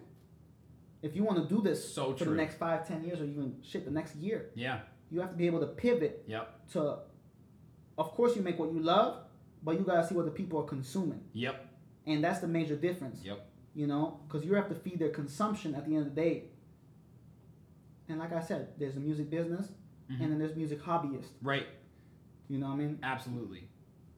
[1.02, 2.30] If you want to do this So for true.
[2.32, 4.80] the next five, ten years, or even shit, the next year, Yeah.
[5.10, 6.68] you have to be able to pivot Yep.
[6.70, 6.98] to.
[7.98, 9.24] Of course, you make what you love,
[9.62, 11.68] but you gotta see what the people are consuming, Yep.
[12.06, 13.22] and that's the major difference.
[13.24, 13.46] Yep.
[13.74, 16.50] You know, because you have to feed their consumption at the end of the day.
[18.08, 19.72] And like I said, there's a music business,
[20.10, 20.20] Mhm.
[20.20, 21.30] and then there's music hobbyists.
[21.42, 21.66] Right.
[22.48, 22.98] You know what I mean?
[23.02, 23.68] Absolutely.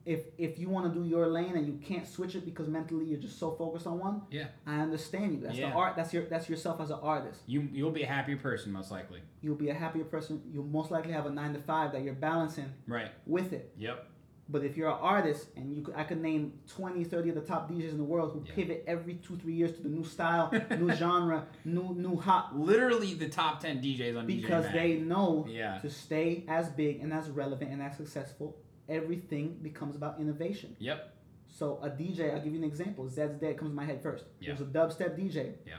[0.07, 3.07] If if you want to do your lane and you can't switch it because mentally
[3.07, 4.49] you're just so focused on one, Yeah.
[4.67, 5.41] I understand you.
[5.41, 5.71] That's Yeah.
[5.71, 5.97] the art.
[5.97, 7.41] That's your that's yourself as an artist.
[7.47, 9.21] You you'll be a happier person most likely.
[9.41, 10.43] You'll be a happier person.
[10.53, 13.11] You'll most likely have a nine to five that you're balancing Right.
[13.27, 13.73] with it.
[13.79, 14.09] Yep.
[14.47, 17.41] But if you're an artist and you could, I could name 20, 30 of the
[17.41, 18.53] top DJs in the world who Yeah.
[18.55, 23.15] pivot every two, three years to the new style, new genre, new new hot Literally
[23.15, 24.75] the top ten DJs on DJ because Mag.
[24.75, 25.79] they know Yeah.
[25.79, 28.55] to stay as big and as relevant and as successful,
[28.89, 30.77] everything becomes about innovation.
[30.79, 31.11] Yep.
[31.49, 33.09] So a DJ, I'll give you an example.
[33.09, 34.25] Zed's Dead comes to my head first.
[34.41, 34.53] He Yeah.
[34.53, 35.55] was a dubstep DJ.
[35.67, 35.75] Yeah.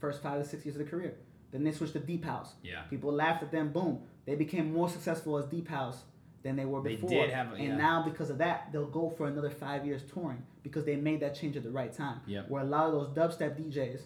[0.00, 1.14] First five to six years of the career.
[1.52, 2.54] Then they switched to deep house.
[2.62, 2.82] Yeah.
[2.84, 3.72] People laughed at them.
[3.72, 4.02] Boom.
[4.24, 6.04] They became more successful as deep house
[6.42, 7.08] than they were before.
[7.10, 7.76] They did have a- and yeah.
[7.76, 11.34] now because of that, they'll go for another five years touring because they made that
[11.34, 12.20] change at the right time.
[12.26, 12.48] Yep.
[12.48, 14.02] Where a lot of those dubstep DJs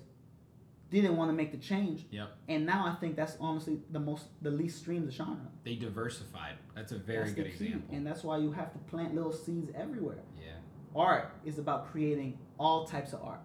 [0.90, 2.06] didn't want to make the change.
[2.10, 2.28] Yep.
[2.48, 5.48] And now I think that's honestly the most the least streamed genre.
[5.64, 6.54] They diversified.
[6.74, 7.94] That's a very That's good example.
[7.94, 10.22] And that's why you have to plant little seeds everywhere.
[10.38, 10.52] yeah.
[10.94, 13.40] Art is about creating all types of art.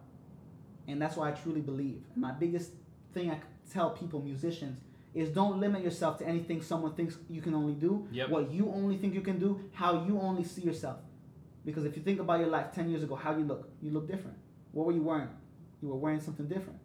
[0.87, 2.01] And that's why I truly believe.
[2.13, 2.71] And my biggest
[3.13, 3.39] thing I
[3.71, 4.79] tell people, musicians,
[5.15, 8.07] is don't limit yourself to anything someone thinks you can only do.
[8.11, 8.29] Yep.
[8.29, 10.97] What you only think you can do, how you only see yourself.
[11.65, 13.69] Because if you think about your life 10 years ago, how you look?
[13.81, 14.37] You look different.
[14.71, 15.29] What were you wearing?
[15.81, 16.79] You were wearing something different.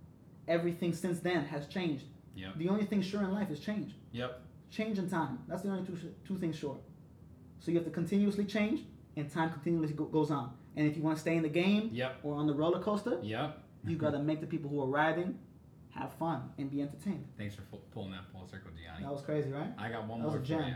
[0.48, 2.04] Everything since then has changed.
[2.36, 2.56] Yep.
[2.58, 3.94] The only thing sure in life is change.
[4.12, 4.40] Yep.
[4.70, 5.38] Change and time.
[5.48, 6.78] That's the only two, two things sure.
[7.60, 8.80] So you have to continuously change,
[9.16, 10.52] and time continuously go, goes on.
[10.76, 12.20] And if you want to stay in the game Yep.
[12.24, 13.62] or on the roller coaster, Yep.
[13.86, 15.38] you got to make the people who are riding
[15.90, 17.24] have fun and be entertained.
[17.38, 19.04] Thanks for pulling that full circle, Gianni.
[19.04, 19.72] That was crazy, right?
[19.78, 20.74] I got one That was more a for gem.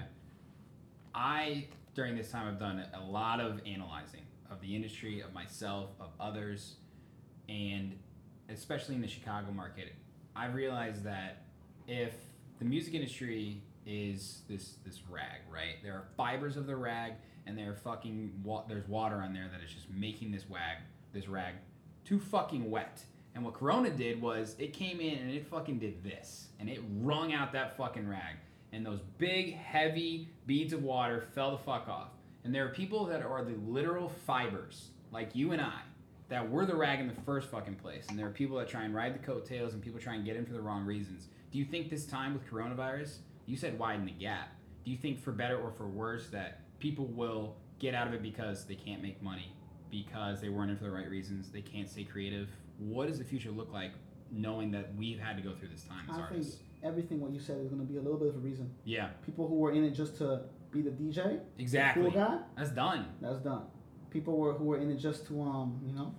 [1.14, 5.90] I during this time I've done a lot of analyzing of the industry, of myself,
[6.00, 6.76] of others,
[7.48, 7.98] and
[8.48, 9.92] especially in the Chicago market,
[10.34, 11.44] I realized that
[11.86, 12.14] if
[12.58, 15.76] the music industry is this this rag, right?
[15.82, 17.14] There are fibers of the rag,
[17.46, 20.78] and there are fucking wa- there's water on there that is just making this wag
[21.12, 21.54] this rag
[22.04, 23.02] too fucking wet.
[23.34, 26.80] And what Corona did was it came in and it fucking did this, and it
[27.00, 28.36] wrung out that fucking rag,
[28.72, 32.08] and those big heavy beads of water fell the fuck off.
[32.44, 35.80] And there are people that are the literal fibers, like you and I,
[36.28, 38.06] that were the rag in the first fucking place.
[38.08, 40.36] And there are people that try and ride the coattails and people try and get
[40.36, 41.28] in for the wrong reasons.
[41.50, 44.48] Do you think this time with coronavirus, you said widen the gap.
[44.84, 48.22] Do you think for better or for worse that people will get out of it
[48.22, 49.54] because they can't make money,
[49.90, 52.48] because they weren't in for the right reasons, they can't stay creative?
[52.78, 53.92] What does the future look like
[54.30, 56.46] knowing that we've had to go through this time as I think
[56.82, 58.70] everything what you said is going to be a little bit of a reason.
[58.84, 62.02] Yeah, People who were in it just to be the DJ, exactly.
[62.02, 63.06] cool guy, That's done.
[63.22, 63.62] that's done.
[64.10, 66.14] People were who were in it just to um, you know.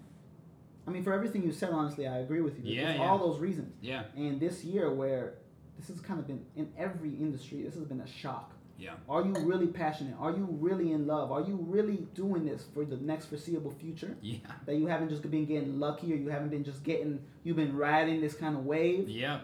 [0.88, 2.74] I mean, for everything you said, honestly, I agree with you.
[2.74, 3.02] Yeah, yeah.
[3.08, 3.74] all those reasons.
[3.82, 5.36] Yeah, And this year, where
[5.78, 8.54] this has kind of been in every industry, this has been a shock.
[8.80, 10.16] yeah, Are you really passionate?
[10.20, 11.32] Are you really in love?
[11.32, 14.18] Are you really doing this for the next foreseeable future?
[14.22, 17.58] yeah, That you haven't just been getting lucky, or you haven't been just getting, you've
[17.58, 19.08] been riding this kind of wave.
[19.08, 19.42] yeah,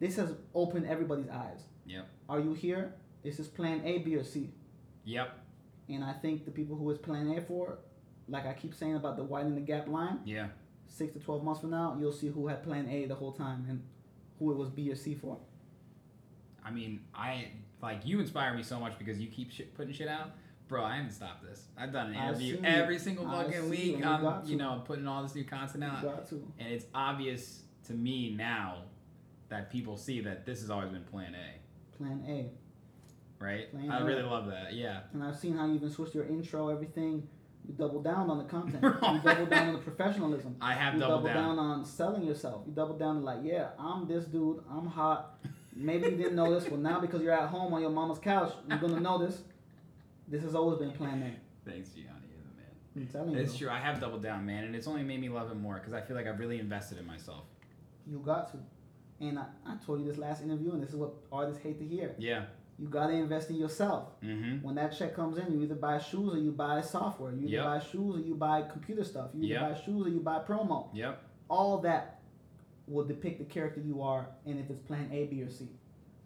[0.00, 1.60] This has opened everybody's eyes.
[1.86, 2.08] Yep.
[2.28, 2.94] Are you here?
[3.22, 4.50] This is Plan A, B, or C.
[5.04, 5.38] yep,
[5.90, 7.78] And I think the people who is Plan A for,
[8.28, 10.48] like I keep saying about the widening the gap line, yeah.
[10.86, 13.66] six to twelve months from now, you'll see who had Plan A the whole time
[13.68, 13.82] and
[14.38, 15.38] who it was B or C for.
[16.64, 17.48] I mean, I
[17.82, 20.32] like you inspire me so much because you keep shit, putting shit out.
[20.68, 21.64] Bro, I haven't stopped this.
[21.76, 23.80] I've done an interview every single fucking week.
[23.80, 23.98] you.
[23.98, 26.52] You I'm, you know, putting all this new content out, You got to.
[26.60, 28.82] and it's obvious to me now
[29.48, 32.50] that people see that this has always been Plan A, Plan A.
[33.40, 33.68] right?
[33.90, 34.74] I really love that.
[34.74, 37.26] Yeah, And I've seen how you even switched your intro, everything.
[37.66, 38.82] You double down on the content.
[39.02, 40.56] You double down on the professionalism.
[40.60, 41.56] I have you doubled double down.
[41.56, 41.58] down.
[41.58, 42.62] on selling yourself.
[42.66, 44.62] You double down to like, yeah, I'm this dude.
[44.70, 45.38] I'm hot.
[45.74, 48.52] Maybe you didn't know this, but now because you're at home on your mama's couch,
[48.68, 49.42] you're gonna know this.
[50.28, 51.22] This has always been planned.
[51.22, 51.70] A.
[51.70, 52.08] Thanks, Gianni.
[52.30, 52.66] You're the man.
[52.96, 53.44] I'm telling It's you.
[53.44, 53.70] It's true.
[53.70, 56.00] I have doubled down, man, and it's only made me love it more because I
[56.00, 57.44] feel like I've really invested in myself.
[58.06, 58.58] You got to.
[59.20, 61.86] And I, I told you this last interview, and this is what artists hate to
[61.86, 62.14] hear.
[62.18, 62.44] Yeah.
[62.80, 64.08] You gotta invest in yourself.
[64.22, 64.62] Mm-hmm.
[64.64, 67.32] When that check comes in, you either buy shoes or you buy software.
[67.32, 67.64] You either Yep.
[67.64, 69.30] buy shoes or you buy computer stuff.
[69.34, 69.60] You either Yep.
[69.74, 70.88] buy shoes or you buy promo.
[70.94, 71.22] Yep.
[71.50, 72.22] All that
[72.88, 75.66] will depict the character you are, and if it's Plan A, B, or C.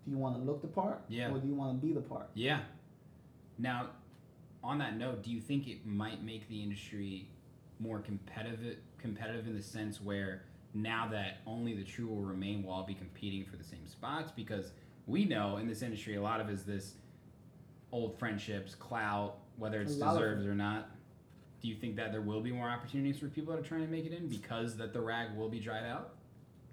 [0.05, 1.33] Do you want to look the part, Yeah.
[1.33, 2.31] or do you want to be the part?
[2.35, 2.61] Yeah.
[3.59, 3.91] Now,
[4.63, 7.29] on that note, do you think it might make the industry
[7.81, 12.71] more competitive competitive in the sense where now that only the true will remain will
[12.73, 14.73] all be competing for the same spots because
[15.07, 16.95] we know in this industry a lot of is this
[17.93, 20.91] old friendships, clout, whether it's deserved or not.
[21.63, 23.91] Do you think that there will be more opportunities for people that are trying to
[23.91, 26.15] make it in because that the rag will be dried out?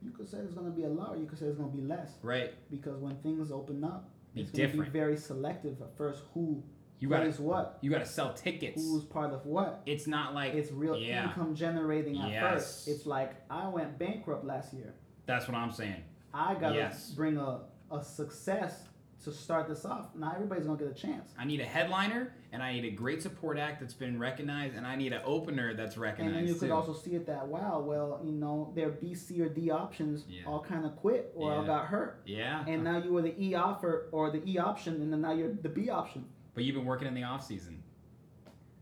[0.01, 1.81] You could say there's gonna be a lot, or you could say there's gonna be
[1.81, 2.13] less.
[2.23, 2.53] Right.
[2.71, 4.91] Because when things open up, Be it's gonna different.
[4.91, 6.23] be very selective at first.
[6.33, 6.63] Who
[6.99, 7.77] You gotta plays what?
[7.81, 8.81] you gotta sell tickets.
[8.81, 9.81] Who's part of what?
[9.85, 11.27] It's not like It's real yeah.
[11.29, 12.51] income generating at Yes.
[12.53, 12.87] first.
[12.87, 14.93] It's like I went bankrupt last year.
[15.27, 16.01] That's what I'm saying.
[16.33, 17.11] I gotta Yes.
[17.11, 17.61] bring a,
[17.91, 18.87] a success
[19.23, 20.15] to start this off.
[20.15, 21.31] Not everybody's gonna get a chance.
[21.37, 24.87] I need a headliner, and I need a great support act that's been recognized, and
[24.87, 26.35] I need an opener that's recognized.
[26.37, 26.73] And then you could too.
[26.73, 30.41] also see it that wow, well, you know, their B, C, or D options Yeah.
[30.47, 33.53] all kind of quit or all got hurt, yeah, and now you were the E
[33.53, 36.25] offer or the E option, and then now you're the B option.
[36.55, 37.83] but you've been working in the off season.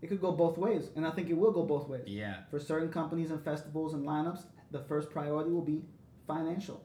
[0.02, 2.08] It could go both ways, and I think it will go both ways.
[2.08, 5.84] Yeah, For certain companies and festivals and lineups, the first priority will be
[6.26, 6.82] financial.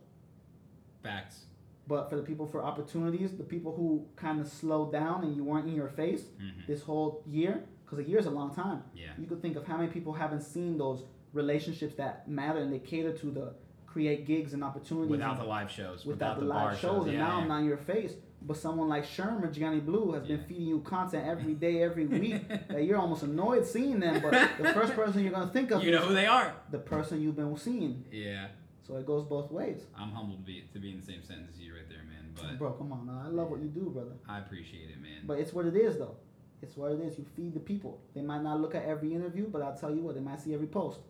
[1.03, 1.45] facts.
[1.87, 5.45] But for the people for opportunities, the people who kind of slowed down and you
[5.45, 6.67] weren't in your face Mhm.
[6.67, 8.83] this whole year, because a year is a long time.
[8.95, 9.09] Yeah.
[9.19, 11.05] You could think of how many people haven't seen those
[11.35, 13.55] relationships that matter and they cater to the
[13.87, 17.19] create gigs and opportunities Without the live shows, without, the, bar live shows, and yeah,
[17.21, 17.43] now yeah.
[17.43, 18.15] I'm not in your face.
[18.47, 22.07] But someone like Sherm or Gianni Blue has been feeding you content every day, every
[22.07, 24.21] week that you're almost annoyed seeing them.
[24.21, 26.55] But the first person you're gonna think of you know who they are.
[26.71, 28.05] the person you've been seeing.
[28.11, 28.49] Yeah,
[28.87, 29.87] So it goes both ways.
[29.99, 32.33] I'm humbled to be to be in the same sentence as you right there, man.
[32.37, 33.09] but Bro, come on.
[33.09, 34.13] I love what you do, brother.
[34.29, 35.23] I appreciate it, man.
[35.27, 36.17] But it's what it is, though.
[36.63, 37.19] It's what it is.
[37.19, 38.01] You feed the people.
[38.15, 40.55] They might not look at every interview, but I'll tell you what, they might see
[40.55, 41.01] every post.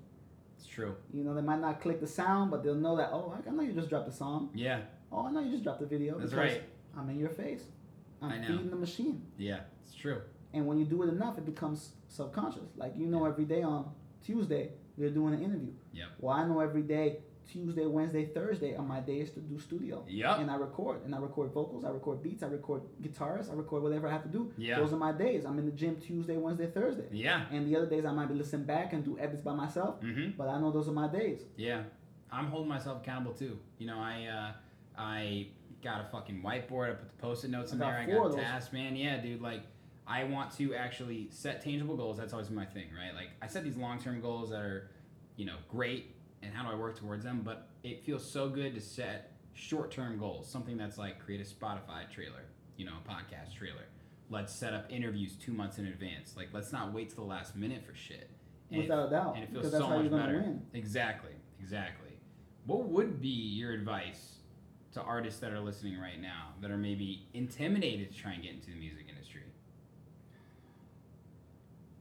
[0.57, 0.95] it's true.
[1.13, 3.63] You know, they might not click the sound, but they'll know that, oh, I know
[3.63, 4.51] you just dropped a song.
[4.55, 4.81] Yeah,
[5.13, 6.19] Oh, I know you just dropped a video.
[6.19, 6.63] That's right.
[6.97, 7.63] I'm in your face.
[8.21, 8.47] I'm I know.
[8.49, 9.23] feeding the machine.
[9.39, 10.21] yeah, it's true.
[10.53, 12.71] And when you do it enough, it becomes subconscious.
[12.77, 13.91] Like, you know, every day on
[14.25, 15.73] Tuesday, you're doing an interview.
[15.93, 16.07] Yeah.
[16.19, 17.19] Well, I know every day,
[17.51, 20.05] Tuesday, Wednesday, Thursday are my days to do studio.
[20.09, 20.39] Yeah.
[20.41, 21.05] And I record.
[21.05, 24.23] And I record vocals, I record beats, I record guitars, I record whatever I have
[24.25, 24.53] to do.
[24.57, 24.81] Yeah.
[24.81, 25.45] Those are my days.
[25.45, 27.09] I'm in the gym Tuesday, Wednesday, Thursday.
[27.13, 27.45] Yeah.
[27.51, 30.01] And the other days I might be listening back and do edits by myself.
[30.01, 30.31] Mm-hmm.
[30.37, 31.43] But I know those are my days.
[31.57, 31.83] Yeah,
[32.31, 33.59] I'm holding myself accountable too.
[33.79, 34.53] You know, I uh,
[35.01, 35.49] I
[35.83, 36.91] got a fucking whiteboard.
[36.91, 37.99] I put the post-it notes in I there.
[38.01, 38.97] I got tasks, man.
[38.97, 39.43] Yeah, dude.
[39.43, 39.63] Like,
[40.07, 42.17] I want to actually set tangible goals.
[42.17, 43.15] That's always my thing, right?
[43.15, 44.91] Like, I set these long-term goals that are,
[45.37, 46.14] you know, great,
[46.45, 47.43] and how do I work towards them?
[47.45, 50.49] But it feels so good to set short-term goals.
[50.49, 52.45] Something that's like create a Spotify trailer,
[52.77, 53.85] you know, a podcast trailer.
[54.31, 56.35] Let's set up interviews two months in advance.
[56.37, 58.31] Like, let's not wait to the last minute for shit.
[58.71, 59.35] And it- Without a doubt.
[59.37, 60.41] and it feels so how much better.
[60.41, 60.63] win.
[60.73, 62.11] Exactly, exactly.
[62.67, 64.37] What would be your advice
[64.93, 68.53] to artists that are listening right now that are maybe intimidated to try and get
[68.55, 69.43] into the music industry?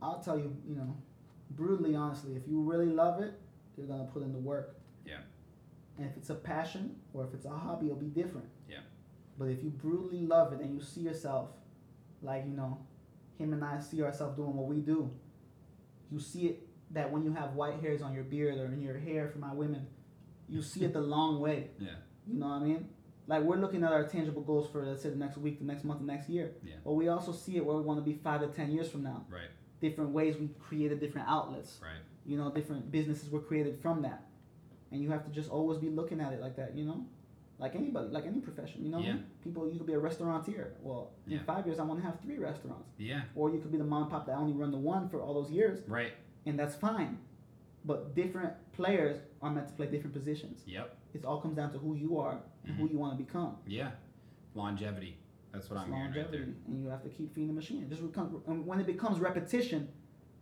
[0.02, 0.96] I'll tell you, you know,
[1.52, 3.39] brutally honestly, if you really love it,
[3.78, 4.78] you're gonna put in the work.
[5.05, 5.19] Yeah.
[5.97, 8.47] And if it's a passion or if it's a hobby, it'll be different.
[8.69, 8.80] Yeah.
[9.38, 11.49] But if you brutally love it and you see yourself,
[12.21, 12.80] like you know,
[13.38, 15.11] him and I see ourselves doing what we do,
[16.11, 18.97] you see it that when you have white hairs on your beard or in your
[18.97, 19.88] hair for my women,
[20.47, 21.69] you see it the long way.
[21.80, 21.89] Yeah.
[22.28, 22.89] You know what I mean?
[23.28, 25.84] Like we're looking at our tangible goals for let's say the next week, the next
[25.84, 26.51] month, the next year.
[26.63, 26.76] Yeah.
[26.84, 29.03] But we also see it where we want to be five to ten years from
[29.03, 29.26] now.
[29.30, 29.49] Right.
[29.82, 31.80] Different ways we created different outlets.
[31.82, 32.01] Right.
[32.26, 34.24] You know, different businesses were created from that.
[34.91, 37.05] And you have to just always be looking at it like that, you know?
[37.59, 38.99] Like anybody, like any profession, you know?
[38.99, 39.15] Yeah.
[39.43, 40.74] People, you could be a restaurateur.
[40.82, 42.89] Well, in five years, I want to have three restaurants.
[42.97, 43.21] Yeah.
[43.36, 45.34] Or you could be the mom and pop that only run the one for all
[45.34, 46.13] those years, Right.
[46.45, 47.19] and that's fine.
[47.86, 50.61] But different players are meant to play different positions.
[50.65, 50.95] Yep.
[51.13, 52.93] It all comes down to who you are and who mm-hmm.
[52.93, 53.57] you want to become.
[53.67, 53.91] Yeah.
[54.55, 55.17] Longevity.
[55.51, 56.24] That's what It's I'm hearing right there.
[56.24, 57.88] longevity, and you have to keep feeding the machine.
[57.89, 59.89] Just when it becomes repetition,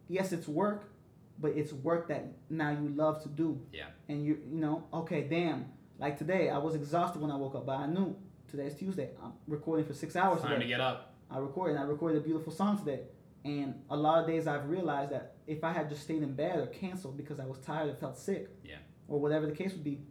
[0.07, 0.91] yes, it's work,
[1.39, 3.59] but it's work that now you love to do.
[3.73, 3.86] Yeah.
[4.09, 5.65] And you, you know, okay, damn.
[5.97, 8.15] Like today, I was exhausted when I woke up, but I knew
[8.49, 9.09] today's Tuesday.
[9.23, 10.63] I'm recording for six hours It's time today.
[10.63, 11.13] to get up.
[11.29, 13.01] I recorded, I recorded a beautiful song today.
[13.45, 16.59] And a lot of days I've realized that if I had just stayed in bed
[16.59, 18.75] or canceled because I was tired or felt sick, Yeah.
[19.07, 20.01] or whatever the case would be,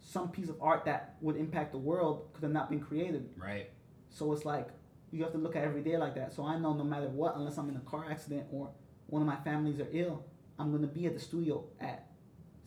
[0.00, 3.28] some piece of art that would impact the world could have not been created.
[3.36, 3.70] Right.
[4.10, 4.68] So it's like
[5.10, 6.32] you have to look at every day like that.
[6.32, 8.70] So I know no matter what, unless I'm in a car accident or
[9.06, 10.24] one of my families are ill,
[10.58, 12.06] I'm gonna be at the studio at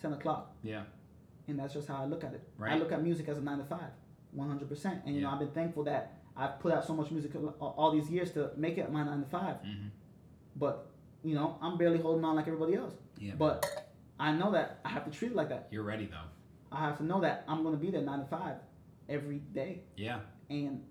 [0.02, 0.84] ten o'clock, Yeah.
[1.48, 2.44] and that's just how I look at it.
[2.62, 3.92] I look at music as a nine to five,
[4.32, 5.02] one hundred percent.
[5.06, 8.10] And you know I've been thankful that I've put out so much music all- these
[8.10, 9.58] years to make it my nine to five.
[9.62, 9.90] Mhm.
[10.56, 10.90] But
[11.24, 12.94] you know I'm barely holding on like everybody else.
[13.20, 13.34] Yeah.
[13.38, 13.66] But
[14.20, 15.68] I know that I have to treat it like that.
[15.72, 16.28] You're ready though.
[16.72, 18.58] I have to know that I'm gonna be there nine to five
[19.10, 19.84] every day.
[19.96, 20.20] Yeah.
[20.50, 20.82] and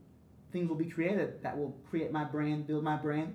[0.53, 3.34] things will be created that will create my brand, build my brand,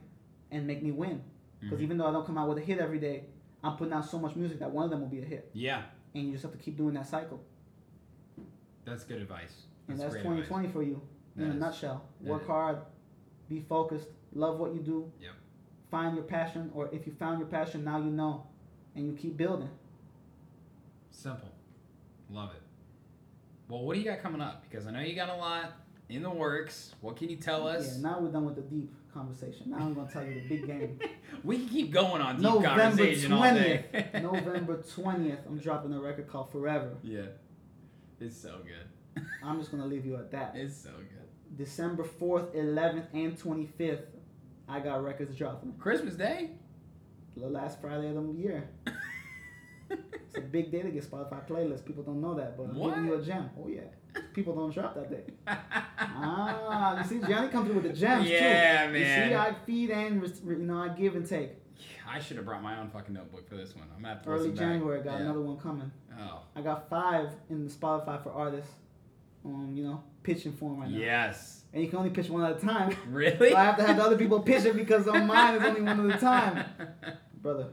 [0.52, 1.20] and make me win.
[1.60, 1.84] Because Mhm.
[1.84, 3.26] even though I don't come out with a hit every day,
[3.64, 5.84] I'm putting out so much music that one of them will be a hit, Yeah.
[6.16, 7.40] and you just have to keep doing that cycle.
[8.86, 9.64] That's good advice.
[9.88, 11.02] And that's great 2020 for you
[11.38, 11.60] in That a is.
[11.60, 12.04] nutshell.
[12.22, 12.48] Work is.
[12.48, 12.78] hard,
[13.50, 15.12] be focused, love what you do.
[15.22, 15.32] Yep.
[15.92, 18.48] Find your passion, or if you found your passion, now you know,
[18.96, 19.70] and you keep building.
[21.12, 21.50] Simple.
[22.30, 22.62] Love it.
[23.68, 24.64] Well, what do you got coming up?
[24.70, 25.74] Because I know you got a lot
[26.10, 26.96] in the works.
[27.02, 27.96] What can you tell us?
[27.98, 29.70] Yeah, now we're done with the deep conversation.
[29.72, 31.00] Now I'm gonna tell you the big game.
[31.44, 33.86] we can keep going on deep November conversation all day.
[33.94, 34.22] 20th.
[34.22, 36.98] November 20th, I'm dropping a record called Forever.
[37.04, 37.22] yeah.
[38.20, 39.24] It's so good.
[39.44, 40.54] I'm just gonna leave you at that.
[40.56, 41.58] It's so good.
[41.58, 44.04] December 4th, 11th, and 25th,
[44.70, 45.74] I got records dropping.
[45.74, 46.52] Christmas Day?
[47.36, 48.70] The last Friday of the year.
[49.90, 51.84] It's a big day to get Spotify playlists.
[51.86, 53.50] People don't know that, but I'm giving you a gem.
[53.60, 53.82] Oh yeah,
[54.34, 55.24] people don't drop that day.
[56.24, 58.94] Ah, you see, Gianni comes through with the gems Yeah, too.
[58.94, 58.96] man.
[59.24, 61.52] You see, I feed and you know I give and take.
[62.08, 63.86] I should have brought my own fucking notebook for this one.
[63.96, 64.60] I'm gonna have to Early listen back.
[64.66, 65.26] January, got Yeah.
[65.26, 65.92] another one coming.
[66.20, 66.42] Oh.
[66.56, 68.72] I got five in the Spotify for artists.
[69.44, 70.98] Um, you know, pitching form right now.
[70.98, 71.64] Yes.
[71.74, 72.96] And you can only pitch one at a time.
[73.10, 73.50] Really?
[73.52, 75.82] So I have to have the other people pitch it because on mine is only
[75.82, 76.66] one at a time.
[77.42, 77.70] Brother,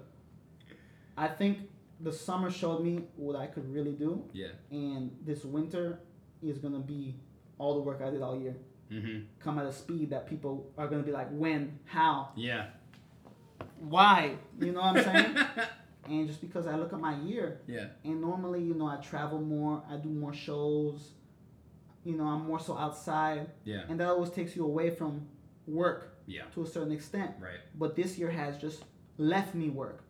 [1.17, 1.59] I think
[2.01, 4.49] the summer showed me what I could really do, yeah.
[4.71, 5.99] and this winter
[6.41, 7.17] is gonna be
[7.59, 8.57] all the work I did all year.
[8.91, 9.25] Mm-hmm.
[9.41, 12.67] Come at a speed that people are gonna be like, when, how, Yeah.
[13.81, 14.37] why?
[14.61, 15.37] You know what I'm saying?
[16.09, 17.87] and just because I look at my year, Yeah.
[18.05, 21.13] and normally, you know, I travel more, I do more shows.
[22.05, 23.83] you know, I'm more so outside, Yeah.
[23.89, 25.29] and that always takes you away from
[25.67, 26.45] work Yeah.
[26.55, 27.33] to a certain extent.
[27.39, 27.59] Right.
[27.75, 28.85] But this year has just
[29.19, 30.05] left me work,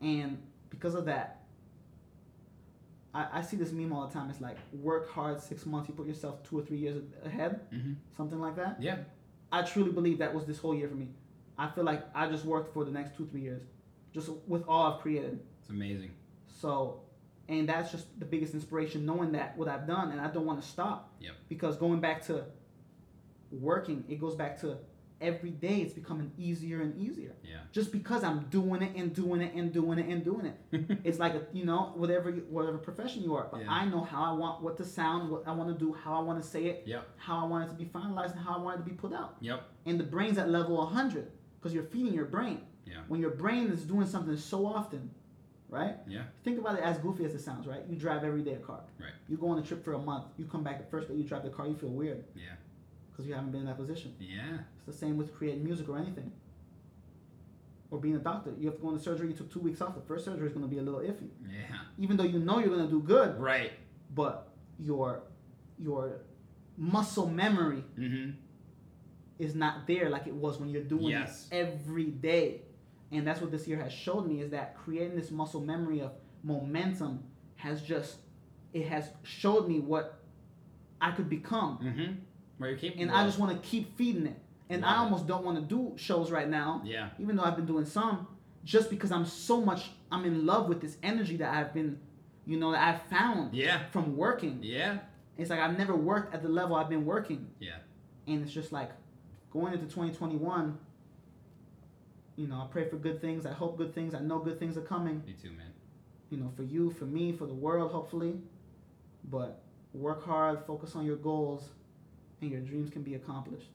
[0.00, 0.38] and
[0.70, 1.41] because of that,
[3.14, 4.30] I, I see this meme all the time.
[4.30, 7.96] It's like work hard six months, you put yourself two or three years ahead, Mhm.
[8.16, 8.80] something like that.
[8.82, 8.98] Yeah.
[9.50, 11.08] I truly believe that was this whole year for me.
[11.58, 13.62] I feel like I just worked for the next two, three years,
[14.12, 15.40] just with all I've created.
[15.60, 16.12] It's amazing.
[16.46, 17.02] So,
[17.48, 20.62] and that's just the biggest inspiration, knowing that what I've done, and I don't want
[20.62, 21.14] to stop.
[21.20, 21.32] Yep.
[21.50, 22.44] Because going back to
[23.50, 24.78] working, it goes back to
[25.22, 27.32] every day it's becoming easier and easier.
[27.44, 27.58] Yeah.
[27.72, 31.18] Just because I'm doing it and doing it and doing it and doing it, it's
[31.18, 33.48] like a, you know whatever whatever profession you are.
[33.50, 33.70] But Yeah.
[33.72, 36.20] I know how I want what to sound, what I want to do, how I
[36.20, 37.06] want to say it, Yep.
[37.16, 39.12] how I want it to be finalized, and how I want it to be put
[39.12, 39.36] out.
[39.40, 39.62] Yep.
[39.86, 42.60] And the brain's at level 100 because you're feeding your brain.
[42.86, 42.98] Yeah.
[43.08, 45.10] When your brain is doing something so often,
[45.68, 45.96] right?
[46.06, 46.24] Yeah.
[46.44, 47.82] Think about it as goofy as it sounds, right?
[47.88, 48.80] You drive every day a car.
[49.00, 49.12] Right.
[49.28, 50.24] You go on a trip for a month.
[50.36, 52.42] You come back the first day you drive the car, you feel weird Yeah.
[53.12, 54.14] Because you haven't been in that position.
[54.18, 54.58] Yeah.
[54.76, 56.32] It's the same with creating music or anything.
[57.90, 58.54] Or being a doctor.
[58.58, 59.94] You have to go into surgery, you took two weeks off.
[59.94, 61.28] The first surgery is going to be a little iffy.
[61.46, 61.76] Yeah.
[61.98, 63.72] Even though you know you're going to do good, Right.
[64.14, 64.48] but
[64.78, 65.22] your
[65.78, 66.20] your
[66.78, 68.30] muscle memory Mm-hmm.
[69.38, 71.48] is not there like it was when you're doing Yes.
[71.50, 72.62] it every day.
[73.10, 76.12] And that's what this year has showed me is that creating this muscle memory of
[76.42, 77.22] momentum
[77.56, 78.16] has just
[78.72, 80.18] it has showed me what
[80.98, 81.78] I could become.
[81.78, 82.12] Mm-hmm.
[82.58, 83.02] Where you're capable.
[83.02, 84.38] And I just want to keep feeding it.
[84.70, 87.10] And I almost don't want to do shows right now, Yeah.
[87.18, 88.26] even though I've been doing some,
[88.64, 91.98] just because I'm so much I'm in love with this energy that I've been,
[92.46, 93.84] you know, that I've found Yeah.
[93.90, 94.60] from working.
[94.62, 94.98] Yeah.
[95.36, 97.48] It's like I've never worked at the level I've been working.
[97.60, 97.76] Yeah.
[98.26, 98.90] and it's just like
[99.50, 100.78] going into 2021
[102.36, 104.76] you know i pray for good things i hope good things i know good things
[104.76, 105.72] are coming Me too, man.
[106.30, 108.34] you know for you for me for the world hopefully
[109.28, 109.60] but
[109.92, 111.68] work hard focus on your goals
[112.42, 113.68] and your dreams can be accomplished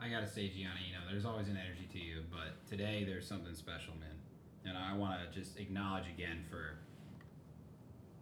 [0.00, 3.26] I gotta say, Gianni, you know, there's always an energy to you, but today there's
[3.26, 4.10] something special, man.
[4.66, 6.78] And I want to just acknowledge again for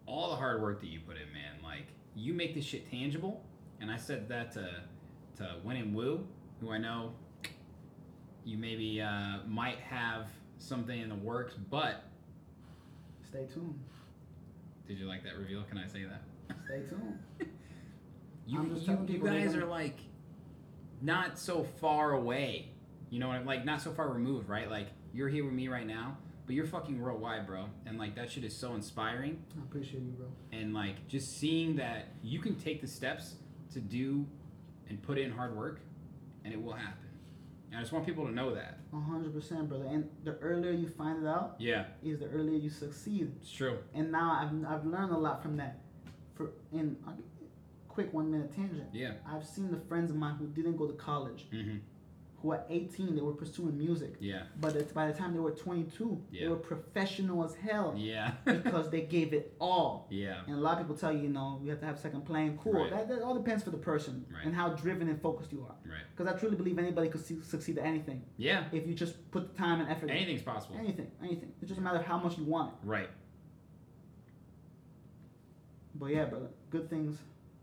[0.07, 1.57] all the hard work that you put in, man.
[1.63, 3.43] Like you make this shit tangible,
[3.81, 4.69] and I said that to
[5.39, 6.25] to Win and Woo,
[6.61, 7.15] who I know
[8.45, 10.29] you maybe uh, might have
[10.59, 12.05] something in the works, but
[13.29, 13.81] stay tuned
[14.87, 15.63] did you like that reveal?
[15.63, 16.23] Can I say that?
[16.67, 17.19] stay tuned
[18.47, 19.99] You, you, you guys are like
[21.01, 22.71] not so far away.
[23.11, 23.65] You know what I'm like?
[23.65, 24.71] Not so far removed, right?
[24.71, 26.17] Like you're here with me right now,
[26.47, 27.67] but you're fucking worldwide, bro.
[27.87, 29.43] And like that shit is so inspiring.
[29.59, 33.37] i appreciate you bro And like just seeing that you can take the steps
[33.73, 34.27] to do
[34.89, 35.81] and put in hard work,
[36.45, 36.99] and it will happen.
[37.71, 38.79] And I just want people to know that.
[38.93, 43.33] 100% brother and the earlier you find it out Yeah, is the earlier you succeed
[43.41, 43.79] it's true.
[43.95, 45.79] and now I've, I've learned a lot from that.
[46.35, 46.97] For in
[47.93, 49.13] quick one minute tangent, Yeah.
[49.27, 51.77] I've seen the friends of mine who didn't go to college, Mm-hmm.
[52.41, 54.45] who at 18 they were pursuing music, Yeah.
[54.61, 56.41] but it's, by the time they were 22, Yeah.
[56.45, 58.33] they were professional as hell Yeah.
[58.45, 60.07] because they gave it all.
[60.11, 60.41] yeah.
[60.47, 62.59] And a lot of people tell you, you know, you have to have second plan.
[62.59, 62.73] Cool.
[62.73, 62.91] Right.
[62.91, 64.47] That, that all depends for the person Right.
[64.47, 65.77] and how driven and focused you are.
[65.89, 66.01] Right.
[66.17, 68.65] Because I truly believe anybody could see, succeed at anything Yeah.
[68.73, 70.09] if you just put the time and effort.
[70.11, 70.17] in.
[70.17, 70.77] Anything's possible.
[70.79, 71.11] Anything.
[71.23, 71.53] Anything.
[71.61, 72.79] It's just a matter of how much you want it.
[72.97, 73.11] Right.
[75.95, 77.19] But yeah, brother, good things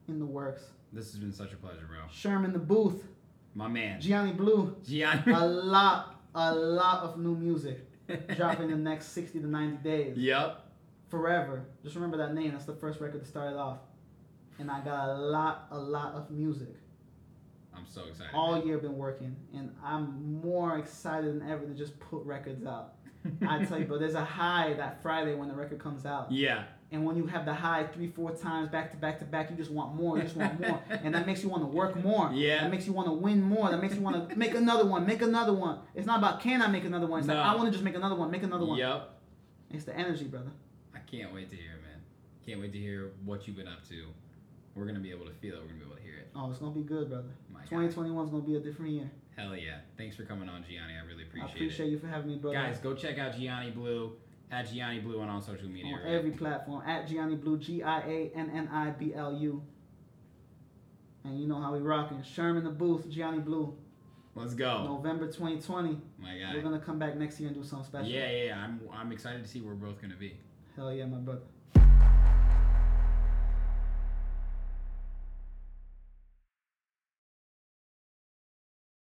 [0.10, 0.64] in the works.
[0.92, 2.00] This has been such a pleasure, bro.
[2.12, 3.04] Sherm in the Booth,
[3.54, 4.02] My man.
[4.02, 5.32] Gianni Blue, Gianni.
[5.32, 7.86] a lot, a lot of new music
[8.36, 10.18] dropping in the next 60 to 90 days.
[10.18, 10.66] Yep.
[11.10, 11.66] Forever.
[11.84, 12.52] Just remember that name.
[12.52, 13.80] That's the first record to start it off.
[14.60, 16.76] And I got a lot, a lot of music.
[17.76, 18.34] I'm so excited.
[18.34, 18.68] All man.
[18.68, 22.96] year been working, and I'm more excited than ever to just put records out.
[23.48, 26.32] I tell you, but there's a high that Friday when the record comes out.
[26.32, 26.64] Yeah.
[26.92, 29.56] And when you have the high three, four times back to back to back, you
[29.56, 30.18] just want more.
[30.18, 32.32] You just want more, and that makes you want to work more.
[32.34, 32.62] Yeah.
[32.64, 33.70] That makes you want to win more.
[33.70, 35.80] That makes you want to make another one, make another one.
[35.94, 37.20] It's not about can I make another one.
[37.20, 37.36] It's No.
[37.36, 38.80] like I want to just make another one, make another one.
[38.80, 39.10] Yep.
[39.72, 40.50] It's the energy, brother.
[40.96, 42.02] I can't wait to hear it, man.
[42.44, 44.06] Can't wait to hear what you've been up to.
[44.74, 45.62] We're gonna be able to feel it.
[45.62, 46.30] We're gonna be able to hear it.
[46.36, 47.30] Oh, it's gonna be good, brother.
[47.54, 49.12] My 2021 is gonna be a different year.
[49.36, 49.78] Hell yeah.
[49.96, 50.94] Thanks for coming on, Gianni.
[51.00, 51.52] I really appreciate, it.
[51.52, 51.92] I appreciate it.
[51.92, 52.56] you for having me, brother.
[52.58, 54.14] Guys, go check out Gianni Blue
[54.52, 55.94] at Gianni Blue on all social media.
[55.94, 56.14] on right?
[56.14, 59.64] every platform at Gianni Blue, G I A N N I B L U.
[61.24, 62.20] And you know how we rocking.
[62.20, 63.78] Sherm in the Booth, Gianni Blue.
[64.36, 64.86] Let's go.
[64.86, 66.00] November 2020.
[66.18, 66.56] My God.
[66.56, 68.10] We're gonna come back next year and do something special.
[68.10, 68.58] Yeah, yeah, yeah.
[68.58, 70.38] I'm, I'm excited to see where we're both gonna be.
[70.76, 71.42] Hell yeah, my brother.